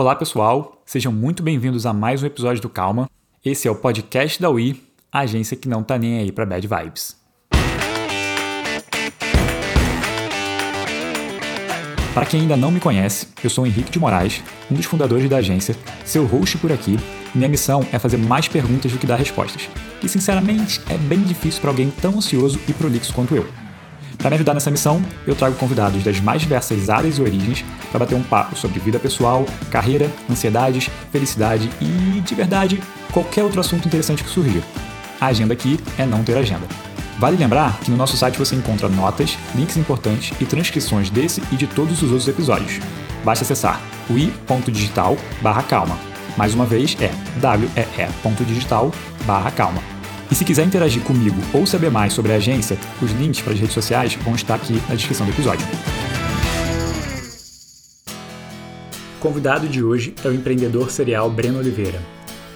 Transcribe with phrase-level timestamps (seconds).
[0.00, 0.80] Olá, pessoal.
[0.86, 3.10] Sejam muito bem-vindos a mais um episódio do Calma.
[3.44, 6.64] Esse é o podcast da UI, a agência que não tá nem aí para bad
[6.68, 7.16] vibes.
[12.14, 14.40] Para quem ainda não me conhece, eu sou Henrique de Moraes,
[14.70, 15.74] um dos fundadores da agência,
[16.04, 16.96] seu host por aqui,
[17.34, 19.68] minha missão é fazer mais perguntas do que dar respostas.
[20.00, 23.44] E sinceramente, é bem difícil para alguém tão ansioso e prolixo quanto eu.
[24.18, 28.00] Para me ajudar nessa missão, eu trago convidados das mais diversas áreas e origens para
[28.00, 33.86] bater um papo sobre vida pessoal, carreira, ansiedades, felicidade e, de verdade, qualquer outro assunto
[33.86, 34.62] interessante que surgir.
[35.20, 36.66] A agenda aqui é não ter agenda.
[37.18, 41.56] Vale lembrar que no nosso site você encontra notas, links importantes e transcrições desse e
[41.56, 42.80] de todos os outros episódios.
[43.24, 45.16] Basta acessar ui.digital
[45.68, 45.98] calma.
[46.36, 47.10] Mais uma vez é
[47.44, 48.92] wee.digital
[49.56, 49.97] calma.
[50.30, 53.58] E se quiser interagir comigo ou saber mais sobre a agência, os links para as
[53.58, 55.66] redes sociais vão estar aqui na descrição do episódio.
[59.16, 62.00] O convidado de hoje é o empreendedor serial Breno Oliveira.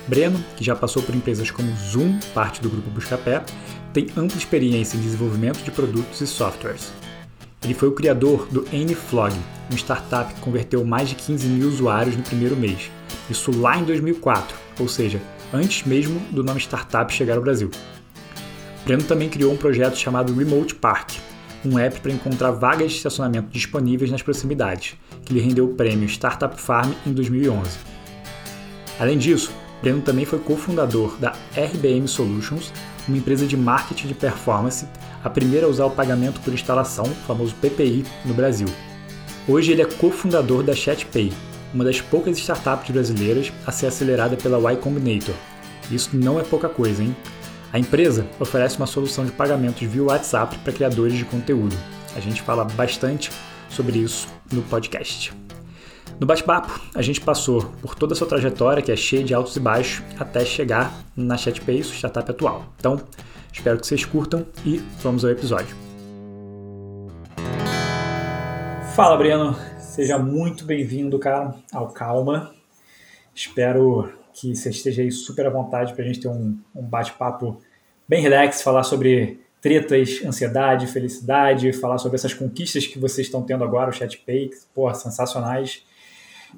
[0.07, 3.42] Breno, que já passou por empresas como Zoom, parte do grupo Buscapé,
[3.92, 6.92] tem ampla experiência em desenvolvimento de produtos e softwares.
[7.64, 9.34] Ele foi o criador do Nflog,
[9.70, 12.91] uma startup que converteu mais de 15 mil usuários no primeiro mês.
[13.31, 15.20] Isso lá em 2004, ou seja,
[15.53, 17.70] antes mesmo do nome startup chegar ao Brasil.
[18.84, 21.12] Breno também criou um projeto chamado Remote Park,
[21.64, 26.08] um app para encontrar vagas de estacionamento disponíveis nas proximidades, que lhe rendeu o prêmio
[26.08, 27.78] Startup Farm em 2011.
[28.98, 32.73] Além disso, Breno também foi cofundador da RBM Solutions,
[33.06, 34.86] uma empresa de marketing de performance,
[35.25, 38.69] a primeira a usar o pagamento por instalação, famoso PPI, no Brasil.
[39.47, 41.33] Hoje ele é cofundador da ChatPay,
[41.73, 45.34] uma das poucas startups brasileiras a ser acelerada pela Y Combinator.
[45.91, 47.14] Isso não é pouca coisa, hein?
[47.73, 51.75] A empresa oferece uma solução de pagamentos via WhatsApp para criadores de conteúdo.
[52.14, 53.31] A gente fala bastante
[53.69, 55.33] sobre isso no podcast.
[56.20, 59.57] No bate-papo, a gente passou por toda a sua trajetória, que é cheia de altos
[59.57, 62.67] e baixos, até chegar na ChatPay, sua startup atual.
[62.79, 63.01] Então,
[63.53, 65.75] espero que vocês curtam e vamos ao episódio.
[68.95, 69.71] Fala, Breno.
[69.92, 72.55] Seja muito bem-vindo, cara, ao Calma.
[73.35, 77.61] Espero que você esteja aí super à vontade para a gente ter um, um bate-papo
[78.08, 83.64] bem relax, falar sobre tretas, ansiedade, felicidade, falar sobre essas conquistas que vocês estão tendo
[83.64, 85.85] agora, o ChatPay, porra, sensacionais.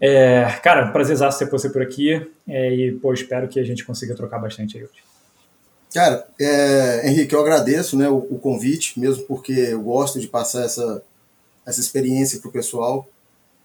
[0.00, 4.14] É, cara, prazer ter você por aqui é, e, pô, espero que a gente consiga
[4.14, 5.02] trocar bastante aí hoje.
[5.92, 10.64] Cara, é, Henrique, eu agradeço né, o, o, convite, mesmo porque eu gosto de passar
[10.64, 11.02] essa,
[11.66, 13.08] essa experiência para o pessoal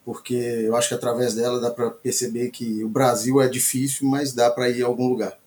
[0.10, 4.34] porque eu acho que através dela dá para perceber que o Brasil é difícil, mas
[4.34, 5.38] dá para ir a algum lugar.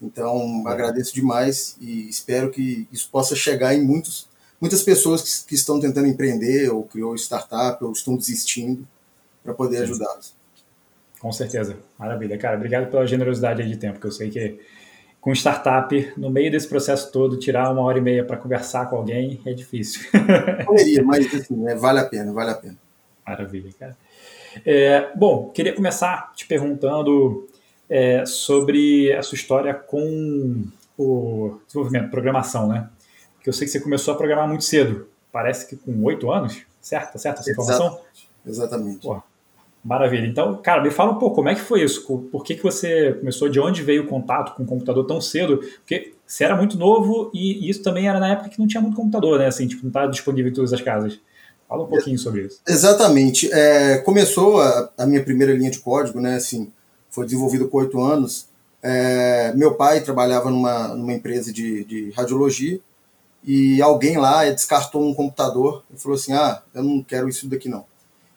[0.00, 0.70] Então, é.
[0.70, 4.26] agradeço demais e espero que isso possa chegar em muitos,
[4.58, 8.88] muitas pessoas que, que estão tentando empreender, ou criou startup, ou estão desistindo,
[9.44, 10.34] para poder ajudá-los.
[11.20, 11.76] Com certeza.
[11.98, 12.38] Maravilha.
[12.38, 14.58] Cara, obrigado pela generosidade de tempo, que eu sei que
[15.20, 18.96] com startup, no meio desse processo todo, tirar uma hora e meia para conversar com
[18.96, 20.00] alguém é difícil.
[20.64, 22.87] Poderia, mas assim, é, vale a pena, vale a pena.
[23.28, 23.96] Maravilha, cara.
[24.64, 27.46] É, bom, queria começar te perguntando
[27.88, 30.64] é, sobre a sua história com
[30.96, 32.88] o desenvolvimento, programação, né?
[33.34, 36.62] Porque eu sei que você começou a programar muito cedo, parece que com oito anos,
[36.80, 37.12] certo?
[37.12, 38.00] Tá certo essa informação?
[38.46, 39.06] Exatamente.
[39.06, 39.22] Pô,
[39.84, 40.26] maravilha.
[40.26, 42.04] Então, cara, me fala um pouco, como é que foi isso?
[42.04, 45.58] Por que, que você começou, de onde veio o contato com o computador tão cedo?
[45.58, 48.96] Porque você era muito novo e isso também era na época que não tinha muito
[48.96, 49.46] computador, né?
[49.46, 51.20] Assim, tipo, não estava disponível em todas as casas.
[51.68, 52.60] Fala um pouquinho sobre isso.
[52.66, 53.52] Exatamente.
[53.52, 56.36] É, começou a, a, minha primeira linha de código, né?
[56.36, 56.72] Assim,
[57.10, 58.48] foi desenvolvido com oito anos.
[58.82, 62.80] É, meu pai trabalhava numa, numa empresa de, de radiologia
[63.44, 67.68] e alguém lá descartou um computador e falou assim: Ah, eu não quero isso daqui
[67.68, 67.84] não.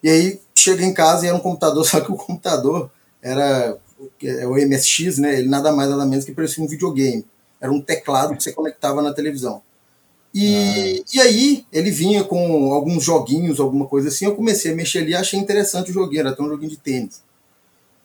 [0.03, 2.91] E aí chega em casa e era um computador, só que o computador
[3.21, 3.77] era
[4.23, 5.39] é o MSX, né?
[5.39, 7.25] Ele nada mais nada menos que parecia um videogame.
[7.61, 9.61] Era um teclado que você conectava na televisão.
[10.33, 11.09] E, ah.
[11.13, 14.25] e aí ele vinha com alguns joguinhos, alguma coisa assim.
[14.25, 17.21] Eu comecei a mexer ali, achei interessante o joguinho, era até um joguinho de tênis.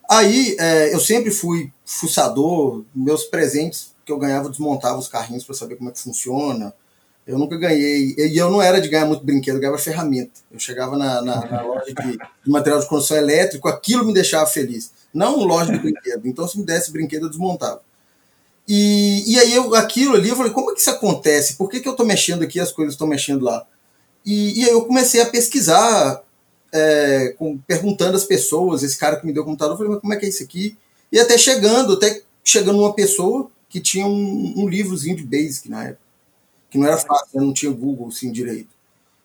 [0.08, 5.54] Aí é, eu sempre fui fuçador, meus presentes que eu ganhava, desmontava os carrinhos para
[5.54, 6.72] saber como é que funciona.
[7.26, 10.40] Eu nunca ganhei, e eu não era de ganhar muito brinquedo, eu ganhava ferramenta.
[10.48, 14.46] Eu chegava na, na, na loja de, de, material de construção elétrico, aquilo me deixava
[14.46, 14.92] feliz.
[15.12, 16.28] Não loja de brinquedo.
[16.28, 17.82] Então, se me desse brinquedo, eu desmontava.
[18.68, 21.54] E, e aí eu, aquilo ali, eu falei, como é que isso acontece?
[21.54, 23.64] Por que, que eu estou mexendo aqui as coisas estão mexendo lá?
[24.24, 26.22] E, e aí eu comecei a pesquisar,
[26.72, 30.00] é, com, perguntando às pessoas, esse cara que me deu o computador, eu falei, mas
[30.00, 30.76] como é que é isso aqui?
[31.12, 35.84] E até chegando, até chegando uma pessoa que tinha um, um livrozinho de Basic na
[35.84, 36.00] época,
[36.68, 38.70] que não era fácil, não tinha Google assim direito.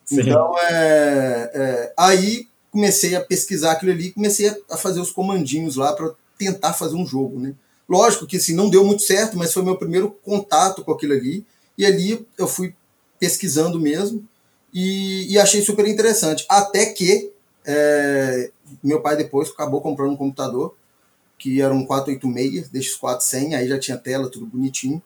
[0.05, 0.21] Sim.
[0.21, 5.93] Então, é, é, aí comecei a pesquisar aquilo ali, comecei a fazer os comandinhos lá
[5.93, 7.53] para tentar fazer um jogo, né?
[7.91, 11.45] Lógico que assim, não deu muito certo, mas foi meu primeiro contato com aquilo ali.
[11.77, 12.73] E ali eu fui
[13.19, 14.25] pesquisando mesmo
[14.73, 16.45] e, e achei super interessante.
[16.47, 17.33] Até que
[17.65, 18.49] é,
[18.81, 20.73] meu pai depois acabou comprando um computador
[21.37, 25.01] que era um 486, desses 400, aí já tinha tela, tudo bonitinho.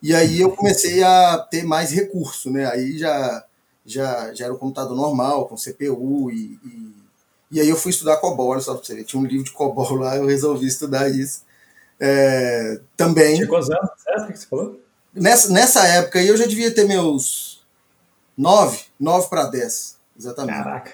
[0.00, 2.66] E aí eu comecei a ter mais recurso, né?
[2.66, 3.44] Aí já,
[3.84, 6.92] já, já era um computador normal, com CPU, e, e,
[7.50, 9.50] e aí eu fui estudar COBOL, olha só pra você ver, tinha um livro de
[9.50, 11.47] COBOL lá, eu resolvi estudar isso.
[12.00, 13.46] É, também.
[13.46, 13.90] Quantos anos?
[14.06, 14.80] É, que você falou?
[15.14, 17.62] Nessa, nessa época aí eu já devia ter meus
[18.36, 20.56] 9, 9 para 10, exatamente.
[20.56, 20.92] Caraca.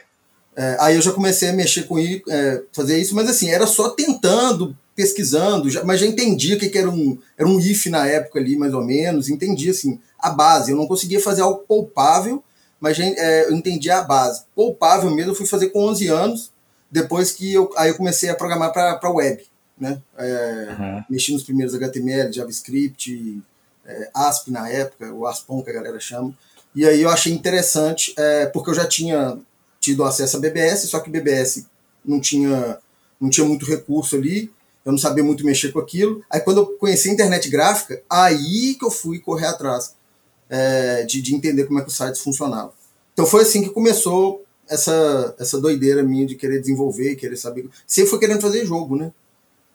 [0.56, 3.66] É, aí eu já comecei a mexer com isso, é, fazer isso, mas assim, era
[3.66, 7.86] só tentando, pesquisando, já, mas já entendia o que, que era um era um if
[7.86, 10.70] na época ali, mais ou menos, entendia assim, a base.
[10.70, 12.42] Eu não conseguia fazer algo poupável,
[12.80, 14.44] mas já, é, eu entendia a base.
[14.54, 16.52] Poupável mesmo eu fui fazer com 11 anos,
[16.90, 19.44] depois que eu, aí eu comecei a programar para web,
[19.78, 20.00] né?
[20.16, 21.04] É, uhum.
[21.10, 23.42] Mexi nos primeiros HTML, JavaScript,
[23.84, 26.36] é, ASP na época, o ASPON que a galera chama.
[26.74, 29.38] E aí eu achei interessante, é, porque eu já tinha
[29.80, 31.66] tido acesso a BBS, só que BBS
[32.04, 32.78] não tinha,
[33.20, 34.50] não tinha muito recurso ali,
[34.84, 36.22] eu não sabia muito mexer com aquilo.
[36.30, 39.94] Aí quando eu conheci a internet gráfica, aí que eu fui correr atrás
[40.48, 42.72] é, de, de entender como é que os sites funcionavam.
[43.12, 47.68] Então foi assim que começou essa, essa doideira minha de querer desenvolver, querer saber.
[47.86, 49.12] Sempre foi querendo fazer jogo, né?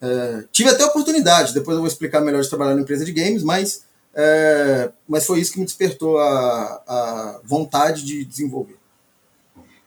[0.01, 3.44] É, tive até oportunidade, depois eu vou explicar melhor de trabalhar na empresa de games,
[3.44, 8.80] mas, é, mas foi isso que me despertou a, a vontade de desenvolver.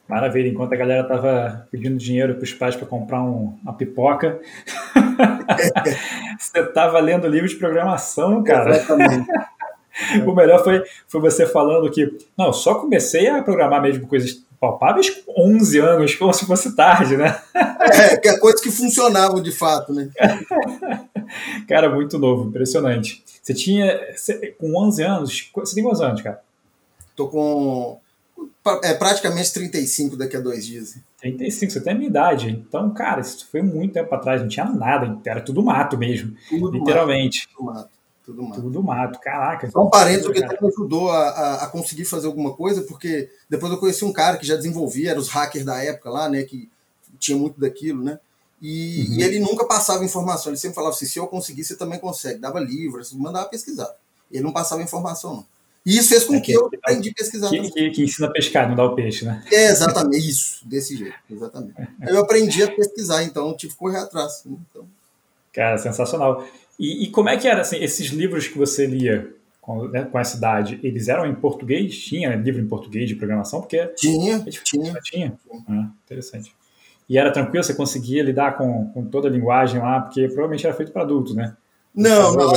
[0.08, 4.40] Maravilha, enquanto a galera tava pedindo dinheiro para os pais para comprar um, uma pipoca,
[6.38, 8.76] você tava lendo livro de programação, cara.
[8.76, 9.26] Exatamente.
[10.26, 15.10] o melhor foi, foi você falando que, não, só comecei a programar mesmo coisas palpáveis
[15.10, 17.42] com 11 anos, como se fosse tarde, né?
[17.52, 20.08] é, que é coisas que funcionavam de fato, né?
[21.66, 23.24] cara, muito novo, impressionante.
[23.42, 26.40] Você tinha, você, com 11 anos, você tem quantos anos, cara?
[27.16, 27.98] Tô com
[28.84, 30.96] é praticamente 35 daqui a dois dias.
[31.20, 32.50] 35, você tem a minha idade.
[32.50, 36.70] Então, cara, isso foi muito tempo atrás, não tinha nada, era tudo mato mesmo, tudo
[36.70, 37.48] literalmente.
[37.48, 37.90] Mato, tudo mato.
[38.24, 38.62] Tudo mato.
[38.62, 39.70] Tudo mato, caraca.
[39.70, 43.28] Só um parênteses que até me ajudou a, a, a, conseguir fazer alguma coisa, porque
[43.50, 46.42] depois eu conheci um cara que já desenvolvia, era os hackers da época lá, né,
[46.44, 46.70] que
[47.18, 48.18] tinha muito daquilo, né,
[48.60, 49.14] e, uhum.
[49.14, 52.38] e ele nunca passava informação, ele sempre falava assim, se eu conseguir, você também consegue,
[52.38, 53.92] dava livros, mandava pesquisar.
[54.30, 55.46] Ele não passava informação, não.
[55.84, 57.50] E isso fez com é que, que, eu aprendi a pesquisar.
[57.50, 59.44] Que, que, que, ensina a pescar, não dá o peixe, né?
[59.50, 61.74] É, exatamente, isso, desse jeito, exatamente.
[61.76, 64.42] Aí eu aprendi a pesquisar, então tive que correr atrás.
[64.46, 64.56] Né?
[64.70, 64.86] Então...
[65.52, 66.46] Cara, sensacional.
[66.78, 70.18] E, e, como é que era, assim, esses livros que você lia com, né, com
[70.18, 71.96] essa idade, eles eram em português?
[71.98, 73.60] Tinha livro em português de programação?
[73.60, 74.94] Porque tinha, é tinha.
[75.02, 75.38] Tinha?
[75.68, 76.54] Ah, interessante.
[77.08, 80.74] E era tranquilo, você conseguia lidar com, com toda a linguagem lá, porque provavelmente era
[80.74, 81.56] feito para adultos, né?
[81.94, 82.52] Não, não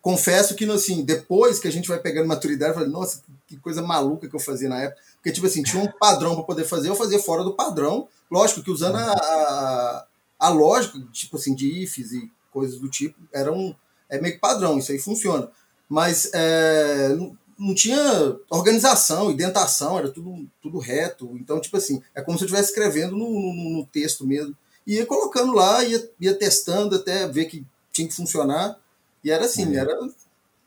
[0.00, 3.82] confesso que, assim, depois que a gente vai pegando maturidade, eu falei, nossa, que coisa
[3.82, 5.00] maluca que eu fazia na época.
[5.16, 8.08] Porque, tipo assim, tinha um padrão para poder fazer, eu fazia fora do padrão.
[8.30, 10.06] Lógico que usando a, a,
[10.38, 13.74] a lógica, tipo assim, de ifs e coisas do tipo, era um,
[14.08, 15.48] é meio que padrão, isso aí funciona.
[15.88, 21.36] Mas é, não, não tinha organização, indentação, era tudo, tudo reto.
[21.40, 24.56] Então, tipo assim, é como se eu estivesse escrevendo no, no, no texto mesmo.
[24.86, 28.78] E ia colocando lá, ia, ia testando até ver que tinha que funcionar.
[29.22, 29.94] E era assim, era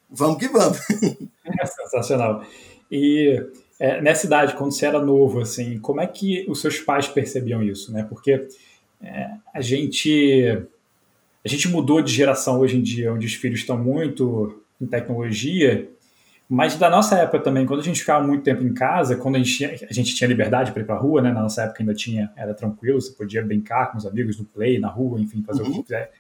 [0.10, 0.78] vamos que vamos.
[1.46, 2.46] É sensacional.
[2.90, 3.46] E
[3.78, 7.62] é, nessa idade, quando você era novo, assim, como é que os seus pais percebiam
[7.62, 8.06] isso, né?
[8.08, 8.48] Porque
[9.02, 10.66] é, a gente
[11.46, 15.90] a gente mudou de geração hoje em dia, onde os filhos estão muito em tecnologia,
[16.48, 19.38] mas da nossa época também, quando a gente ficava muito tempo em casa, quando a
[19.40, 21.32] gente tinha, a gente tinha liberdade para ir para a rua, né?
[21.32, 24.80] Na nossa época ainda tinha, era tranquilo, você podia brincar com os amigos no play,
[24.80, 25.70] na rua, enfim, fazer uhum.
[25.70, 25.84] o que uhum.
[25.84, 26.12] quiser.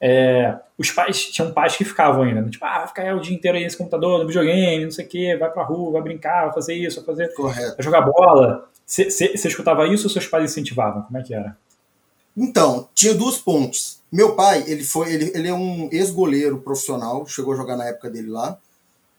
[0.00, 2.50] É, os pais, tinham pais que ficavam ainda, né?
[2.50, 5.08] tipo, ah, vai ficar o dia inteiro aí nesse computador, no videogame, não sei o
[5.08, 7.34] quê, vai pra rua, vai brincar, vai fazer isso, vai fazer.
[7.34, 7.76] Correto.
[7.76, 8.68] Vai jogar bola.
[8.86, 11.02] Você escutava isso ou seus pais incentivavam?
[11.02, 11.56] Como é que era?
[12.36, 14.00] Então, tinha duas pontes.
[14.10, 18.10] Meu pai, ele foi, ele, ele é um ex-goleiro profissional, chegou a jogar na época
[18.10, 18.58] dele lá.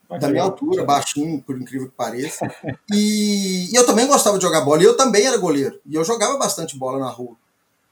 [0.09, 2.49] Ah, da minha altura, baixinho, por incrível que pareça.
[2.93, 5.79] e, e, eu também gostava de jogar bola, e eu também era goleiro.
[5.85, 7.35] E eu jogava bastante bola na rua.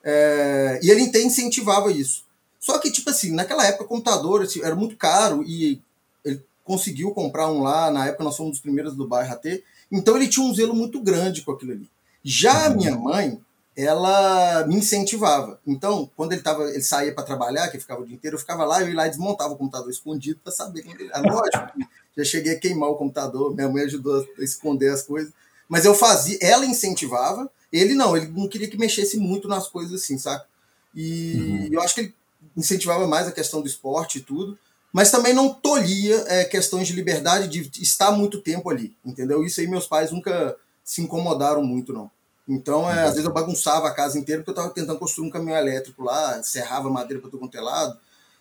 [0.03, 2.23] É, e ele até incentivava isso.
[2.59, 5.81] Só que, tipo assim, naquela época computador assim, era muito caro e
[6.23, 9.63] ele conseguiu comprar um lá, na época nós fomos os primeiros do bairro a ter,
[9.91, 11.89] então ele tinha um zelo muito grande com aquilo ali.
[12.23, 13.37] Já a minha mãe,
[13.75, 15.59] ela me incentivava.
[15.65, 18.65] Então, quando ele tava, ele saía para trabalhar, que ficava o dia inteiro, eu ficava
[18.65, 21.09] lá, eu ia lá e desmontava o computador escondido para saber quando ele.
[21.13, 25.33] Ah, lógico, já cheguei a queimar o computador, minha mãe ajudou a esconder as coisas.
[25.67, 30.01] Mas eu fazia, ela incentivava, Ele não, ele não queria que mexesse muito nas coisas
[30.01, 30.45] assim, saca?
[30.93, 31.69] E uhum.
[31.71, 32.15] eu acho que ele
[32.55, 34.57] incentivava mais a questão do esporte e tudo,
[34.91, 39.43] mas também não tolhia é, questões de liberdade de estar muito tempo ali, entendeu?
[39.43, 42.11] Isso aí meus pais nunca se incomodaram muito, não.
[42.47, 45.31] Então, é, às vezes eu bagunçava a casa inteira porque eu estava tentando construir um
[45.31, 47.97] caminhão elétrico lá, serrava madeira para todo quanto é lado,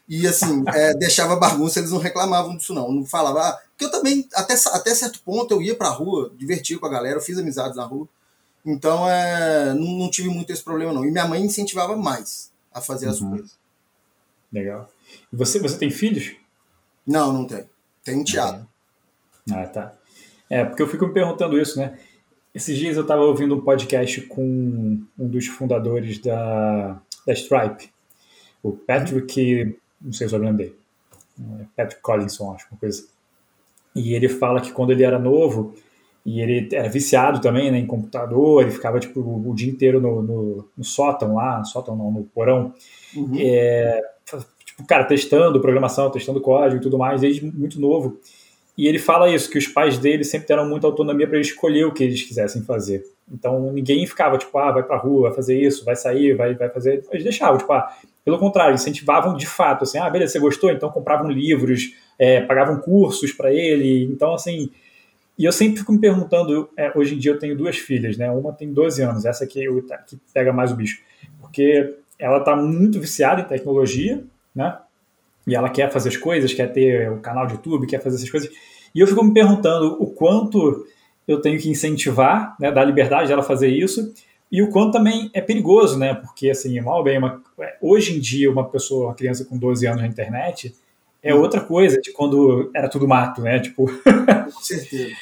[0.09, 3.91] e assim, é, deixava bagunça, eles não reclamavam disso não, não falava, ah, porque eu
[3.91, 7.39] também, até, até certo ponto, eu ia pra rua, divertia com a galera, eu fiz
[7.39, 8.09] amizades na rua,
[8.67, 12.81] então é, não, não tive muito esse problema não, e minha mãe incentivava mais a
[12.81, 13.31] fazer as uhum.
[13.31, 13.57] coisas.
[14.53, 14.91] Legal.
[15.33, 16.35] E você, você tem filhos?
[17.07, 17.65] Não, não tem.
[18.05, 18.67] Tem um teatro.
[19.51, 19.95] Ah, tá.
[20.49, 21.99] É, porque eu fico me perguntando isso, né?
[22.55, 27.91] Esses dias eu estava ouvindo um podcast com um dos fundadores da, da Stripe,
[28.63, 30.77] o Patrick, não sei o sobrenome dele,
[31.61, 33.01] é Patrick Collinson, acho, uma coisa.
[33.01, 33.09] Assim.
[33.95, 35.75] E ele fala que quando ele era novo,
[36.25, 40.23] e ele era viciado também né, em computador, ele ficava tipo, o dia inteiro no,
[40.23, 42.75] no, no sótão lá, no sótão não, no porão,
[43.17, 43.35] uhum.
[43.39, 44.01] é,
[44.65, 48.21] tipo, cara, testando programação, testando código e tudo mais, desde muito novo.
[48.77, 51.85] E ele fala isso, que os pais dele sempre deram muita autonomia para ele escolher
[51.85, 53.05] o que eles quisessem fazer.
[53.31, 56.71] Então ninguém ficava tipo, ah, vai pra rua, vai fazer isso, vai sair, vai, vai
[56.71, 57.05] fazer.
[57.11, 60.71] Eles deixavam, tipo, ah, pelo contrário, incentivavam de fato, assim, ah, beleza, você gostou?
[60.71, 64.05] Então compravam livros, é, pagavam cursos para ele.
[64.05, 64.71] Então, assim.
[65.39, 68.31] E eu sempre fico me perguntando, é, hoje em dia eu tenho duas filhas, né?
[68.31, 69.65] Uma tem 12 anos, essa aqui
[70.07, 71.01] que pega mais o bicho.
[71.41, 74.23] Porque ela está muito viciada em tecnologia,
[74.55, 74.79] né?
[75.47, 78.17] E ela quer fazer as coisas, quer ter o um canal de YouTube, quer fazer
[78.17, 78.51] essas coisas.
[78.95, 80.87] E eu fico me perguntando o quanto
[81.27, 84.13] eu tenho que incentivar, né, dar liberdade dela fazer isso,
[84.51, 86.13] e o quanto também é perigoso, né?
[86.15, 87.41] Porque, assim, mal bem, uma,
[87.81, 90.75] hoje em dia, uma pessoa, uma criança com 12 anos na internet,
[91.23, 93.61] é outra coisa de quando era tudo mato, né?
[93.61, 93.87] Tipo.
[94.53, 95.15] Com certeza.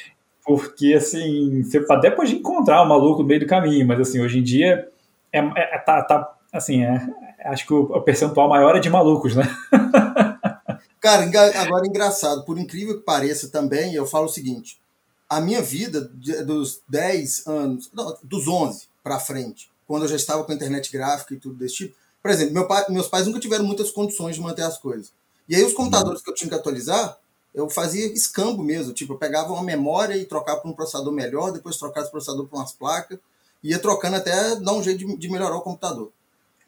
[0.43, 4.19] Porque, assim, você até pode encontrar o um maluco no meio do caminho, mas, assim,
[4.19, 4.89] hoje em dia,
[5.31, 6.99] é, é tá, tá, assim, é,
[7.45, 9.43] acho que o, percentual maior é de malucos, né?
[10.99, 11.23] Cara,
[11.59, 14.79] agora engraçado, por incrível que pareça também, eu falo o seguinte:
[15.27, 16.01] a minha vida
[16.45, 20.91] dos 10 anos, não, dos 11 para frente, quando eu já estava com a internet
[20.91, 24.35] gráfica e tudo desse tipo, por exemplo, meu pai, meus pais nunca tiveram muitas condições
[24.35, 25.11] de manter as coisas.
[25.49, 27.17] E aí os computadores que eu tinha que atualizar,
[27.53, 31.51] eu fazia escambo mesmo, tipo, eu pegava uma memória e trocava para um processador melhor,
[31.51, 33.17] depois trocava esse processador para umas placas,
[33.63, 36.11] ia trocando até dar um jeito de, de melhorar o computador.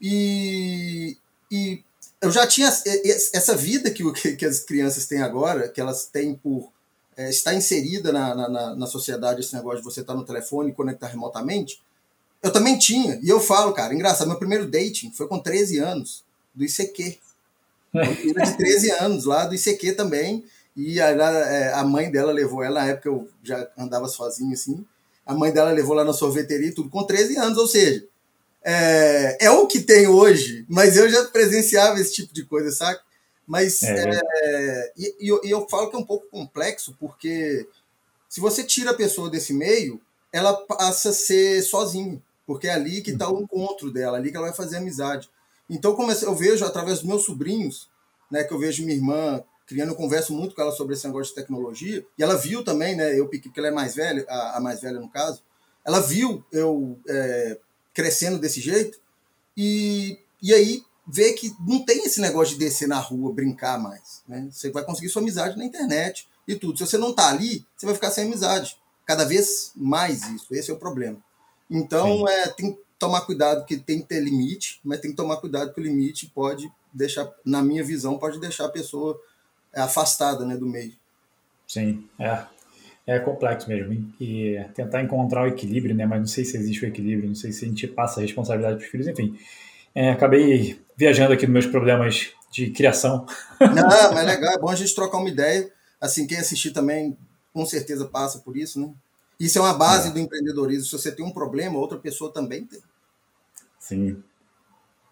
[0.05, 1.17] E,
[1.49, 1.81] e
[2.21, 6.69] eu já tinha essa vida que, que as crianças têm agora, que elas têm por
[7.15, 10.73] é, estar inserida na, na, na, sociedade, esse negócio de você estar no telefone e
[10.73, 11.81] conectar remotamente,
[12.41, 13.17] eu também tinha.
[13.23, 17.17] E eu falo, cara, engraçado, meu primeiro dating foi com 13 anos, do ICQ.
[17.93, 20.43] Uma de 13 anos lá do ICQ também.
[20.75, 24.85] E a, é, a mãe dela levou ela, na época eu já andava sozinho assim.
[25.25, 28.05] A mãe dela levou lá na sorveteria tudo, com 13 anos, ou seja,
[28.63, 32.99] é, é o que tem hoje, mas eu já presenciava esse tipo de coisa, sabe?
[33.45, 34.21] Mas é.
[34.43, 37.67] É, e, e, eu, e, eu, falo que é um pouco complexo, porque
[38.29, 40.01] se você tira a pessoa desse meio,
[40.31, 44.37] ela passa a ser sozinha, porque é ali que está o encontro dela, ali que
[44.37, 45.29] ela vai fazer amizade.
[45.69, 47.89] Então, como eu vejo através dos meus sobrinhos,
[48.31, 51.33] né, que eu vejo minha irmã criando, eu converso muito com ela sobre esse negócio
[51.33, 54.59] de tecnologia, e ela viu também, né, eu porque ela é mais velha, a, a
[54.59, 55.41] mais velha no caso,
[55.85, 57.57] ela viu eu é,
[57.93, 58.99] crescendo desse jeito,
[59.55, 64.23] e, e aí vê que não tem esse negócio de descer na rua, brincar mais.
[64.27, 64.47] Né?
[64.51, 66.77] Você vai conseguir sua amizade na internet e tudo.
[66.77, 68.77] Se você não tá ali, você vai ficar sem amizade.
[69.05, 70.53] Cada vez mais isso.
[70.55, 71.17] Esse é o problema.
[71.69, 75.37] Então, é, tem que tomar cuidado, que tem que ter limite, mas tem que tomar
[75.37, 79.19] cuidado que o limite pode deixar, na minha visão, pode deixar a pessoa
[79.75, 80.93] afastada né, do meio.
[81.67, 82.45] Sim, é
[83.05, 84.13] é complexo mesmo.
[84.19, 86.05] E tentar encontrar o equilíbrio, né?
[86.05, 88.77] Mas não sei se existe o equilíbrio, não sei se a gente passa a responsabilidade
[88.77, 89.37] para os filhos, enfim.
[89.93, 93.25] É, acabei viajando aqui nos meus problemas de criação.
[93.59, 95.69] Não, mas é legal, é bom a gente trocar uma ideia.
[95.99, 97.17] Assim, quem assistir também
[97.53, 98.91] com certeza passa por isso, né?
[99.39, 100.11] Isso é uma base é.
[100.11, 100.85] do empreendedorismo.
[100.85, 102.79] Se você tem um problema, outra pessoa também tem.
[103.79, 104.23] Sim,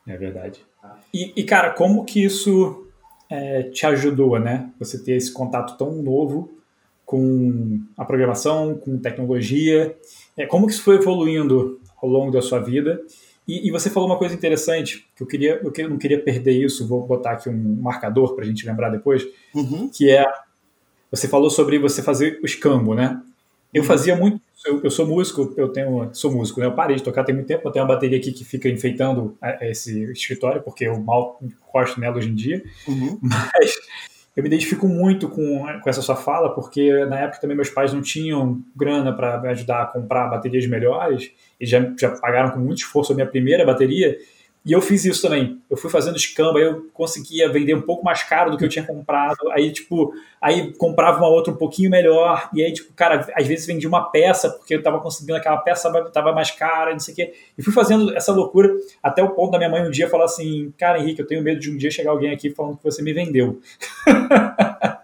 [0.08, 0.66] é verdade.
[1.14, 2.88] E, e cara, como que isso
[3.30, 4.72] é, te ajudou, né?
[4.80, 6.61] Você ter esse contato tão novo
[7.12, 9.94] com a programação, com tecnologia.
[10.38, 13.02] É, como que isso foi evoluindo ao longo da sua vida?
[13.46, 16.88] E, e você falou uma coisa interessante, que eu, queria, eu não queria perder isso,
[16.88, 19.90] vou botar aqui um marcador para a gente lembrar depois, uhum.
[19.90, 20.26] que é,
[21.12, 23.22] você falou sobre você fazer o escambo, né?
[23.74, 23.88] Eu uhum.
[23.88, 26.68] fazia muito eu, eu, sou músico, eu tenho, sou músico, né?
[26.68, 29.36] Eu parei de tocar tem muito tempo, eu tenho uma bateria aqui que fica enfeitando
[29.60, 31.42] esse escritório, porque eu mal
[31.74, 32.64] gosto nela hoje em dia.
[32.88, 33.20] Uhum.
[33.22, 33.76] Mas
[34.36, 37.94] eu me identifico muito com, com essa sua fala, porque na época também meus pais
[37.94, 42.60] não tinham grana para me ajudar a comprar baterias melhores, e já, já pagaram com
[42.60, 44.18] muito esforço a minha primeira bateria,
[44.64, 45.60] e eu fiz isso também.
[45.68, 48.70] Eu fui fazendo escamba, aí eu conseguia vender um pouco mais caro do que eu
[48.70, 49.50] tinha comprado.
[49.54, 52.48] Aí, tipo, aí comprava uma outra um pouquinho melhor.
[52.54, 55.92] E aí, tipo, cara, às vezes vendia uma peça, porque eu tava conseguindo aquela peça,
[56.12, 57.34] tava mais cara, não sei o quê.
[57.58, 60.72] E fui fazendo essa loucura até o ponto da minha mãe um dia falar assim:
[60.78, 63.14] Cara, Henrique, eu tenho medo de um dia chegar alguém aqui falando que você me
[63.14, 63.60] vendeu.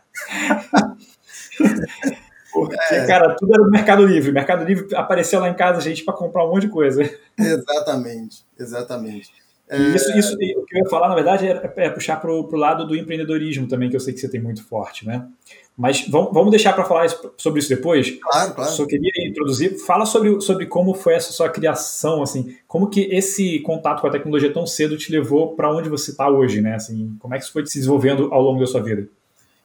[2.54, 3.06] Porque, é.
[3.06, 4.32] cara, tudo era do Mercado Livre.
[4.32, 7.08] Mercado Livre apareceu lá em casa, gente, para comprar um monte de coisa.
[7.38, 9.32] Exatamente, exatamente.
[9.70, 9.78] É...
[9.96, 12.88] Isso, isso, o que eu ia falar, na verdade, é, é puxar para o lado
[12.88, 15.28] do empreendedorismo também, que eu sei que você tem muito forte, né?
[15.76, 17.08] Mas vamos, vamos deixar para falar
[17.38, 18.18] sobre isso depois.
[18.20, 18.72] Claro, claro.
[18.72, 19.78] Só queria introduzir.
[19.86, 24.12] Fala sobre, sobre como foi essa sua criação, assim, como que esse contato com a
[24.12, 26.76] tecnologia tão cedo te levou para onde você está hoje, né?
[26.76, 29.08] Assim, como é que isso foi se desenvolvendo ao longo da sua vida?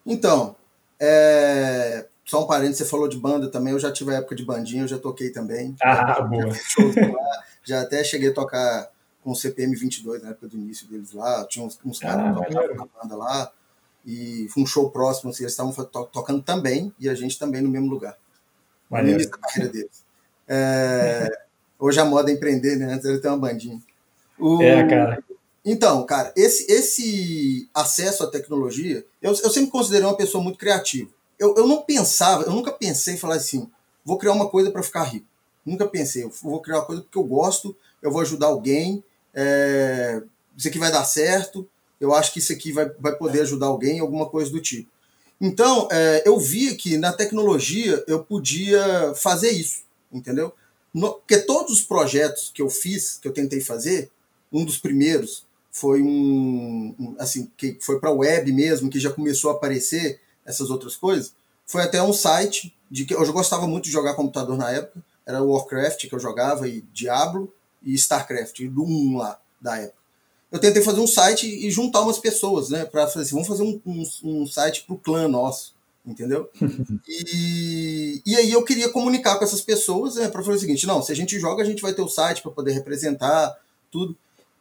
[0.05, 0.57] Então,
[1.01, 2.07] é...
[2.25, 3.73] só um parênteses, você falou de banda também.
[3.73, 5.77] Eu já tive a época de bandinha, eu já toquei também.
[5.81, 6.53] Ah, boa.
[7.65, 8.91] Já até cheguei a tocar
[9.23, 11.47] com o CPM 22 na época do início deles lá.
[11.47, 13.53] Tinha uns, uns caras ah, que na banda lá.
[14.05, 17.63] E foi um show próximo, assim, eles estavam to tocando também e a gente também
[17.63, 18.17] no mesmo lugar.
[18.91, 20.05] No início da carreira deles.
[20.47, 21.31] É,
[21.79, 22.93] hoje a moda é empreender, né?
[22.93, 23.81] Antes ele tem uma bandinha.
[24.39, 25.25] O, é, cara.
[25.65, 31.09] Então, cara, esse, esse acesso à tecnologia, eu, eu sempre considerei uma pessoa muito criativa.
[31.39, 33.71] Eu, eu não pensava, eu nunca pensei em falar assim,
[34.05, 35.27] vou criar uma coisa para ficar rico.
[35.65, 40.23] Nunca pensei, eu vou criar uma coisa porque eu gosto, eu vou ajudar alguém, é,
[40.57, 41.69] isso aqui vai dar certo,
[42.01, 44.91] eu acho que isso aqui vai, vai poder ajudar alguém, alguma coisa do tipo.
[45.41, 50.53] Então, é, eu vi que na tecnologia eu podia fazer isso, entendeu?
[50.95, 54.11] No, porque todos os projetos que eu fiz, que eu tentei fazer,
[54.53, 59.51] um dos primeiros foi um, um assim, que foi para web mesmo, que já começou
[59.51, 61.35] a aparecer essas outras coisas,
[61.67, 65.43] foi até um site de que eu gostava muito de jogar computador na época, era
[65.43, 67.53] Warcraft que eu jogava e Diablo,
[67.85, 70.03] e StarCraft, do 1 lá da época.
[70.51, 72.85] Eu tentei fazer um site e juntar umas pessoas, né?
[72.85, 76.51] Para fazer assim, vamos fazer um, um, um site para o clã nosso, entendeu?
[77.09, 80.29] e, e aí eu queria comunicar com essas pessoas, né?
[80.29, 82.43] Para fazer o seguinte: não, se a gente joga, a gente vai ter o site
[82.43, 83.59] para poder representar
[83.91, 84.15] tudo.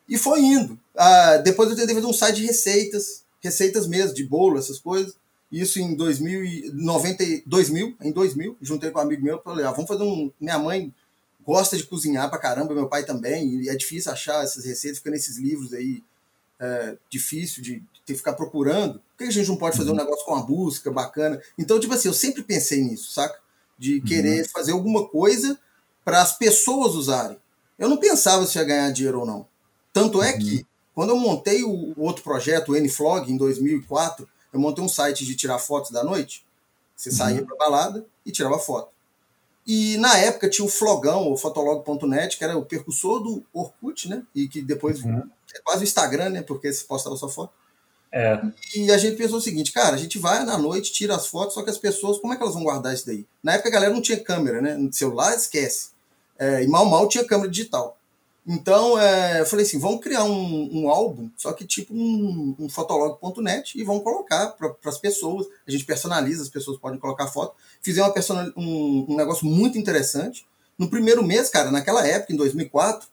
[0.08, 0.80] E foi indo.
[0.96, 5.16] Ah, depois eu tentei fazer um site de receitas, receitas mesmo, de bolo, essas coisas.
[5.52, 9.88] Isso em 2000, 90, 2000, em 2000, juntei com um amigo meu, falei, ah, vamos
[9.88, 10.32] fazer um...
[10.40, 10.94] Minha mãe
[11.46, 15.12] gosta de cozinhar pra caramba, meu pai também, e é difícil achar essas receitas, fica
[15.12, 16.04] nesses livros aí,
[16.60, 18.94] é, difícil de, de ter que ficar procurando.
[19.00, 20.00] Por que a gente não pode fazer um uhum.
[20.00, 21.42] negócio com uma busca bacana?
[21.58, 23.40] Então, tipo assim, eu sempre pensei nisso, saca?
[23.78, 24.06] De uhum.
[24.06, 25.60] querer fazer alguma coisa
[26.06, 27.38] para as pessoas usarem.
[27.80, 29.48] Eu não pensava se ia ganhar dinheiro ou não.
[29.92, 30.66] Tanto é que, uhum.
[30.94, 35.36] quando eu montei o, outro projeto, o Nflog, em 2004, eu montei um site de
[35.36, 36.46] tirar fotos da noite.
[36.96, 38.92] Você saía para balada e tirava foto.
[39.74, 44.22] E na época tinha o Flogão, o Fotolog.net, que era o percussor do Orkut, né?
[44.36, 45.24] E que depois uhum.
[45.56, 46.42] é quase o Instagram, né?
[46.42, 47.54] Porque você postava sua foto.
[48.12, 48.42] É.
[48.76, 51.54] E a gente pensou o seguinte, cara, a gente vai na noite, tira as fotos,
[51.54, 53.26] só que as pessoas, como é que elas vão guardar isso daí?
[53.42, 54.74] Na época a galera não tinha câmera, né?
[54.76, 55.92] No celular, esquece.
[56.38, 57.98] É, e mal mal tinha câmera digital.
[58.46, 62.68] Então, é, eu falei assim, vamos criar um, um álbum, só que tipo um, um
[62.68, 65.48] fotolog.net e vamos colocar para as pessoas.
[65.68, 67.56] A gente personaliza, as pessoas podem colocar foto.
[67.82, 70.46] Fizemos uma um, um negócio muito interessante.
[70.78, 73.08] No primeiro mês, cara, naquela época, em 2004,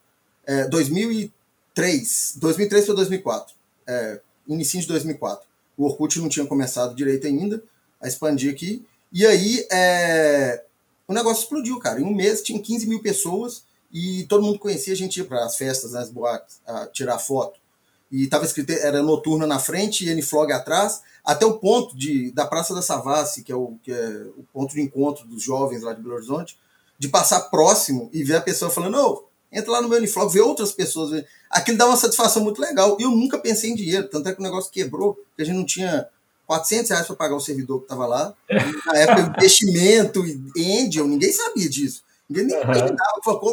[0.47, 3.55] é, 2003, 2003 para 2004,
[3.87, 5.47] é, início de 2004.
[5.77, 7.63] O Orkut não tinha começado direito ainda,
[8.01, 8.85] a expandir aqui.
[9.13, 10.65] E aí, é,
[11.07, 12.01] o negócio explodiu, cara.
[12.01, 15.45] Em um mês tinha 15 mil pessoas e todo mundo conhecia, a gente ia para
[15.45, 17.59] as festas, nas boates, a tirar foto.
[18.11, 22.47] E estava escrito, era noturna na frente e N-Flog atrás, até o ponto de, da
[22.47, 25.93] Praça da Savassi, que é, o, que é o ponto de encontro dos jovens lá
[25.93, 26.59] de Belo Horizonte,
[26.99, 29.23] de passar próximo e ver a pessoa falando, não,
[29.53, 31.23] entra lá no meu Uniflog, vê outras pessoas.
[31.51, 32.97] Aquilo dá uma satisfação muito legal.
[32.99, 35.57] E eu nunca pensei em dinheiro, tanto é que o negócio quebrou, porque a gente
[35.57, 36.09] não tinha
[36.47, 38.35] 400 reais para pagar o servidor que estava lá.
[38.87, 40.25] Na época, investimento,
[40.57, 42.03] angel, ninguém sabia disso.
[42.29, 42.97] Ninguém nem uhum.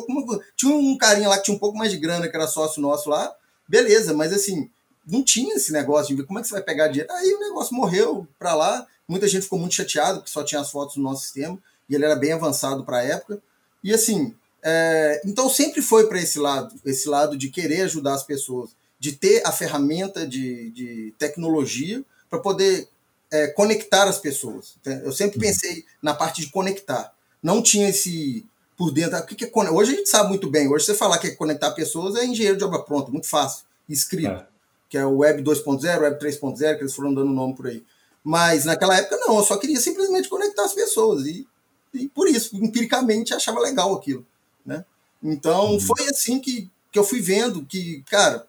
[0.06, 2.82] Como, tinha um carinha lá que tinha um pouco mais de grana, que era sócio
[2.82, 3.34] nosso lá,
[3.68, 4.70] beleza, mas assim,
[5.08, 7.12] não tinha esse negócio de ver como é que você vai pegar dinheiro.
[7.14, 10.70] Aí o negócio morreu para lá, muita gente ficou muito chateado, porque só tinha as
[10.70, 11.58] fotos no nosso sistema,
[11.88, 13.42] e ele era bem avançado para a época.
[13.84, 18.24] E assim, é, então sempre foi para esse lado, esse lado de querer ajudar as
[18.24, 22.90] pessoas, de ter a ferramenta de, de tecnologia para poder
[23.32, 24.76] é, conectar as pessoas.
[24.84, 25.44] Eu sempre uhum.
[25.44, 27.14] pensei na parte de conectar.
[27.44, 28.44] Não tinha esse
[28.78, 29.18] por dentro.
[29.18, 30.68] O que é, hoje a gente sabe muito bem.
[30.68, 34.30] Hoje você falar que é conectar pessoas é engenheiro de obra pronta, muito fácil, escrito.
[34.30, 34.48] É.
[34.90, 37.84] Que é o Web 2.0, Web 3.0, que eles foram dando nome por aí.
[38.24, 41.26] Mas naquela época não, eu só queria simplesmente conectar as pessoas.
[41.26, 41.48] E,
[41.94, 44.26] e por isso, empiricamente, achava legal aquilo.
[44.66, 44.84] Né?
[45.24, 45.80] Então uhum.
[45.80, 48.48] foi assim que, que eu fui vendo que, cara,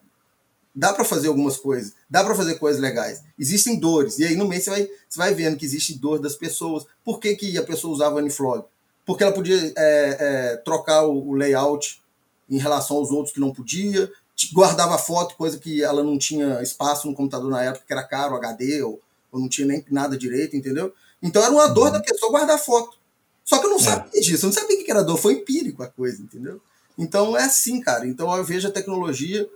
[0.75, 3.23] dá para fazer algumas coisas, dá para fazer coisas legais.
[3.39, 4.19] Existem dores.
[4.19, 6.87] E aí no meio você vai, você vai vendo que existe dor das pessoas.
[7.05, 8.65] Por que, que a pessoa usava Aniflog?
[9.07, 12.03] Porque ela podia é, é, trocar o, o layout
[12.51, 14.11] em relação aos outros que não podia,
[14.53, 18.37] guardava foto, coisa que ela não tinha espaço no computador na época, que era caro,
[18.37, 19.01] HD, ou,
[19.33, 20.93] ou não tinha nem nada direito, entendeu?
[21.23, 22.99] Então era uma dor da pessoa guardar foto.
[23.45, 23.83] Só que eu não é.
[23.83, 26.61] sabia disso, eu não sabia que era dor, foi empírico a coisa, entendeu?
[26.99, 28.07] Então é assim, cara.
[28.07, 29.49] Então eu vejo a tecnologia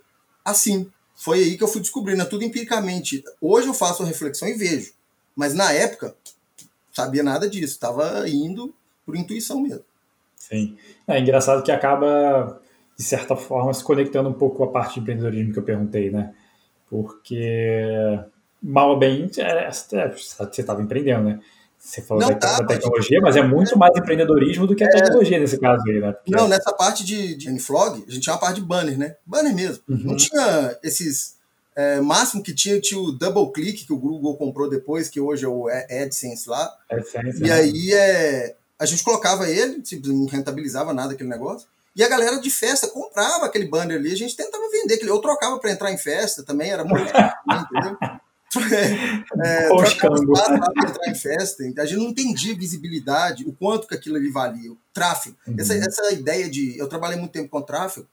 [0.45, 0.91] assim.
[1.15, 3.23] Foi aí que eu fui descobrindo, é tudo empiricamente.
[3.41, 4.95] Hoje eu faço a reflexão e vejo.
[5.37, 6.15] Mas na época,
[6.95, 9.85] sabia nada disso, estava indo por intuição mesmo.
[10.37, 10.77] Sim.
[11.07, 12.61] É engraçado que acaba
[13.01, 16.11] de certa forma, se conectando um pouco com a parte de empreendedorismo que eu perguntei,
[16.11, 16.35] né?
[16.87, 18.21] Porque,
[18.63, 21.41] mal ou bem, é, é, você estava empreendendo, né?
[21.79, 24.87] Você falou não, da, tá, da tecnologia, mas é muito mais empreendedorismo do que a
[24.87, 24.91] é.
[24.91, 26.13] tecnologia nesse caso aí, né?
[26.13, 26.31] Porque...
[26.31, 29.17] Não, nessa parte de, de Uniflog, a gente tinha uma parte de banner, né?
[29.25, 29.83] Banner mesmo.
[29.89, 30.03] Uhum.
[30.05, 31.39] Não tinha esses.
[31.75, 35.47] É, máximo que tinha, tinha o Double Click, que o Google comprou depois, que hoje
[35.47, 36.71] é o AdSense lá.
[36.91, 37.53] AdSense, e né?
[37.53, 41.69] aí é, a gente colocava ele, tipo, não rentabilizava nada aquele negócio.
[41.95, 45.21] E a galera de festa comprava aquele banner ali, a gente tentava vender aquele, ou
[45.21, 47.99] trocava para entrar em festa também, era muito entendeu?
[49.45, 54.17] É, trocava para entrar em festa, a gente não entendia visibilidade, o quanto que aquilo
[54.17, 55.37] ali valia, o tráfego.
[55.47, 55.55] Uhum.
[55.57, 56.77] Essa, essa ideia de.
[56.77, 58.09] Eu trabalhei muito tempo com tráfego,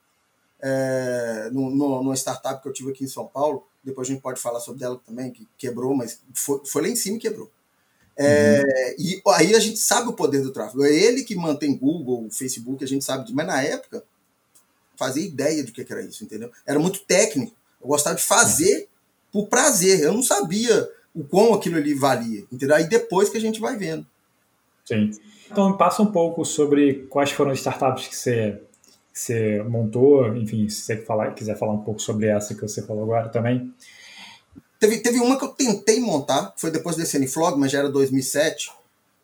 [0.61, 4.21] é, no, no, numa startup que eu tive aqui em São Paulo, depois a gente
[4.21, 7.49] pode falar sobre ela também, que quebrou, mas foi, foi lá em cima e quebrou.
[8.17, 9.05] É, uhum.
[9.05, 10.83] E aí a gente sabe o poder do tráfego.
[10.83, 13.35] É ele que mantém Google, Facebook, a gente sabe disso.
[13.35, 14.03] Mas na época,
[14.95, 16.51] fazia ideia do que era isso, entendeu?
[16.65, 17.55] Era muito técnico.
[17.79, 18.87] Eu gostava de fazer
[19.31, 20.01] por prazer.
[20.01, 22.75] Eu não sabia o quão aquilo ali valia, entendeu?
[22.75, 24.05] Aí depois que a gente vai vendo.
[24.83, 25.11] Sim.
[25.49, 28.61] Então, passa um pouco sobre quais foram as startups que você,
[29.13, 30.35] que você montou.
[30.35, 33.73] Enfim, se você falar, quiser falar um pouco sobre essa que você falou agora também.
[34.79, 38.71] Teve, teve uma que eu tentei montar, foi depois desse N-Flog, mas já era 2007,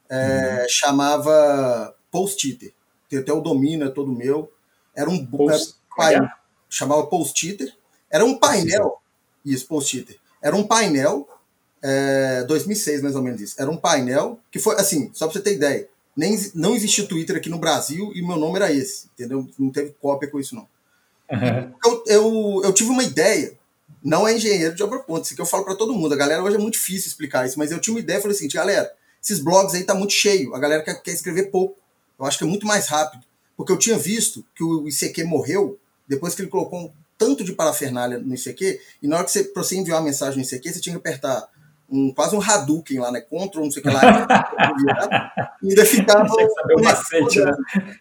[0.10, 0.70] é, uhum.
[0.70, 2.74] chamava Post-Iter.
[3.10, 4.52] Tem até o domínio, é todo meu.
[4.96, 6.38] Era um Post era,
[6.70, 7.74] chamava Post-Iter.
[8.10, 9.00] Era um painel,
[9.46, 10.18] isso, Post-Iter.
[10.42, 11.28] Era um painel,
[11.82, 13.56] é, 2006 mais ou menos isso.
[13.60, 17.36] Era um painel que foi, assim, só pra você ter ideia, nem, não existia Twitter
[17.36, 19.48] aqui no Brasil e meu nome era esse, entendeu?
[19.58, 20.68] Não teve cópia com isso, não.
[21.32, 21.74] Uhum.
[21.84, 23.58] Eu, eu, eu tive uma ideia
[24.04, 25.24] não é engenheiro de obra pronta.
[25.24, 26.14] Isso que eu falo para todo mundo.
[26.14, 28.48] A galera hoje é muito difícil explicar isso, mas eu tinha uma ideia, falei assim,
[28.50, 31.78] galera, esses blogs aí tá muito cheio, a galera quer, quer escrever pouco.
[32.20, 33.24] Eu acho que é muito mais rápido.
[33.56, 37.54] Porque eu tinha visto que o ICQ morreu depois que ele colocou um tanto de
[37.54, 40.74] parafernália no ICQ, e na hora que você, pra você enviar uma mensagem no ICQ,
[40.74, 41.48] você tinha que apertar
[41.90, 43.22] um, quase um Hadouken lá, né?
[43.22, 44.02] Control, não sei o que lá.
[45.64, 47.54] e ainda ficava, um macete, né?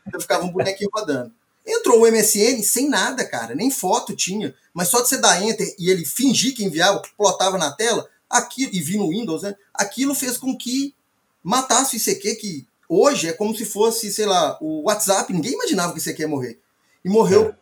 [0.06, 1.32] ainda ficava um bonequinho rodando.
[1.66, 5.75] Entrou o MSN sem nada, cara, nem foto tinha, mas só de você dar enter
[5.79, 9.55] e ele fingir que enviava, que plotava na tela, aquilo, e vi no Windows, né?
[9.72, 10.94] Aquilo fez com que
[11.42, 15.92] matasse o ICQ, que hoje é como se fosse, sei lá, o WhatsApp, ninguém imaginava
[15.92, 16.59] que o ICQ ia morrer.
[17.05, 17.55] E morreu é.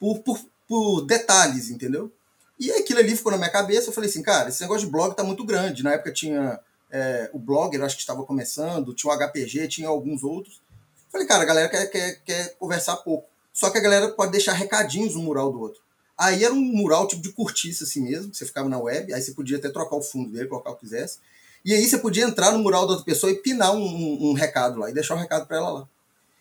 [0.00, 2.10] por, por, por detalhes, entendeu?
[2.58, 5.14] E aquilo ali ficou na minha cabeça, eu falei assim, cara, esse negócio de blog
[5.14, 5.82] tá muito grande.
[5.82, 10.22] Na época tinha é, o Blogger, acho que estava começando, tinha o HPG, tinha alguns
[10.22, 10.62] outros.
[11.10, 13.28] Falei, cara, a galera quer, quer, quer conversar pouco.
[13.54, 15.80] Só que a galera pode deixar recadinhos no mural do outro.
[16.18, 19.22] Aí era um mural tipo de cortiça assim mesmo, que você ficava na web, aí
[19.22, 21.18] você podia até trocar o fundo dele, colocar o que quisesse.
[21.64, 24.32] E aí você podia entrar no mural da outra pessoa e pinar um, um, um
[24.32, 25.88] recado lá, e deixar um recado para ela lá.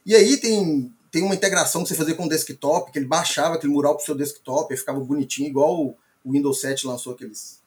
[0.06, 3.56] E aí tem, tem uma integração que você fazia com o desktop, que ele baixava
[3.56, 5.96] aquele mural pro seu desktop, e ficava bonitinho, igual o,
[6.26, 7.60] o Windows 7 lançou aqueles,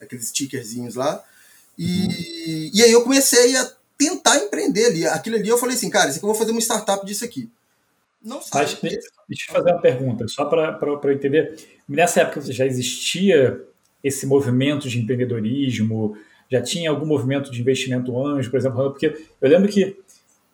[0.00, 1.22] aqueles stickerzinhos lá.
[1.78, 5.06] E, e aí eu comecei a tentar empreender ali.
[5.06, 7.50] Aquilo ali eu falei assim, cara, isso aqui eu vou fazer uma startup disso aqui.
[8.22, 8.76] Não sabe.
[8.82, 11.54] Mas, deixa eu fazer uma pergunta, só para entender.
[11.88, 13.60] Nessa época já existia
[14.02, 16.16] esse movimento de empreendedorismo?
[16.50, 18.90] Já tinha algum movimento de investimento anjo, por exemplo?
[18.90, 19.96] Porque eu lembro que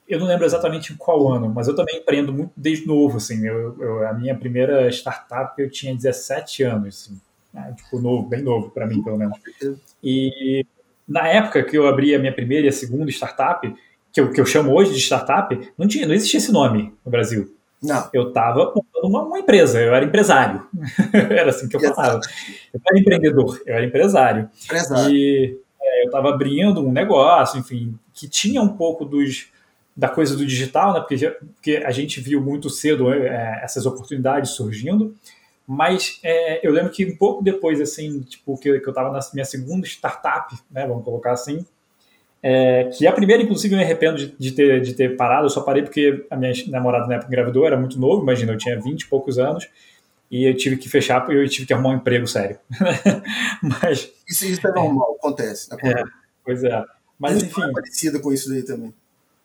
[0.09, 3.45] eu não lembro exatamente em qual ano, mas eu também empreendo muito desde novo, assim.
[3.47, 7.21] Eu, eu, a minha primeira startup eu tinha 17 anos, assim,
[7.53, 7.75] né?
[7.77, 9.37] tipo novo, bem novo para mim, pelo menos.
[10.03, 10.65] E
[11.09, 13.75] na época que eu abri a minha primeira e a segunda startup,
[14.13, 17.11] que eu, que eu chamo hoje de startup, não tinha, não existia esse nome no
[17.11, 17.56] Brasil.
[17.83, 18.09] Não.
[18.13, 20.67] Eu estava montando uma, uma, empresa, eu era empresário.
[21.13, 22.21] era assim que eu falava.
[22.73, 24.51] Eu não era empreendedor, eu era empresário.
[24.65, 25.15] empresário.
[25.15, 29.49] E é, eu estava abrindo um negócio, enfim, que tinha um pouco dos,
[29.97, 31.01] da coisa do digital, né?
[31.01, 35.15] Porque, porque a gente viu muito cedo é, essas oportunidades surgindo,
[35.67, 39.21] Mas é, eu lembro que um pouco depois, assim, tipo, que, que eu estava na
[39.35, 41.65] minha segunda startup, né, vamos colocar assim,
[42.43, 45.51] é, que a primeira, inclusive, eu me arrependo de, de, ter, de ter parado, eu
[45.51, 48.81] só parei porque a minha namorada na época engravidou, era muito novo, imagina, eu tinha
[48.81, 49.69] 20 e poucos anos,
[50.31, 52.59] e eu tive que fechar porque eu tive que arrumar um emprego sério.
[53.63, 55.73] Mas, isso, isso é normal, acontece.
[55.73, 56.01] acontece.
[56.01, 56.05] É,
[56.45, 56.85] pois é.
[57.19, 57.63] Mas, enfim.
[57.63, 58.93] É parecida com isso daí também.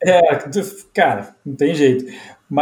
[0.03, 0.19] É,
[0.93, 2.05] cara, não tem jeito.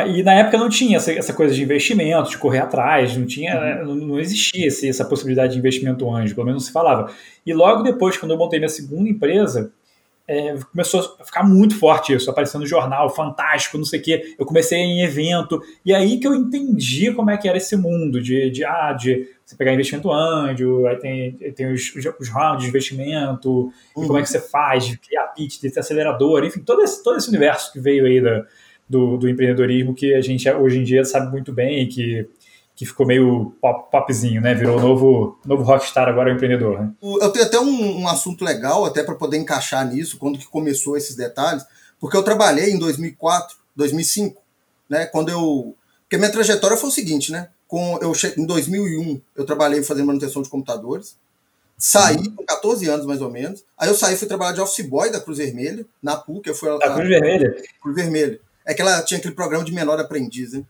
[0.07, 3.81] E na época não tinha essa, essa coisa de investimento, de correr atrás, não tinha,
[3.83, 3.95] uhum.
[3.95, 7.11] não existia essa possibilidade de investimento anjo, pelo menos não se falava.
[7.45, 9.71] E logo depois, quando eu montei minha segunda empresa,
[10.29, 14.35] é, começou a ficar muito forte isso, aparecendo no jornal, fantástico, não sei o quê.
[14.37, 18.21] Eu comecei em evento, e aí que eu entendi como é que era esse mundo
[18.21, 22.69] de, de, ah, de você pegar investimento anjo, aí tem, tem os, os rounds de
[22.69, 24.05] investimento, uhum.
[24.05, 27.17] como é que você faz, de criar pitch, de ter acelerador, enfim, todo esse, todo
[27.17, 28.45] esse universo que veio aí da,
[28.87, 32.27] do, do empreendedorismo que a gente hoje em dia sabe muito bem que
[32.79, 34.55] que ficou meio pop, popzinho, né?
[34.55, 36.79] Virou o novo, novo rockstar agora o empreendedor.
[36.79, 36.91] Né?
[37.01, 40.95] Eu tenho até um, um assunto legal, até para poder encaixar nisso, quando que começou
[40.95, 41.65] esses detalhes,
[41.99, 44.41] porque eu trabalhei em 2004, 2005,
[44.89, 45.05] né?
[45.07, 45.75] Quando eu...
[46.03, 47.49] Porque minha trajetória foi o seguinte, né?
[47.67, 48.33] Com, eu che...
[48.37, 51.17] Em 2001, eu trabalhei fazendo manutenção de computadores,
[51.77, 52.33] saí uhum.
[52.33, 53.61] com 14 anos, mais ou menos.
[53.77, 56.47] Aí eu saí fui trabalhar de office boy da Cruz Vermelha, na PUC.
[56.47, 57.61] Eu fui a, a Cruz Vermelha?
[57.81, 58.39] Cruz Vermelha.
[58.65, 60.63] É que ela tinha aquele programa de menor aprendiz, né?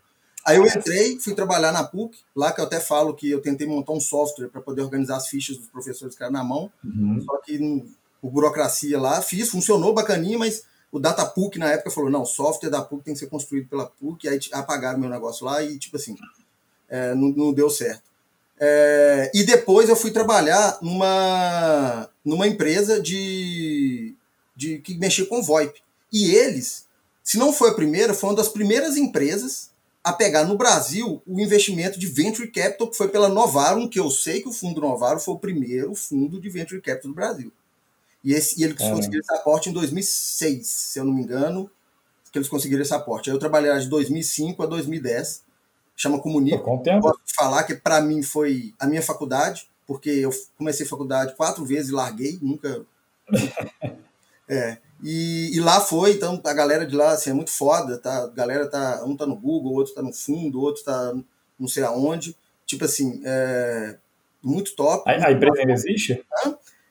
[0.45, 3.67] Aí eu entrei, fui trabalhar na PUC, lá que eu até falo que eu tentei
[3.67, 7.21] montar um software para poder organizar as fichas dos professores que eram na mão, uhum.
[7.23, 7.57] só que
[8.21, 12.25] por burocracia lá, fiz, funcionou bacaninha, mas o Data PUC na época falou, não, o
[12.25, 15.77] software da PUC tem que ser construído pela PUC, aí apagaram meu negócio lá e,
[15.77, 16.15] tipo assim,
[16.89, 18.03] é, não, não, deu certo.
[18.59, 24.15] É, e depois eu fui trabalhar numa, numa empresa de,
[24.55, 25.81] de que mexia com VoIP.
[26.11, 26.87] E eles,
[27.23, 29.68] se não foi a primeira, foi uma das primeiras empresas
[30.03, 34.09] a pegar no Brasil o investimento de venture capital que foi pela Novarum, que eu
[34.09, 37.51] sei que o fundo Novarum foi o primeiro fundo de venture capital do Brasil.
[38.23, 38.89] E, esse, e eles é.
[38.89, 41.69] conseguiram esse aporte em 2006, se eu não me engano,
[42.31, 43.29] que eles conseguiram esse aporte.
[43.29, 45.43] Aí eu trabalhei de 2005 a 2010,
[45.95, 46.59] chama Comunica.
[47.01, 51.89] Posso falar que para mim foi a minha faculdade, porque eu comecei faculdade quatro vezes
[51.89, 52.85] e larguei, nunca.
[54.47, 54.77] é.
[55.01, 58.23] E, e, lá foi, então a galera de lá assim, é muito foda, tá?
[58.23, 59.03] A galera tá.
[59.05, 61.13] Um tá no Google, outro tá no fundo, outro tá
[61.57, 62.35] não sei aonde.
[62.65, 63.95] Tipo assim, é
[64.43, 65.09] muito top.
[65.09, 66.23] A, a empresa ainda existe?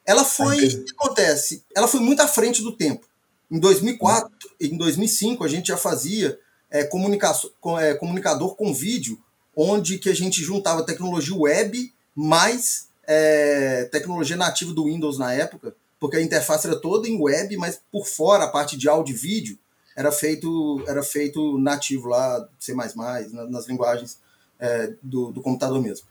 [0.06, 0.56] Ela foi.
[0.56, 1.64] O que acontece?
[1.76, 3.06] Ela foi muito à frente do tempo.
[3.50, 6.38] Em 2004, em 2005, a gente já fazia
[6.70, 9.18] é, comunicação, é, comunicador com vídeo,
[9.54, 15.74] onde que a gente juntava tecnologia web mais é, tecnologia nativa do Windows na época
[16.00, 19.18] porque a interface era toda em web, mas por fora, a parte de áudio e
[19.18, 19.58] vídeo,
[19.96, 24.18] era feito, era feito nativo lá, C++, nas linguagens
[24.58, 26.06] é, do, do computador mesmo.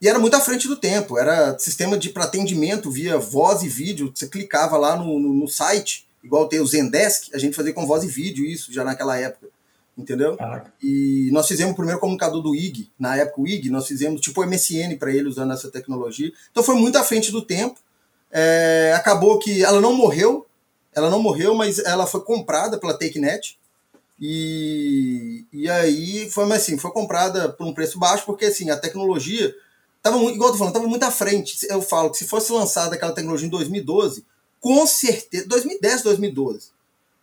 [0.00, 3.68] E era muito à frente do tempo, era sistema de para atendimento via voz e
[3.68, 7.72] vídeo, você clicava lá no, no, no, site, igual tem o Zendesk, a gente fazia
[7.72, 9.48] com voz e vídeo isso, já naquela época,
[9.96, 10.38] entendeu?
[10.38, 10.72] Caraca.
[10.82, 14.44] E nós fizemos o primeiro comunicador do IG, na época o IG, nós fizemos tipo
[14.44, 17.78] MSN para ele usando essa tecnologia, então foi muito à frente do tempo,
[18.30, 20.46] é, acabou que ela não morreu,
[20.94, 23.58] ela não morreu, mas ela foi comprada pela TakeNet.
[24.20, 29.54] E, e aí foi assim, foi comprada por um preço baixo, porque assim, a tecnologia
[29.96, 31.66] estava igual eu tô falando, estava muito à frente.
[31.68, 34.24] Eu falo que se fosse lançada aquela tecnologia em 2012,
[34.60, 36.70] com certeza, 2010, 2012,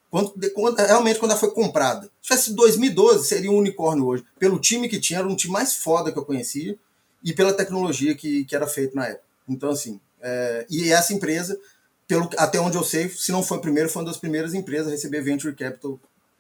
[0.10, 2.10] quando, quando, realmente quando ela foi comprada.
[2.22, 4.26] Se fosse 2012, seria um unicórnio hoje.
[4.40, 6.78] Pelo time que tinha, era um time mais foda que eu conhecia,
[7.24, 9.24] e pela tecnologia que, que era feita na época.
[9.48, 11.60] Então, assim, é, e essa empresa,
[12.08, 14.88] pelo, até onde eu sei, se não foi a primeira, foi uma das primeiras empresas
[14.88, 16.00] a receber Venture Capital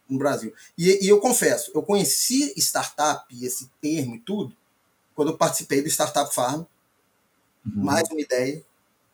[0.10, 0.54] no Brasil.
[0.78, 4.56] E, e eu confesso, eu conheci startup, esse termo e tudo,
[5.16, 6.64] quando eu participei do Startup Farm.
[7.66, 7.84] Uhum.
[7.84, 8.64] Mais uma ideia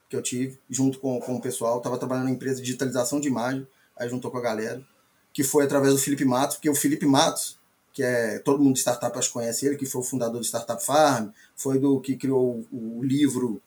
[0.09, 1.77] que eu tive, junto com, com o pessoal.
[1.77, 3.65] Estava trabalhando na empresa de digitalização de imagem,
[3.97, 4.85] aí juntou com a galera,
[5.33, 7.57] que foi através do Felipe Matos, porque o Felipe Matos,
[7.91, 10.45] que é todo mundo de startup acho que conhece ele, que foi o fundador do
[10.45, 13.61] Startup Farm, foi do que criou o, o livro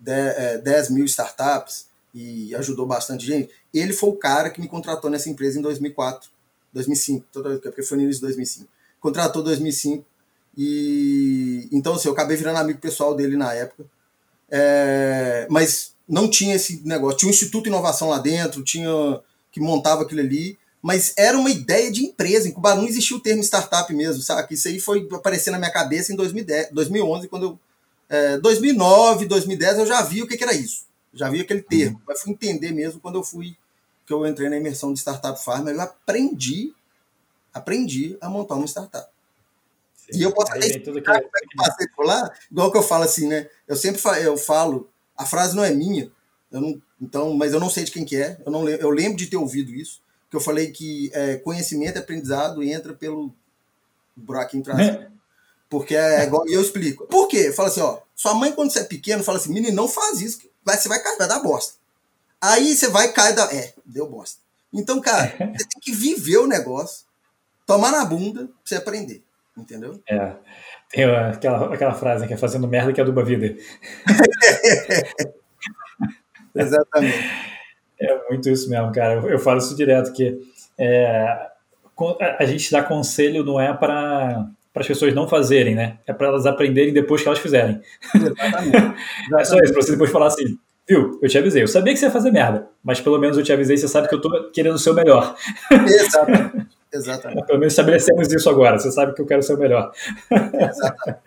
[0.00, 3.50] 10 é, mil startups e ajudou bastante gente.
[3.72, 6.28] Ele foi o cara que me contratou nessa empresa em 2004,
[6.72, 7.26] 2005,
[7.62, 8.68] porque foi no início de 2005.
[9.00, 10.04] Contratou em 2005
[10.56, 13.84] e então assim, eu acabei virando amigo pessoal dele na época.
[14.50, 17.18] É, mas não tinha esse negócio.
[17.18, 18.90] Tinha um Instituto de Inovação lá dentro, tinha
[19.52, 22.48] que montava aquilo ali, mas era uma ideia de empresa.
[22.48, 24.54] Em Cuba não existia o termo startup mesmo, sabe?
[24.54, 27.58] Isso aí foi aparecer na minha cabeça em 2010, 2011, quando eu
[28.10, 30.84] é, 2009, 2010 eu já vi o que, que era isso.
[31.14, 31.96] Já vi aquele termo.
[31.98, 32.02] Uhum.
[32.08, 33.56] Mas fui entender mesmo quando eu fui,
[34.04, 36.74] que eu entrei na imersão de Startup Farm, eu aprendi,
[37.54, 39.08] aprendi a montar uma startup.
[40.12, 43.04] E eu posso até explicar como é que passei por lá, igual que eu falo
[43.04, 43.48] assim, né?
[43.68, 46.10] Eu sempre falo, eu falo, a frase não é minha,
[46.50, 49.16] eu não, então, mas eu não sei de quem que é, eu, não, eu lembro
[49.16, 53.32] de ter ouvido isso, que eu falei que é, conhecimento e aprendizado entra pelo
[54.16, 55.02] buraquinho traseiro.
[55.02, 55.19] É.
[55.70, 57.06] Porque é igual, e eu explico.
[57.06, 57.52] Por quê?
[57.52, 60.40] Fala assim, ó, sua mãe quando você é pequeno fala assim, menino, não faz isso,
[60.64, 61.74] vai, você vai cair, vai dar bosta.
[62.40, 64.40] Aí você vai cair da, é, deu bosta.
[64.72, 67.06] Então, cara, você tem que viver o negócio,
[67.64, 69.22] tomar na bunda pra você aprender.
[69.56, 70.00] Entendeu?
[70.08, 70.34] É.
[70.90, 73.56] Tem aquela, aquela frase que é fazendo merda que aduba a vida.
[76.54, 77.16] Exatamente.
[78.00, 79.14] É muito isso mesmo, cara.
[79.14, 80.40] Eu, eu falo isso direto, que
[80.76, 81.48] é,
[82.38, 84.50] a gente dá conselho não é para
[84.80, 85.98] para as pessoas não fazerem, né?
[86.06, 87.82] É para elas aprenderem depois que elas fizerem.
[88.14, 88.76] Exatamente.
[88.76, 88.96] Exatamente.
[89.38, 91.98] é só isso, para você depois falar assim, viu, eu te avisei, eu sabia que
[91.98, 94.50] você ia fazer merda, mas pelo menos eu te avisei, você sabe que eu tô
[94.50, 95.36] querendo ser o melhor.
[95.70, 96.66] Exatamente.
[96.92, 97.44] Exatamente.
[97.46, 99.92] Pelo menos estabelecemos isso agora, você sabe que eu quero ser o melhor.
[100.30, 101.20] Exatamente.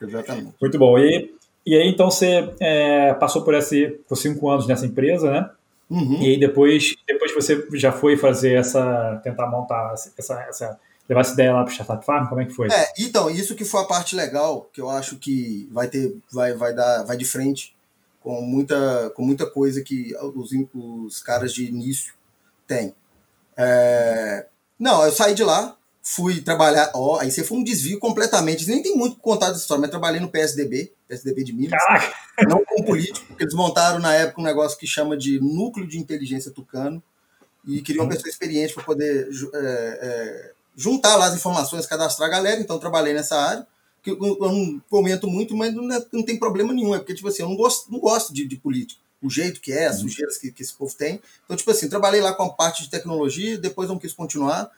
[0.00, 0.54] Exatamente.
[0.60, 0.98] Muito bom.
[0.98, 1.34] E,
[1.66, 5.50] e aí, então, você é, passou por, esse, por cinco anos nessa empresa, né?
[5.90, 6.22] Uhum.
[6.22, 9.20] E aí, depois, depois você já foi fazer essa.
[9.24, 10.32] tentar montar essa.
[10.48, 10.78] essa
[11.10, 12.28] levar essa ideia lá para o Startup Farm?
[12.28, 12.68] Como é que foi?
[12.70, 16.54] É, então, isso que foi a parte legal, que eu acho que vai ter, vai,
[16.54, 17.74] vai dar, vai de frente
[18.20, 22.14] com muita, com muita coisa que os, os caras de início
[22.64, 22.94] têm.
[23.56, 24.46] É,
[24.78, 26.92] não, eu saí de lá, fui trabalhar.
[26.94, 28.68] Ó, aí você foi um desvio completamente.
[28.68, 31.82] Nem tem muito contar dessa história, mas trabalhei no PSDB, PSDB de Minas.
[31.82, 32.14] Caraca.
[32.48, 35.98] Não como político, porque eles montaram na época um negócio que chama de Núcleo de
[35.98, 37.02] Inteligência Tucano
[37.66, 38.16] e queriam uma uhum.
[38.16, 42.60] pessoa experiente para poder é, é, juntar lá as informações, cadastrar a galera.
[42.60, 43.66] Então, trabalhei nessa área,
[44.02, 46.94] que eu, não comento muito, mas não, é, não, tem problema nenhum.
[46.94, 49.72] É porque, tipo assim, eu não gosto, não gosto de, de político o jeito que
[49.72, 50.08] é, as uhum.
[50.08, 51.20] sujeiras que, que esse povo tem.
[51.44, 54.70] Então, tipo assim, trabalhei lá com a parte de tecnologia, depois não quis continuar.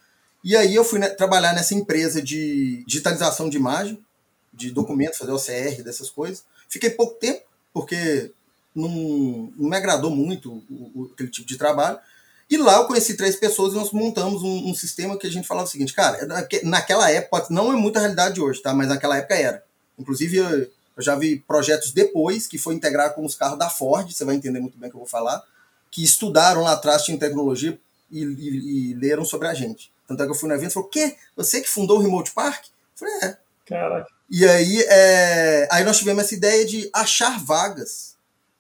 [0.43, 4.05] E aí eu fui né, trabalhar nessa empresa de digitalização de imagem,
[4.53, 6.45] de documentos, fazer OCR, dessas coisas.
[6.69, 8.33] Fiquei pouco tempo, porque
[8.75, 11.99] não, não me agradou muito o, o, aquele tipo de trabalho.
[12.51, 15.49] E lá eu conheci três pessoas e nós montamos um, um, sistema que a gente
[15.49, 18.75] falava o seguinte, cara, é naquela época, não é muita realidade de hoje, tá?
[18.75, 19.65] Mas naquela época era.
[19.99, 20.49] Inclusive, eu,
[20.97, 24.35] eu já vi projetos depois que foi integrar com os carros da Ford, você vai
[24.35, 25.43] entender muito bem o que eu vou falar,
[25.91, 27.79] que estudaram lá atrás, tinham tecnologia
[28.11, 29.91] e, e, e leram sobre a gente.
[30.07, 31.17] Tanto é que eu fui no evento e falou: Quê?
[31.37, 32.67] Você que fundou o Remote Park?
[32.67, 33.39] Eu falei: É.
[33.67, 34.11] Caraca.
[34.31, 35.69] E aí, é...
[35.71, 38.17] aí nós tivemos essa ideia de achar vagas.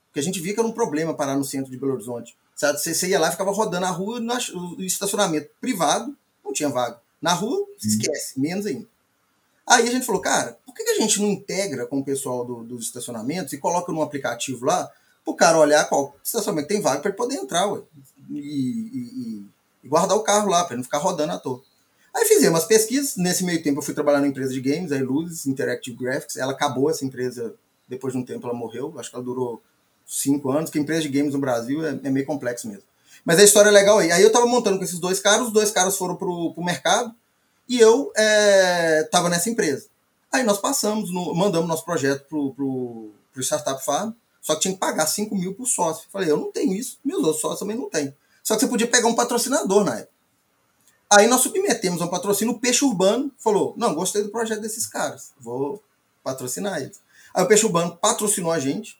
[0.06, 2.36] Porque a gente via que era um problema parar no centro de Belo Horizonte.
[2.54, 7.00] Você, você ia lá, ficava rodando a rua, no estacionamento privado, não tinha vaga.
[7.20, 7.94] Na rua, se uhum.
[7.94, 8.86] esquece, menos ainda.
[9.66, 12.64] Aí a gente falou, cara, por que a gente não integra com o pessoal do,
[12.64, 14.90] dos estacionamentos e coloca num aplicativo lá,
[15.24, 17.82] pro cara olhar qual estacionamento tem vaga para ele poder entrar, ué,
[18.28, 19.46] e, e,
[19.84, 21.62] e, guardar o carro lá, para não ficar rodando à toa.
[22.14, 24.96] Aí fizemos as pesquisas, nesse meio tempo eu fui trabalhar na empresa de games, a
[24.96, 27.54] Illusis Interactive Graphics, ela acabou essa empresa,
[27.88, 29.62] depois de um tempo ela morreu, acho que ela durou
[30.06, 32.84] cinco anos, que empresa de games no Brasil é, é meio complexo mesmo.
[33.24, 34.10] Mas a história é legal aí.
[34.10, 37.14] Aí eu tava montando com esses dois caras, os dois caras foram pro, pro mercado,
[37.68, 39.86] e eu é, nessa empresa.
[40.30, 44.74] Aí nós passamos, no, mandamos nosso projeto pro, pro, pro Startup Farm, só que tinha
[44.74, 46.08] que pagar 5 mil por sócio.
[46.10, 48.14] Falei, eu não tenho isso, meus outros sócios também não têm.
[48.42, 50.12] Só que você podia pegar um patrocinador na época.
[51.10, 55.32] Aí nós submetemos um patrocínio, o Peixe Urbano falou, não, gostei do projeto desses caras,
[55.38, 55.82] vou
[56.24, 57.00] patrocinar eles.
[57.34, 58.98] Aí o Peixe Urbano patrocinou a gente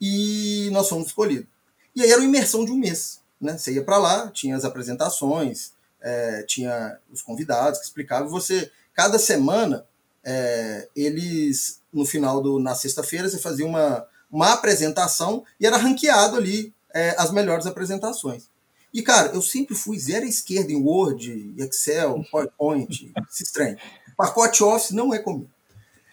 [0.00, 1.46] e nós fomos escolhidos.
[1.94, 3.20] E aí era uma imersão de um mês.
[3.40, 3.56] Né?
[3.56, 8.28] Você ia para lá, tinha as apresentações, é, tinha os convidados que explicavam.
[8.28, 9.86] Você, cada semana,
[10.24, 16.36] é, eles, no final do, na sexta-feira, você fazia uma, uma apresentação e era ranqueado
[16.36, 18.48] ali é, as melhores apresentações.
[18.92, 23.76] E, cara, eu sempre fui zero à esquerda em Word, Excel, PowerPoint, esse estranho.
[24.16, 25.50] Pacote Office não é comigo.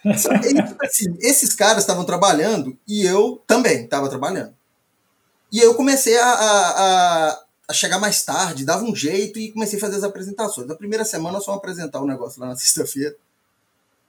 [0.06, 4.54] Assim, esses caras estavam trabalhando e eu também estava trabalhando.
[5.52, 9.82] E eu comecei a, a, a chegar mais tarde, dava um jeito e comecei a
[9.82, 10.68] fazer as apresentações.
[10.68, 13.16] Na primeira semana fomos apresentar o um negócio lá na sexta-feira.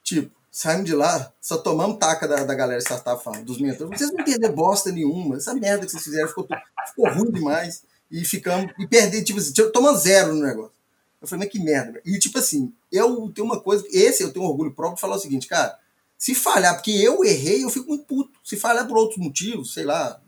[0.03, 3.99] Tipo, saímos de lá, só tomamos taca da, da galera startup falando, dos mentores.
[3.99, 5.37] Vocês não entenderam bosta nenhuma.
[5.37, 6.49] Essa merda que vocês fizeram ficou,
[6.89, 7.83] ficou ruim demais.
[8.11, 10.75] E ficamos, e perdi, tipo assim, tomando zero no negócio.
[11.21, 12.01] Eu falei, mas que merda.
[12.05, 15.19] E tipo assim, eu tenho uma coisa, esse eu tenho orgulho próprio de falar o
[15.19, 15.77] seguinte, cara,
[16.25, 18.31] se falhar, porque eu errei, eu fico muito puto.
[18.43, 20.19] Se falhar por outros motivos, sei lá,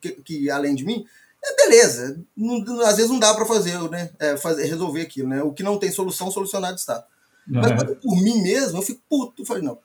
[0.00, 1.06] que, que além de mim,
[1.44, 2.18] é beleza.
[2.34, 4.08] Não, às vezes não dá para fazer, né?
[4.18, 5.42] É, fazer, resolver aquilo, né?
[5.42, 7.06] O que não tem solução, solucionado está.
[7.46, 7.60] Uhum.
[7.60, 9.42] Mas por mim mesmo, eu fico puto.
[9.42, 9.78] Eu falei, não.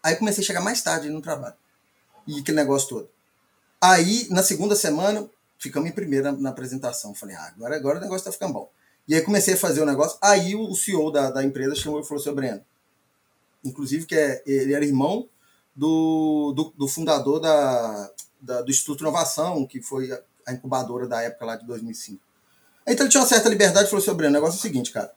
[0.00, 1.56] Aí comecei a chegar mais tarde no trabalho.
[2.24, 3.08] E aquele negócio todo.
[3.80, 7.12] Aí, na segunda semana, ficamos em primeira na apresentação.
[7.12, 8.70] Falei, ah, agora, agora o negócio tá ficando bom.
[9.08, 10.16] E aí comecei a fazer o negócio.
[10.22, 12.62] Aí o CEO da, da empresa chamou e falou assim, Breno,
[13.64, 15.28] inclusive, que é, ele era irmão
[15.74, 20.10] do, do, do fundador da, da, do Instituto Inovação, que foi
[20.46, 22.20] a incubadora da época lá de 2005.
[22.86, 25.12] Então ele tinha uma certa liberdade e falou assim, o negócio é o seguinte, cara,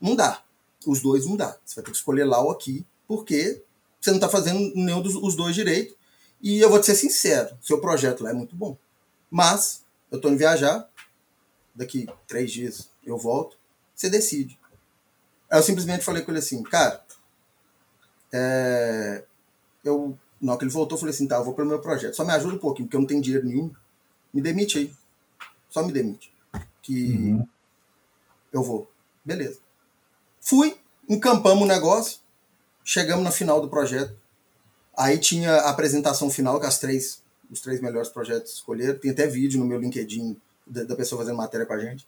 [0.00, 0.42] não dá.
[0.86, 1.56] Os dois não dá.
[1.64, 3.62] Você vai ter que escolher lá ou aqui, porque
[4.00, 5.96] você não está fazendo nenhum dos os dois direito.
[6.40, 8.76] E eu vou te ser sincero, seu projeto lá é muito bom.
[9.30, 10.88] Mas eu estou indo viajar,
[11.74, 13.56] daqui três dias eu volto,
[13.94, 14.58] você decide.
[15.50, 17.02] Aí eu simplesmente falei com ele assim, cara,
[18.32, 19.24] é,
[19.84, 21.80] eu, na hora que ele voltou, eu falei assim, tá, eu vou para o meu
[21.80, 22.14] projeto.
[22.14, 23.70] Só me ajuda um pouquinho, porque eu não tenho dinheiro nenhum.
[24.32, 24.92] Me demite aí.
[25.70, 26.32] Só me demite.
[26.82, 27.48] Que uhum.
[28.52, 28.90] eu vou.
[29.24, 29.58] Beleza.
[30.40, 30.76] Fui,
[31.08, 32.20] encampamos o negócio,
[32.84, 34.14] chegamos na final do projeto.
[34.96, 38.98] Aí tinha a apresentação final com as três, os três melhores projetos escolheram.
[38.98, 42.06] Tem até vídeo no meu LinkedIn da, da pessoa fazendo matéria com a gente.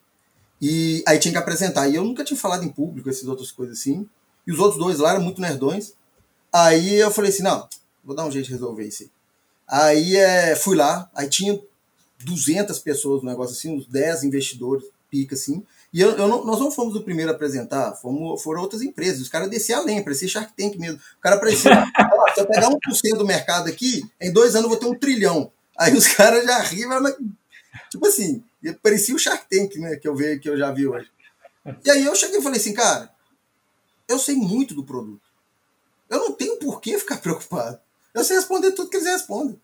[0.60, 1.88] E aí tinha que apresentar.
[1.88, 4.08] E eu nunca tinha falado em público, essas outras coisas assim.
[4.46, 5.94] E os outros dois lá eram muito nerdões.
[6.52, 7.68] Aí eu falei assim, não,
[8.04, 9.10] vou dar um jeito de resolver isso aí.
[9.68, 11.58] Aí é, fui lá, aí tinha
[12.24, 15.64] 200 pessoas no negócio assim, uns 10 investidores, pica assim.
[15.92, 19.20] E eu, eu não, nós não fomos o primeiro a apresentar, fomos, foram outras empresas.
[19.20, 20.98] Os caras desciam além, parecia Shark Tank mesmo.
[21.18, 21.72] O cara parecia,
[22.34, 25.50] se eu pegar 1% do mercado aqui, em dois anos eu vou ter um trilhão.
[25.76, 26.62] Aí os caras já
[27.00, 27.16] mas,
[27.90, 28.42] tipo assim,
[28.82, 31.08] parecia o Shark Tank, né, que eu, vi, que eu já vi hoje.
[31.84, 33.10] E aí eu cheguei e falei assim, cara,
[34.08, 35.29] eu sei muito do produto.
[36.10, 37.78] Eu não tenho por que ficar preocupado.
[38.12, 39.58] Eu sei responder tudo que eles respondem.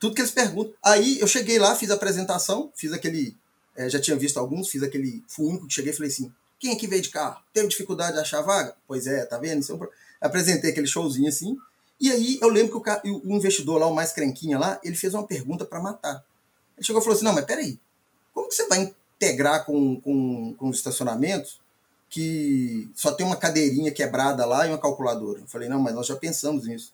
[0.00, 0.72] Tudo que eles perguntam.
[0.82, 3.36] Aí eu cheguei lá, fiz a apresentação, fiz aquele.
[3.76, 5.22] É, já tinha visto alguns, fiz aquele.
[5.28, 7.40] Fui único que cheguei e falei assim: quem aqui veio de carro?
[7.52, 8.74] Teve dificuldade de achar vaga?
[8.88, 9.60] Pois é, tá vendo?
[9.60, 9.86] Isso é um...
[10.20, 11.56] Apresentei aquele showzinho assim.
[12.00, 15.14] E aí eu lembro que o, o investidor lá, o mais crenquinha lá, ele fez
[15.14, 16.24] uma pergunta para matar.
[16.76, 17.78] Ele chegou e falou assim: não, mas peraí,
[18.34, 21.61] como que você vai integrar com, com, com os estacionamentos
[22.12, 25.40] que só tem uma cadeirinha quebrada lá e uma calculadora.
[25.40, 26.92] Eu falei, não, mas nós já pensamos nisso.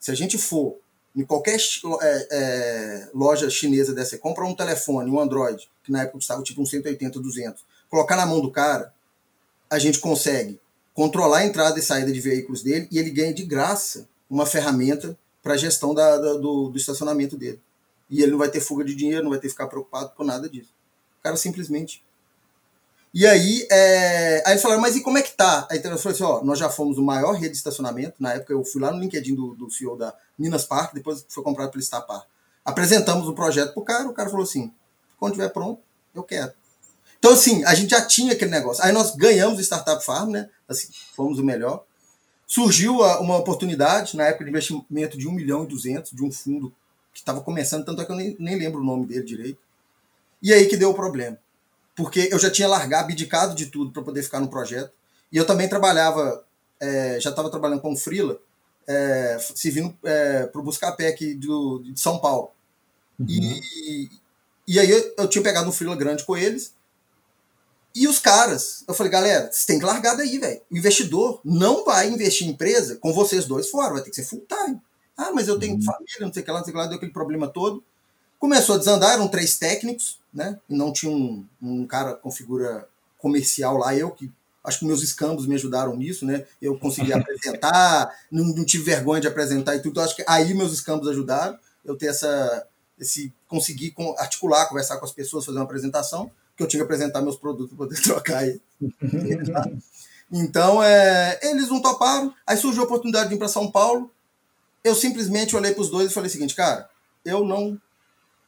[0.00, 0.78] Se a gente for
[1.14, 1.58] em qualquer
[2.00, 6.62] é, é, loja chinesa dessa, compra um telefone, um Android, que na época custava tipo
[6.62, 8.94] uns 180, 200, colocar na mão do cara,
[9.68, 10.58] a gente consegue
[10.94, 15.18] controlar a entrada e saída de veículos dele e ele ganha de graça uma ferramenta
[15.42, 17.60] para a gestão da, da, do, do estacionamento dele.
[18.08, 20.24] E ele não vai ter fuga de dinheiro, não vai ter que ficar preocupado com
[20.24, 20.70] nada disso.
[21.20, 22.02] O cara simplesmente
[23.18, 24.42] e aí, é...
[24.44, 25.66] aí eles falaram, mas e como é que tá?
[25.70, 28.16] Aí eu falei assim, ó, nós já fomos o maior rede de estacionamento.
[28.20, 31.42] Na época eu fui lá no LinkedIn do, do CEO da Minas Park, depois foi
[31.42, 32.26] comprado pelo Estapar.
[32.62, 34.70] Apresentamos o projeto pro cara, o cara falou assim,
[35.18, 35.80] quando tiver pronto,
[36.14, 36.52] eu quero.
[37.18, 38.84] Então, assim, a gente já tinha aquele negócio.
[38.84, 40.50] Aí nós ganhamos o Startup Farm, né?
[40.68, 41.84] Assim, fomos o melhor.
[42.46, 46.70] Surgiu uma oportunidade, na época de investimento de 1 milhão e 200, de um fundo
[47.14, 49.58] que estava começando, tanto é que eu nem, nem lembro o nome dele direito.
[50.42, 51.38] E aí que deu o problema
[51.96, 54.92] porque eu já tinha largado, abdicado de tudo para poder ficar no projeto.
[55.32, 56.44] E eu também trabalhava,
[56.78, 58.38] é, já estava trabalhando com Frila,
[58.86, 62.50] é, servindo é, para o Buscapé aqui do, de São Paulo.
[63.18, 63.26] Uhum.
[63.28, 64.10] E,
[64.68, 66.74] e aí eu, eu tinha pegado um Frila grande com eles.
[67.94, 70.60] E os caras, eu falei, galera, você tem que largar daí, velho.
[70.70, 74.24] O investidor não vai investir em empresa com vocês dois fora, vai ter que ser
[74.24, 74.78] full time.
[75.16, 75.82] Ah, mas eu tenho uhum.
[75.82, 77.82] família, não sei o que lá, não sei o que lá, deu aquele problema todo.
[78.38, 80.60] Começou a desandar, eram três técnicos, né?
[80.68, 82.86] E não tinha um, um cara com figura
[83.18, 84.30] comercial lá, eu que
[84.62, 86.44] acho que meus escambos me ajudaram nisso, né?
[86.60, 89.92] Eu consegui apresentar, não, não, tive vergonha de apresentar e tudo.
[89.92, 92.66] Então, acho que aí meus escambos ajudaram eu ter essa
[92.98, 97.20] esse conseguir articular, conversar com as pessoas, fazer uma apresentação, que eu tinha que apresentar
[97.20, 98.60] meus produtos para poder trocar aí.
[100.32, 102.34] então, é, eles não toparam.
[102.46, 104.10] Aí surgiu a oportunidade de vir para São Paulo.
[104.82, 106.88] Eu simplesmente olhei para os dois e falei o seguinte, cara,
[107.24, 107.78] eu não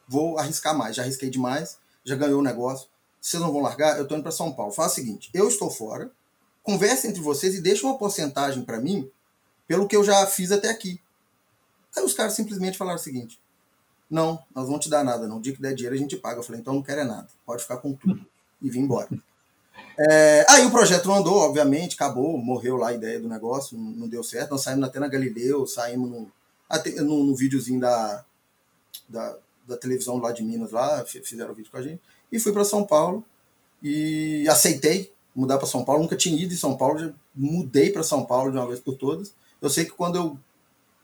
[0.09, 0.95] vou arriscar mais.
[0.95, 2.89] Já arrisquei demais, já ganhou o negócio.
[3.21, 3.97] Vocês não vão largar?
[3.97, 4.73] Eu estou indo para São Paulo.
[4.73, 6.11] Faz o seguinte: eu estou fora,
[6.63, 9.09] converse entre vocês e deixe uma porcentagem para mim
[9.67, 10.99] pelo que eu já fiz até aqui.
[11.95, 13.39] Aí os caras simplesmente falaram o seguinte:
[14.09, 15.37] não, nós não te dar nada, não.
[15.37, 16.39] O dia que der dinheiro a gente paga.
[16.39, 18.25] Eu falei: então não quero é nada, pode ficar com tudo.
[18.61, 19.07] E vim embora.
[19.97, 23.91] É, aí o projeto não andou, obviamente, acabou, morreu lá a ideia do negócio, não,
[23.91, 24.51] não deu certo.
[24.51, 26.31] Nós saímos até na Galileu, saímos no,
[26.69, 28.25] até, no, no videozinho da,
[29.07, 29.37] da,
[29.69, 32.01] da televisão lá de Minas, lá, fizeram vídeo com a gente,
[32.31, 33.23] e fui para São Paulo
[33.81, 36.01] e aceitei mudar para São Paulo.
[36.01, 38.95] Nunca tinha ido em São Paulo, já mudei para São Paulo de uma vez por
[38.95, 39.33] todas.
[39.61, 40.37] Eu sei que quando eu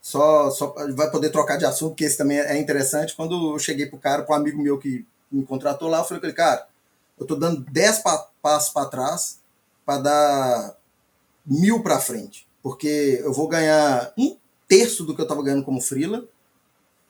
[0.02, 3.16] só, só vai poder trocar de assunto, que esse também é interessante.
[3.16, 6.34] Quando eu cheguei pro cara, pro amigo meu que me contratou lá, eu falei ele,
[6.34, 6.68] cara,
[7.20, 9.40] eu tô dando 10 pa passos para trás
[9.86, 10.78] para dar
[11.46, 14.36] mil para frente, porque eu vou ganhar um
[14.68, 16.28] terço do que eu estava ganhando como freela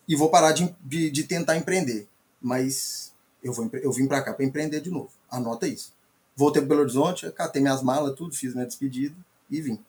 [0.08, 2.08] e vou parar de, de, de tentar empreender.
[2.42, 5.12] Mas eu, vou, eu vim para cá para empreender de novo.
[5.30, 5.94] Anota isso.
[6.36, 9.16] Voltei para Belo Horizonte, catei minhas malas, tudo, fiz minha despedida
[9.50, 9.80] e vim.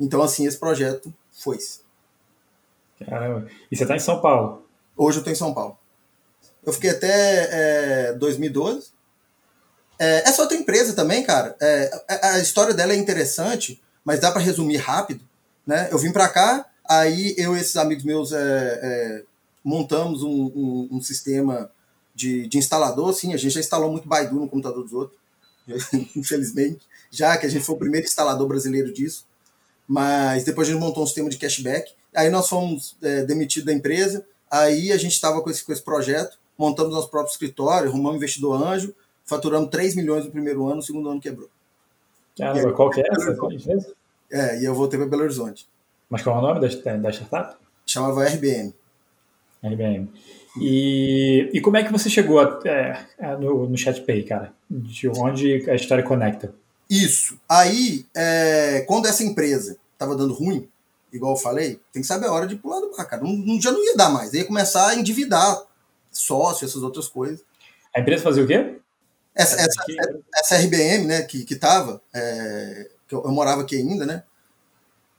[0.00, 1.80] Então, assim, esse projeto foi-se.
[3.04, 3.48] Caramba.
[3.70, 4.66] E você está em São Paulo?
[4.96, 5.76] Hoje eu estou em São Paulo.
[6.64, 8.90] Eu fiquei até é, 2012.
[9.98, 14.40] É, essa outra empresa também, cara, é, a história dela é interessante, mas dá para
[14.40, 15.22] resumir rápido.
[15.66, 15.88] Né?
[15.90, 19.22] Eu vim para cá, aí eu e esses amigos meus é, é,
[19.64, 21.70] montamos um, um, um sistema
[22.14, 23.10] de, de, instalador.
[23.10, 25.18] Assim, a gente já instalou muito Baidu no computador dos outros,
[26.16, 29.26] infelizmente, já que a gente foi o primeiro instalador brasileiro disso.
[29.86, 31.92] Mas depois a gente montou um sistema de cashback.
[32.14, 34.24] Aí nós fomos é, demitidos da empresa.
[34.50, 38.62] Aí a gente estava com esse, com esse projeto, montamos nosso próprio escritório, arrumamos investidor
[38.62, 38.94] anjo,
[39.24, 41.48] faturamos 3 milhões no primeiro ano, no segundo ano quebrou.
[42.36, 43.94] Caramba, aí, qual que é essa empresa?
[44.30, 45.68] É, e eu voltei para Belo Horizonte.
[46.08, 47.56] Mas qual é o nome da, da startup?
[47.86, 48.74] Chamava RBM.
[49.62, 50.10] RBM.
[50.60, 54.52] E, e como é que você chegou a, é, no, no ChatPay, cara?
[54.68, 56.54] De onde a história conecta?
[56.90, 57.38] Isso.
[57.48, 60.68] Aí, é, quando essa empresa estava dando ruim,
[61.12, 63.22] igual eu falei, tem que saber a hora de pular do bar, cara.
[63.22, 64.32] Não, já não ia dar mais.
[64.34, 65.62] Ia começar a endividar
[66.10, 67.42] sócio, essas outras coisas.
[67.94, 68.76] A empresa fazia o quê?
[69.34, 69.84] Essa, essa,
[70.34, 74.22] essa RBM, né, que, que tava, é, que eu, eu, morava aqui ainda, né?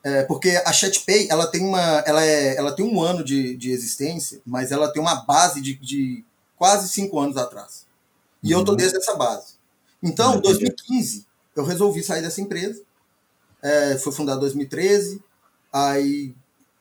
[0.03, 3.71] É, porque a ChatPay, ela tem uma, ela é, ela tem um ano de, de
[3.71, 6.25] existência, mas ela tem uma base de, de
[6.57, 7.85] quase cinco anos atrás.
[8.43, 8.59] E uhum.
[8.59, 8.77] eu tô uhum.
[8.77, 9.53] desde essa base.
[10.01, 11.25] Então, em 2015,
[11.55, 12.81] eu resolvi sair dessa empresa.
[13.61, 15.23] É, foi fundada em 2013,
[15.71, 16.35] aí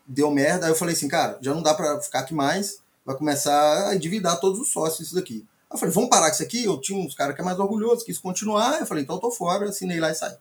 [0.04, 0.66] deu merda.
[0.66, 3.94] Aí eu falei assim, cara, já não dá para ficar aqui mais, vai começar a
[3.94, 5.46] endividar todos os sócios isso daqui.
[5.70, 6.64] Aí eu falei, vamos parar com isso aqui?
[6.64, 8.80] Eu tinha uns caras que é mais orgulhoso, quis continuar.
[8.80, 10.36] Eu falei, então eu tô fora, assinei lá e saí.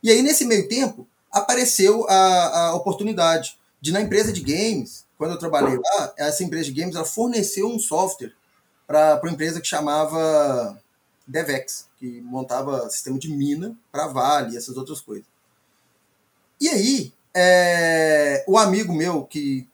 [0.00, 5.32] E aí, nesse meio tempo, apareceu a, a oportunidade de, na empresa de games, quando
[5.32, 8.32] eu trabalhei lá, essa empresa de games ela forneceu um software
[8.86, 10.78] para uma empresa que chamava
[11.26, 15.24] Devex, que montava sistema de mina para Vale e essas outras coisas.
[16.60, 19.66] E aí, é, o amigo meu, que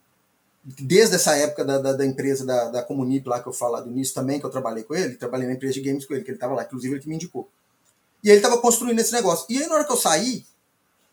[0.64, 4.12] desde essa época da, da, da empresa da, da Comunip lá que eu falo do
[4.12, 6.36] também, que eu trabalhei com ele, trabalhei na empresa de games com ele, que ele
[6.36, 7.48] estava lá, inclusive ele que me indicou.
[8.22, 9.46] E ele estava construindo esse negócio.
[9.48, 10.44] E aí, na hora que eu saí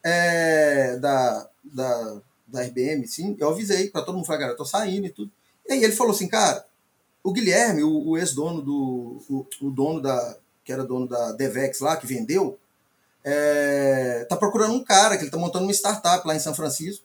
[0.08, 4.64] é, da, da, da RBM, sim, eu avisei para todo mundo, falei, cara, eu tô
[4.64, 5.32] saindo e tudo.
[5.68, 6.64] E aí ele falou assim, cara,
[7.24, 9.20] o Guilherme, o, o ex-dono do.
[9.28, 10.38] O, o, dono da.
[10.64, 12.60] que era dono da Devex lá, que vendeu,
[13.24, 17.04] é, tá procurando um cara, que ele tá montando uma startup lá em São Francisco.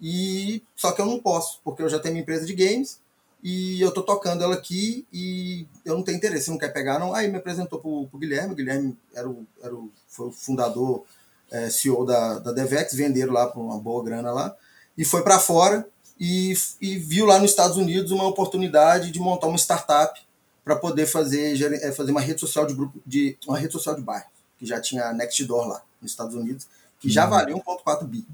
[0.00, 2.98] E só que eu não posso, porque eu já tenho minha empresa de games
[3.42, 7.12] e eu tô tocando ela aqui e eu não tenho interesse, não quer pegar, não.
[7.12, 11.04] Aí me apresentou pro, pro Guilherme, o Guilherme era o, era o, foi o fundador,
[11.50, 14.54] é, CEO da, da Devex, venderam lá por uma boa grana lá,
[14.96, 15.86] e foi para fora
[16.18, 20.20] e, e viu lá nos Estados Unidos uma oportunidade de montar uma startup
[20.62, 24.02] para poder fazer, é, fazer uma rede social de grupo, de uma rede social de
[24.02, 24.26] bairro,
[24.58, 27.30] que já tinha a Nextdoor lá nos Estados Unidos, que já uhum.
[27.30, 28.26] valia 1,4 bi.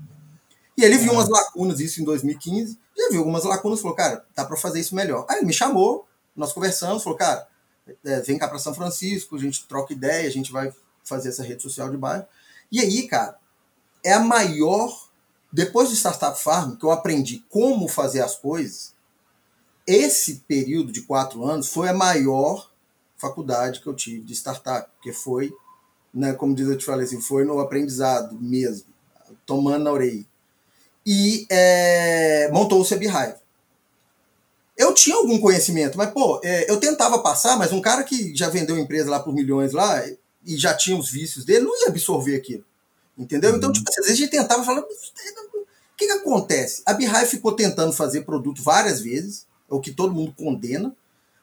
[0.76, 4.44] E ele viu umas lacunas, isso em 2015, já viu algumas lacunas, falou, cara, dá
[4.44, 5.24] para fazer isso melhor.
[5.28, 7.46] Aí ele me chamou, nós conversamos, falou, cara,
[8.04, 10.72] é, vem cá para São Francisco, a gente troca ideia, a gente vai
[11.04, 12.26] fazer essa rede social de bairro.
[12.70, 13.38] E aí, cara,
[14.04, 15.06] é a maior.
[15.52, 18.92] Depois do Startup Farm, que eu aprendi como fazer as coisas,
[19.86, 22.70] esse período de quatro anos foi a maior
[23.16, 25.54] faculdade que eu tive de startup, porque foi,
[26.12, 28.86] né, como diz eu te falei assim, foi no aprendizado mesmo,
[29.46, 30.26] tomando na orelha
[31.06, 33.36] e é, montou o Beehive.
[34.76, 38.50] Eu tinha algum conhecimento, mas, pô, é, eu tentava passar, mas um cara que já
[38.50, 40.02] vendeu empresa lá por milhões lá
[40.46, 42.64] e já tinha os vícios dele, não ia absorver aquilo.
[43.18, 43.56] Entendeu?
[43.56, 43.72] Então, uhum.
[43.72, 44.86] tipo, às vezes a gente tentava falar, o
[45.96, 46.82] que, que acontece?
[46.86, 50.94] A Beehive ficou tentando fazer produto várias vezes, o que todo mundo condena,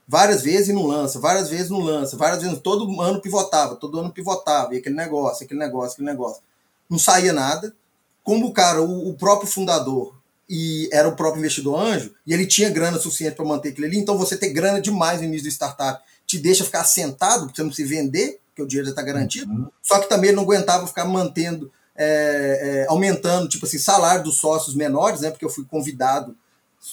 [0.08, 4.00] várias vezes e não lança, várias vezes não lança, várias vezes, todo ano pivotava, todo
[4.00, 6.42] ano pivotava, e aquele negócio, aquele negócio, aquele negócio.
[6.90, 7.76] Não saía nada
[8.24, 10.16] como o cara, o, o, próprio fundador,
[10.48, 13.98] e era o próprio investidor anjo, e ele tinha grana suficiente para manter aquilo ali,
[13.98, 17.64] então você ter grana demais no início do startup te deixa ficar sentado, porque você
[17.64, 19.52] não se vender, porque o dinheiro já está garantido.
[19.52, 19.68] Uhum.
[19.82, 24.38] Só que também ele não aguentava ficar mantendo, é, é, aumentando, tipo assim, salário dos
[24.38, 25.32] sócios menores, né?
[25.32, 26.38] Porque eu fui convidado.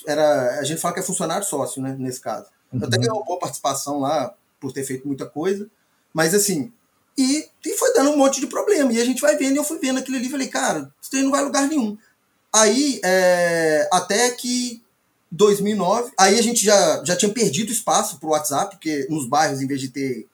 [0.06, 1.94] Era, a gente fala que é funcionário sócio, né?
[1.98, 2.46] Nesse caso.
[2.72, 2.80] Uhum.
[2.80, 5.68] Eu até ganhei uma boa participação lá por ter feito muita coisa.
[6.14, 6.72] Mas assim,
[7.16, 8.90] e, e foi dando um monte de problema.
[8.92, 11.14] E a gente vai vendo, e eu fui vendo aquele ali e falei, cara, isso
[11.14, 11.96] aí não vai a lugar nenhum.
[12.52, 14.82] Aí, é, até que
[15.30, 19.60] 2009, aí a gente já, já tinha perdido espaço para o WhatsApp, porque nos bairros,
[19.60, 20.26] em vez de ter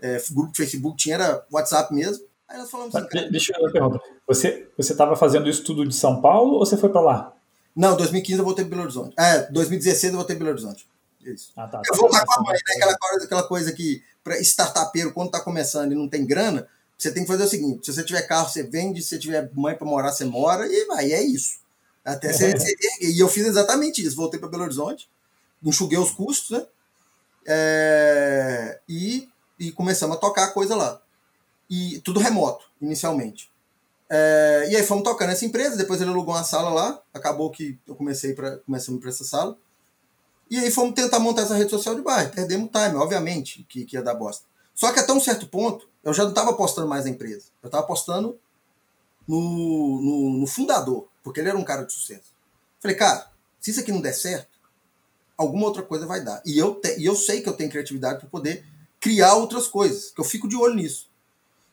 [0.00, 2.24] é, grupo de Facebook, tinha era WhatsApp mesmo.
[2.48, 4.14] Aí nós falamos assim, cara, Deixa eu fazer uma pergunta.
[4.26, 7.32] Você estava fazendo isso tudo de São Paulo ou você foi para lá?
[7.74, 9.14] Não, 2015 eu voltei para Belo Horizonte.
[9.18, 10.88] É, 2016 eu voltei para Belo Horizonte.
[11.24, 11.52] Isso.
[11.56, 11.80] Ah, tá.
[11.84, 12.74] Eu vou voltar com a mãe, né?
[12.76, 17.10] Aquela coisa, aquela coisa que para startupeiro, quando está começando e não tem grana, você
[17.10, 19.74] tem que fazer o seguinte: se você tiver carro, você vende, se você tiver mãe
[19.74, 21.58] para morar, você mora, e vai, é isso.
[22.04, 24.16] Até você, você, E eu fiz exatamente isso.
[24.16, 25.08] Voltei para Belo Horizonte,
[25.62, 26.66] enxuguei os custos, né?
[27.46, 29.28] É, e,
[29.58, 31.00] e começamos a tocar a coisa lá.
[31.68, 33.50] E tudo remoto, inicialmente.
[34.08, 37.78] É, e aí fomos tocando essa empresa, depois ele alugou uma sala lá, acabou que
[37.86, 39.56] eu comecei para começamos para essa sala.
[40.50, 42.30] E aí fomos tentar montar essa rede social de bairro.
[42.30, 44.44] Perdemos time, obviamente, que, que ia dar bosta.
[44.74, 47.46] Só que até um certo ponto, eu já não estava apostando mais na empresa.
[47.62, 48.38] Eu estava apostando
[49.26, 52.34] no, no, no, fundador, porque ele era um cara de sucesso.
[52.80, 54.58] Falei, cara, se isso aqui não der certo,
[55.36, 56.42] alguma outra coisa vai dar.
[56.44, 58.66] E eu, te, e eu sei que eu tenho criatividade para poder
[59.04, 61.10] criar outras coisas, que eu fico de olho nisso.